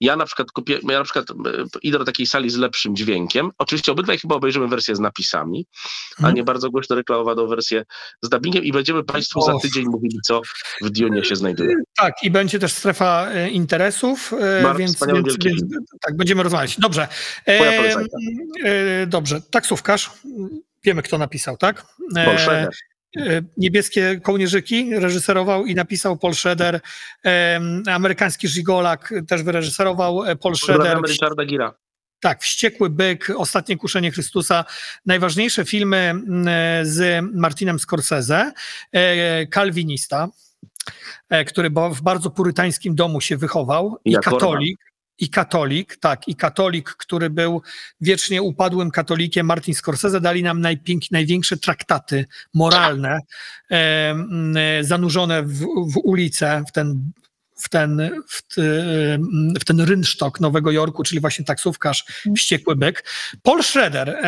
Ja 0.00 0.16
na 0.16 0.24
przykład 0.26 0.50
kupię, 0.52 0.78
ja 0.88 0.98
na 0.98 1.04
przykład 1.04 1.30
e, 1.30 1.34
idę 1.82 1.98
do 1.98 2.04
takiej 2.04 2.26
sali 2.26 2.50
z 2.50 2.56
lepszym 2.56 2.96
dźwiękiem. 2.96 3.50
Oczywiście 3.58 3.92
obydwaj 3.92 4.18
chyba 4.18 4.34
obejrzymy 4.34 4.68
wersję 4.68 4.96
z 4.96 5.00
napisami, 5.00 5.66
a 6.16 6.20
Mhm. 6.20 6.34
nie 6.34 6.44
bardzo 6.44 6.70
głośno 6.70 6.96
reklamowaną 6.96 7.46
wersję 7.46 7.84
z 8.22 8.28
dubbingiem 8.28 8.64
i 8.64 8.72
będziemy 8.72 9.04
Państwu 9.04 9.40
za 9.42 9.58
tydzień 9.58 9.84
mówili, 9.86 10.18
co 10.24 10.40
w 10.82 10.90
Dune 10.90 11.24
się 11.24 11.36
znajduje. 11.36 11.74
Tak, 11.96 12.14
i 12.22 12.30
będzie 12.30 12.58
też 12.58 12.72
strefa 12.72 13.26
e, 13.30 13.48
interesów, 13.50 14.32
e, 14.40 14.62
Bardzo 14.62 14.78
więc, 14.78 15.06
więc, 15.06 15.36
więc 15.44 15.62
tak, 16.00 16.16
będziemy 16.16 16.42
rozmawiać. 16.42 16.76
Dobrze. 16.80 17.08
Moja 17.46 17.72
E, 17.72 17.76
polecajka. 17.76 17.99
E, 18.64 19.06
dobrze, 19.06 19.40
taksówkarz. 19.50 20.10
Wiemy, 20.84 21.02
kto 21.02 21.18
napisał, 21.18 21.56
tak? 21.56 21.86
E, 22.16 22.24
Paul 22.24 22.38
Schrader. 22.38 22.70
e, 23.16 23.42
Niebieskie 23.56 24.20
kołnierzyki 24.20 24.94
reżyserował 24.94 25.66
i 25.66 25.74
napisał 25.74 26.16
Paul 26.16 26.34
Schrader. 26.34 26.80
Amerykański 27.86 28.48
Żigolak 28.48 29.14
też 29.28 29.42
wyreżyserował 29.42 30.22
Paul 30.42 30.56
Schrader. 30.56 30.98
Richarda 31.08 31.44
Gira. 31.44 31.74
Tak, 32.20 32.42
Wściekły 32.42 32.90
Byk, 32.90 33.32
Ostatnie 33.36 33.76
Kuszenie 33.76 34.10
Chrystusa, 34.10 34.64
najważniejsze 35.06 35.64
filmy 35.64 35.96
mm, 35.96 36.46
z 36.86 37.24
Martinem 37.32 37.78
Scorsese, 37.78 38.52
Kalwinista, 39.50 40.28
który 41.46 41.70
w 41.70 42.02
bardzo 42.02 42.30
purytańskim 42.30 42.94
domu 42.94 43.20
się 43.20 43.36
wychował 43.36 43.96
i 44.04 44.14
katolik. 44.14 44.89
I 45.20 45.28
katolik, 45.28 45.96
tak, 45.96 46.28
i 46.28 46.36
katolik, 46.36 46.90
który 46.90 47.30
był 47.30 47.62
wiecznie 48.00 48.42
upadłym 48.42 48.90
katolikiem, 48.90 49.46
Martin 49.46 49.74
Scorsese, 49.74 50.20
dali 50.20 50.42
nam 50.42 50.60
najpięk, 50.60 51.02
największe 51.10 51.56
traktaty 51.56 52.26
moralne, 52.54 53.18
e, 53.70 53.74
e, 54.56 54.84
zanurzone 54.84 55.42
w, 55.42 55.58
w 55.92 55.96
ulicę, 56.04 56.64
w 56.68 56.72
ten 56.72 57.12
w 57.62 57.68
ten, 57.68 58.10
w, 58.28 58.42
ty, 58.54 58.62
w 59.60 59.64
ten 59.64 59.80
rynsztok 59.80 60.40
Nowego 60.40 60.70
Jorku, 60.70 61.02
czyli 61.02 61.20
właśnie 61.20 61.44
taksówkarz, 61.44 62.04
wściekły 62.36 62.76
byk. 62.76 63.04
Paul 63.42 63.62
Schroeder. 63.62 64.18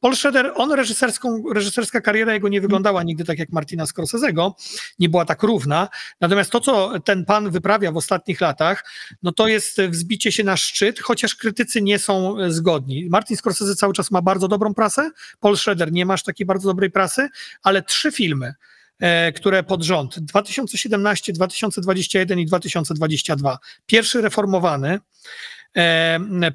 Paul 0.00 0.16
Schroeder, 0.16 0.52
on 0.54 0.72
reżyserską, 0.72 1.42
reżyserska 1.54 2.00
kariera 2.00 2.34
jego 2.34 2.48
nie 2.48 2.60
wyglądała 2.60 3.02
nigdy 3.02 3.24
tak 3.24 3.38
jak 3.38 3.52
Martina 3.52 3.84
Scorsese'ego, 3.84 4.52
nie 4.98 5.08
była 5.08 5.24
tak 5.24 5.42
równa. 5.42 5.88
Natomiast 6.20 6.50
to, 6.50 6.60
co 6.60 6.92
ten 7.04 7.24
pan 7.24 7.50
wyprawia 7.50 7.92
w 7.92 7.96
ostatnich 7.96 8.40
latach, 8.40 8.84
no 9.22 9.32
to 9.32 9.48
jest 9.48 9.80
wzbicie 9.80 10.32
się 10.32 10.44
na 10.44 10.56
szczyt, 10.56 11.00
chociaż 11.00 11.34
krytycy 11.34 11.82
nie 11.82 11.98
są 11.98 12.36
zgodni. 12.48 13.08
Martin 13.10 13.36
Scorsese 13.36 13.76
cały 13.76 13.92
czas 13.92 14.10
ma 14.10 14.22
bardzo 14.22 14.48
dobrą 14.48 14.74
prasę, 14.74 15.10
Paul 15.40 15.56
Schroeder 15.56 15.92
nie 15.92 16.06
masz 16.06 16.22
takiej 16.22 16.46
bardzo 16.46 16.68
dobrej 16.68 16.90
prasy, 16.90 17.28
ale 17.62 17.82
trzy 17.82 18.12
filmy, 18.12 18.54
e, 18.98 19.32
które 19.32 19.62
pod 19.62 19.82
rząd 19.82 20.18
2017, 20.18 21.32
2021 21.32 22.38
i 22.38 22.46
2022. 22.46 23.58
Pierwszy 23.86 24.20
reformowany, 24.20 24.98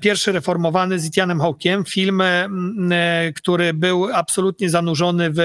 pierwszy 0.02 0.32
reformowany 0.32 1.00
z 1.00 1.08
Etianem 1.08 1.42
Hawkiem, 1.42 1.86
film, 1.86 2.22
e, 2.22 2.48
e, 2.92 3.34
który 3.34 3.74
był 3.74 4.14
absolutnie 4.14 4.70
zanurzony 4.70 5.32
w 5.32 5.42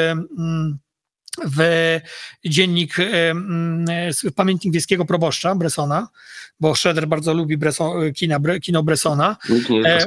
w 1.44 1.98
dziennik, 2.44 2.98
e, 2.98 3.04
e, 3.04 4.30
pamiętnik 4.36 4.74
wiejskiego 4.74 5.04
proboszcza 5.04 5.54
Bressona, 5.54 6.08
bo 6.60 6.74
Schroeder 6.74 7.08
bardzo 7.08 7.34
lubi 7.34 7.56
Bresson, 7.56 8.12
kina, 8.12 8.38
kino 8.62 8.82
Bressona. 8.82 9.36
Nie 9.70 9.78
jest 9.78 10.06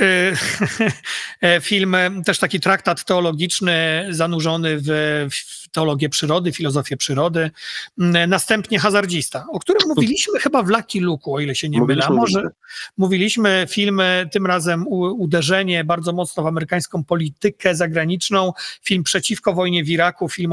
E. 0.00 0.32
E, 1.40 1.60
film, 1.60 1.96
też 2.24 2.38
taki 2.38 2.60
traktat 2.60 3.04
teologiczny 3.04 4.06
zanurzony 4.10 4.78
w, 4.78 4.86
w 5.30 5.68
teologię 5.68 6.08
przyrody, 6.08 6.52
filozofię 6.52 6.96
przyrody. 6.96 7.50
Mm, 7.98 8.30
Następnie 8.30 8.78
Hazardzista, 8.78 9.46
o 9.52 9.58
którym 9.58 9.88
mówiliśmy 9.88 10.40
chyba 10.40 10.62
w 10.62 10.68
Lucky 10.68 11.00
Luke, 11.00 11.30
o 11.30 11.40
ile 11.40 11.54
się 11.54 11.68
nie 11.68 11.82
mylę. 11.82 12.06
Może 12.10 12.38
mówiliśmy. 12.38 12.50
mówiliśmy 12.96 13.66
film, 13.70 14.00
e, 14.00 14.26
tym 14.32 14.46
razem 14.46 14.86
uderzenie 14.88 15.84
bardzo 15.84 16.12
mocno 16.12 16.42
w 16.42 16.46
amerykańską 16.46 17.04
politykę 17.04 17.74
zagraniczną, 17.74 18.52
film 18.82 19.02
przeciwko 19.02 19.54
wojnie 19.54 19.84
w 19.84 19.88
Iraku, 19.88 20.28
film, 20.28 20.52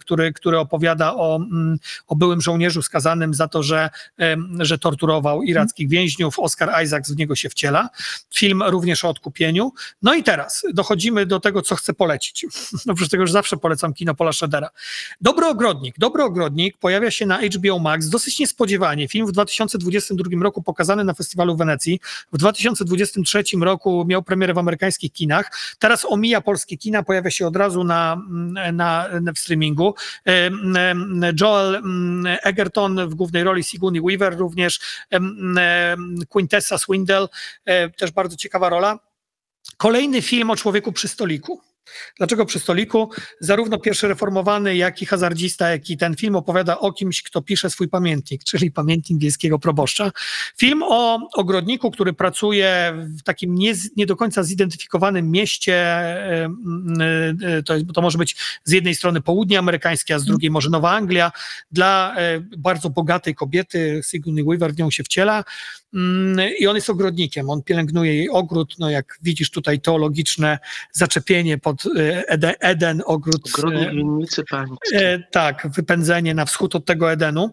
który, 0.00 0.32
który 0.32 0.58
opowiada 0.58 1.14
o, 1.14 1.36
mm, 1.36 1.78
o 2.06 2.16
byłym 2.16 2.40
żołnierzu 2.40 2.82
skazanym 2.82 3.34
za 3.34 3.48
to, 3.48 3.62
że, 3.62 3.90
że 4.58 4.78
torturował 4.78 5.42
irackich 5.42 5.88
więźniów. 5.88 6.38
Oscar 6.38 6.84
Isaacs 6.84 7.12
w 7.12 7.16
niego 7.16 7.34
się 7.34 7.48
wciela. 7.48 7.88
Film 8.34 8.62
również 8.74 9.04
o 9.04 9.08
odkupieniu. 9.08 9.72
No 10.02 10.14
i 10.14 10.22
teraz 10.22 10.62
dochodzimy 10.72 11.26
do 11.26 11.40
tego, 11.40 11.62
co 11.62 11.76
chcę 11.76 11.94
polecić. 11.94 12.46
Oprócz 12.92 13.08
tego, 13.08 13.26
że 13.26 13.32
zawsze 13.32 13.56
polecam 13.56 13.94
kino 13.94 14.14
Paula 14.14 14.32
Schroedera. 14.32 14.68
Dobry 15.20 15.46
Ogrodnik. 15.46 15.98
Dobry 15.98 16.22
Ogrodnik 16.22 16.78
pojawia 16.78 17.10
się 17.10 17.26
na 17.26 17.38
HBO 17.38 17.78
Max 17.78 18.08
dosyć 18.08 18.38
niespodziewanie. 18.38 19.08
Film 19.08 19.26
w 19.26 19.32
2022 19.32 20.42
roku 20.42 20.62
pokazany 20.62 21.04
na 21.04 21.14
festiwalu 21.14 21.54
w 21.54 21.58
Wenecji. 21.58 22.00
W 22.32 22.38
2023 22.38 23.44
roku 23.60 24.04
miał 24.08 24.22
premierę 24.22 24.54
w 24.54 24.58
amerykańskich 24.58 25.12
kinach. 25.12 25.50
Teraz 25.78 26.04
omija 26.04 26.40
polskie 26.40 26.76
kina, 26.76 27.02
pojawia 27.02 27.30
się 27.30 27.46
od 27.46 27.56
razu 27.56 27.84
na, 27.84 28.22
na, 28.72 29.08
na 29.20 29.32
w 29.32 29.38
streamingu. 29.38 29.94
Joel 31.40 31.82
Egerton 32.42 33.08
w 33.08 33.14
głównej 33.14 33.44
roli, 33.44 33.64
Sigourney 33.64 34.00
Weaver 34.00 34.38
również, 34.38 34.80
Quintessa 36.28 36.78
Swindle, 36.78 37.28
e, 37.64 37.90
też 37.90 38.10
bardzo 38.10 38.36
ciekawa 38.36 38.63
rola. 38.68 38.98
Kolejny 39.76 40.22
film 40.22 40.50
o 40.50 40.56
człowieku 40.56 40.92
przy 40.92 41.08
stoliku. 41.08 41.60
Dlaczego 42.18 42.46
przy 42.46 42.58
stoliku? 42.58 43.10
Zarówno 43.40 43.78
pierwszy 43.78 44.08
reformowany, 44.08 44.76
jak 44.76 45.02
i 45.02 45.06
hazardzista, 45.06 45.70
jak 45.70 45.90
i 45.90 45.96
ten 45.96 46.16
film 46.16 46.36
opowiada 46.36 46.78
o 46.78 46.92
kimś, 46.92 47.22
kto 47.22 47.42
pisze 47.42 47.70
swój 47.70 47.88
pamiętnik, 47.88 48.44
czyli 48.44 48.70
pamiętnik 48.70 49.20
wiejskiego 49.20 49.58
proboszcza. 49.58 50.10
Film 50.56 50.82
o 50.82 51.28
ogrodniku, 51.34 51.90
który 51.90 52.12
pracuje 52.12 52.94
w 53.18 53.22
takim 53.22 53.54
nie, 53.54 53.74
nie 53.96 54.06
do 54.06 54.16
końca 54.16 54.42
zidentyfikowanym 54.42 55.30
mieście. 55.30 56.04
To, 57.66 57.74
jest, 57.74 57.86
to 57.94 58.02
może 58.02 58.18
być 58.18 58.36
z 58.64 58.72
jednej 58.72 58.94
strony 58.94 59.20
południe 59.20 59.58
amerykańskie, 59.58 60.14
a 60.14 60.18
z 60.18 60.24
drugiej 60.24 60.50
może 60.50 60.70
Nowa 60.70 60.90
Anglia. 60.90 61.32
Dla 61.70 62.14
e, 62.16 62.40
bardzo 62.40 62.90
bogatej 62.90 63.34
kobiety, 63.34 64.00
Sigourney 64.10 64.44
Weaver 64.44 64.74
w 64.74 64.78
nią 64.78 64.90
się 64.90 65.04
wciela. 65.04 65.44
Mm, 65.94 66.50
I 66.58 66.66
on 66.66 66.76
jest 66.76 66.90
ogrodnikiem, 66.90 67.50
on 67.50 67.62
pielęgnuje 67.62 68.14
jej 68.14 68.30
ogród, 68.30 68.74
no 68.78 68.90
jak 68.90 69.18
widzisz 69.22 69.50
tutaj 69.50 69.80
teologiczne 69.80 70.58
zaczepienie 70.92 71.58
pod 71.58 71.86
e, 71.86 72.28
Eden, 72.28 72.54
Eden 72.60 73.02
ogród. 73.06 73.48
Ogrodnik 73.54 73.88
e, 73.88 73.90
winnicy 73.90 74.44
pańskiej. 74.50 74.98
E, 75.04 75.22
tak, 75.32 75.68
wypędzenie 75.76 76.34
na 76.34 76.44
wschód 76.44 76.74
od 76.74 76.84
tego 76.84 77.12
Edenu. 77.12 77.50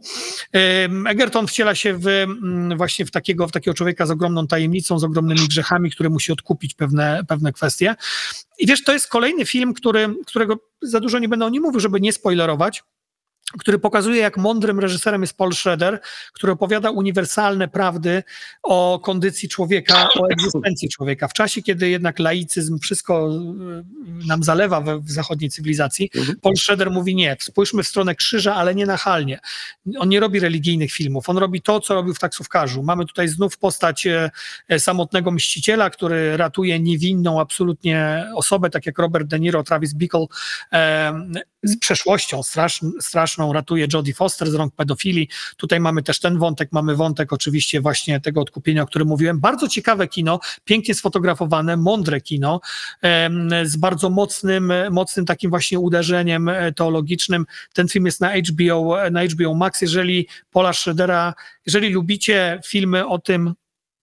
Egerton 1.09 1.47
wciela 1.47 1.75
się 1.75 1.97
w, 1.97 2.07
mm, 2.07 2.77
właśnie 2.77 3.05
w 3.05 3.11
takiego, 3.11 3.47
w 3.47 3.51
takiego 3.51 3.75
człowieka 3.75 4.05
z 4.05 4.11
ogromną 4.11 4.47
tajemnicą, 4.47 4.99
z 4.99 5.03
ogromnymi 5.03 5.47
grzechami, 5.47 5.91
który 5.91 6.09
musi 6.09 6.31
odkupić 6.31 6.73
pewne, 6.73 7.21
pewne 7.27 7.53
kwestie. 7.53 7.95
I 8.59 8.67
wiesz, 8.67 8.83
to 8.83 8.93
jest 8.93 9.07
kolejny 9.07 9.45
film, 9.45 9.73
który, 9.73 10.15
którego 10.27 10.55
za 10.81 10.99
dużo 10.99 11.19
nie 11.19 11.29
będę 11.29 11.45
o 11.45 11.49
nim 11.49 11.63
mówił, 11.63 11.79
żeby 11.79 12.01
nie 12.01 12.13
spoilerować, 12.13 12.83
który 13.59 13.79
pokazuje, 13.79 14.21
jak 14.21 14.37
mądrym 14.37 14.79
reżyserem 14.79 15.21
jest 15.21 15.37
Paul 15.37 15.53
Schroeder, 15.53 15.99
który 16.33 16.53
opowiada 16.53 16.91
uniwersalne 16.91 17.67
prawdy 17.67 18.23
o 18.63 18.99
kondycji 19.03 19.49
człowieka, 19.49 20.09
o 20.19 20.27
egzystencji 20.29 20.89
człowieka. 20.89 21.27
W 21.27 21.33
czasie, 21.33 21.61
kiedy 21.61 21.89
jednak 21.89 22.19
laicyzm 22.19 22.79
wszystko 22.79 23.29
y, 24.23 24.27
nam 24.27 24.43
zalewa 24.43 24.81
we, 24.81 24.99
w 24.99 25.11
zachodniej 25.11 25.49
cywilizacji, 25.49 26.11
Mhm. 26.15 26.39
Paul 26.39 26.57
Schroeder 26.57 26.91
mówi 26.91 27.15
nie, 27.15 27.37
spójrzmy 27.39 27.83
w 27.83 27.87
stronę 27.87 28.15
krzyża, 28.15 28.55
ale 28.55 28.75
nie 28.75 28.85
nachalnie. 28.85 29.39
On 29.99 30.09
nie 30.09 30.19
robi 30.19 30.39
religijnych 30.39 30.91
filmów, 30.91 31.29
on 31.29 31.37
robi 31.37 31.61
to, 31.61 31.79
co 31.79 31.93
robił 31.93 32.13
w 32.13 32.19
taksówkarzu. 32.19 32.83
Mamy 32.83 33.05
tutaj 33.05 33.27
znów 33.27 33.57
postać 33.57 34.07
e, 34.07 34.31
e, 34.67 34.79
samotnego 34.79 35.31
mściciela, 35.31 35.89
który 35.89 36.37
ratuje 36.37 36.79
niewinną 36.79 37.39
absolutnie 37.39 38.25
osobę, 38.35 38.69
tak 38.69 38.85
jak 38.85 38.99
Robert 38.99 39.27
De 39.27 39.39
Niro, 39.39 39.63
Travis 39.63 39.93
Bickle, 39.93 40.25
e, 40.73 41.13
z 41.63 41.79
przeszłością 41.79 42.43
straszn, 42.43 42.89
straszną 42.99 43.40
ratuje 43.53 43.87
Jodie 43.93 44.13
Foster 44.13 44.51
z 44.51 44.53
rąk 44.53 44.75
pedofilii. 44.75 45.27
Tutaj 45.57 45.79
mamy 45.79 46.03
też 46.03 46.19
ten 46.19 46.37
wątek, 46.37 46.69
mamy 46.71 46.95
wątek 46.95 47.33
oczywiście 47.33 47.81
właśnie 47.81 48.19
tego 48.19 48.41
odkupienia, 48.41 48.83
o 48.83 48.85
którym 48.85 49.07
mówiłem. 49.07 49.39
Bardzo 49.39 49.67
ciekawe 49.67 50.07
kino, 50.07 50.39
pięknie 50.65 50.95
sfotografowane, 50.95 51.77
mądre 51.77 52.21
kino, 52.21 52.61
z 53.63 53.77
bardzo 53.77 54.09
mocnym, 54.09 54.73
mocnym 54.91 55.25
takim 55.25 55.49
właśnie 55.49 55.79
uderzeniem 55.79 56.49
e, 56.49 56.71
teologicznym. 56.71 57.45
Ten 57.73 57.87
film 57.87 58.05
jest 58.05 58.21
na 58.21 58.31
HBO, 58.37 58.95
na 59.11 59.25
HBO 59.25 59.53
Max. 59.53 59.81
Jeżeli 59.81 60.27
Paula 60.51 60.73
Schroedera, 60.73 61.33
jeżeli 61.65 61.89
lubicie 61.89 62.59
filmy 62.65 63.07
o 63.07 63.19
tym 63.19 63.53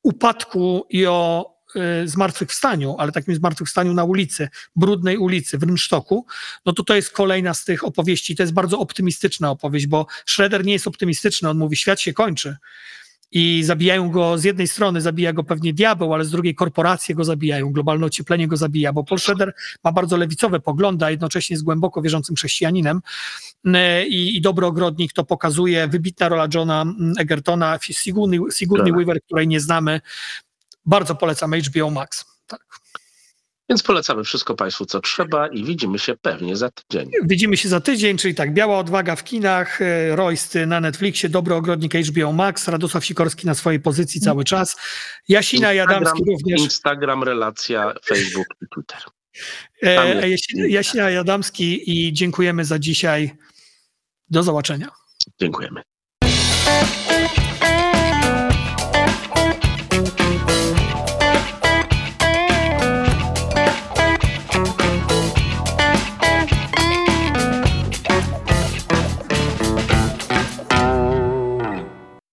upadku 0.03 0.87
i 0.91 1.07
o 1.07 1.58
zmartwychwstaniu, 2.05 2.97
ale 2.99 3.13
takim 3.13 3.35
zmartwychwstaniu 3.35 3.95
na 3.95 4.05
ulicy, 4.05 4.49
brudnej 4.77 5.19
ulicy 5.19 5.59
w 5.59 5.63
Rymsztoku, 5.63 6.27
no 6.67 6.73
to 6.73 6.85
to 6.85 6.95
jest 6.95 7.11
kolejna 7.11 7.55
z 7.55 7.65
tych 7.65 7.85
opowieści. 7.85 8.37
To 8.37 8.43
jest 8.43 8.53
bardzo 8.53 8.79
optymistyczna 8.79 9.51
opowieść, 9.51 9.87
bo 9.87 10.07
Schroeder 10.27 10.65
nie 10.65 10.73
jest 10.73 10.87
optymistyczny. 10.87 11.49
On 11.49 11.59
mówi, 11.59 11.77
świat 11.77 12.01
się 12.01 12.13
kończy. 12.13 12.57
I 13.33 13.63
zabijają 13.65 14.11
go 14.11 14.39
z 14.39 14.45
jednej 14.45 14.69
strony, 14.69 15.01
zabija 15.01 15.33
go 15.33 15.45
pewnie 15.45 15.75
diabeł, 15.75 16.15
ale 16.15 16.25
z 16.25 16.31
drugiej 16.31 16.55
korporacje 16.55 17.15
go 17.15 17.25
zabijają, 17.25 17.73
globalne 17.73 18.07
ocieplenie 18.07 18.49
go 18.49 18.57
zabija, 18.57 18.93
bo 18.93 19.05
Paul 19.05 19.19
Schroeder 19.19 19.55
ma 19.85 19.93
bardzo 19.93 20.17
lewicowe 20.17 20.61
poglądy, 20.61 21.05
a 21.05 21.11
jednocześnie 21.11 21.55
jest 21.55 21.65
głęboko 21.65 22.03
wierzącym 22.03 22.37
chrześcijaninem. 22.37 23.01
E, 23.65 24.07
I, 24.07 24.37
i 24.37 24.41
dobry 24.41 24.67
ogrodnik 24.67 25.13
to 25.13 25.25
pokazuje. 25.25 25.89
Wybitna 25.89 26.29
rola 26.29 26.49
Johna 26.55 26.85
Egertona, 27.19 27.79
Sigourney, 27.83 28.41
Sigourney 28.51 28.93
Tak. 28.93 28.99
Weaver, 28.99 29.23
której 29.23 29.49
nie 29.49 29.61
znamy. 29.61 30.01
Bardzo 30.87 31.15
polecam 31.15 31.53
HBO 31.55 31.91
Max. 31.91 32.25
Tak. 32.47 32.61
Więc 33.69 33.83
polecamy 33.83 34.25
wszystko 34.25 34.55
Państwu, 34.55 34.87
co 34.87 35.01
trzeba 35.01 35.49
i 35.49 35.65
widzimy 35.65 35.99
się 35.99 36.17
pewnie 36.17 36.57
za 36.57 36.71
tydzień. 36.71 37.11
Widzimy 37.25 37.57
się 37.57 37.69
za 37.69 37.81
tydzień, 37.81 38.19
czyli 38.19 38.35
tak, 38.35 38.55
Biała 38.55 38.79
Odwaga 38.79 39.17
w 39.17 39.25
kinach, 39.25 39.83
e, 39.83 40.17
Roysty 40.17 40.67
na 40.67 40.81
Netflixie, 40.81 41.29
Dobry 41.29 41.55
Ogrodnik 41.55 41.95
HBO 41.95 42.33
Max, 42.33 42.69
Radosław 42.69 43.05
Sikorski 43.05 43.47
na 43.47 43.55
swojej 43.55 43.81
pozycji 43.81 44.21
cały 44.21 44.45
czas, 44.45 44.77
Jasina 45.29 45.73
Jadamski 45.73 46.23
również, 46.27 46.61
Instagram, 46.61 47.23
relacja, 47.23 47.95
Facebook 48.05 48.47
i 48.63 48.67
Twitter. 48.75 48.99
e, 49.83 50.29
Jasina 50.69 51.11
Jadamski 51.11 51.91
i 51.91 52.13
dziękujemy 52.13 52.65
za 52.65 52.79
dzisiaj. 52.79 53.31
Do 54.31 54.43
zobaczenia. 54.43 54.89
Dziękujemy. 55.41 55.83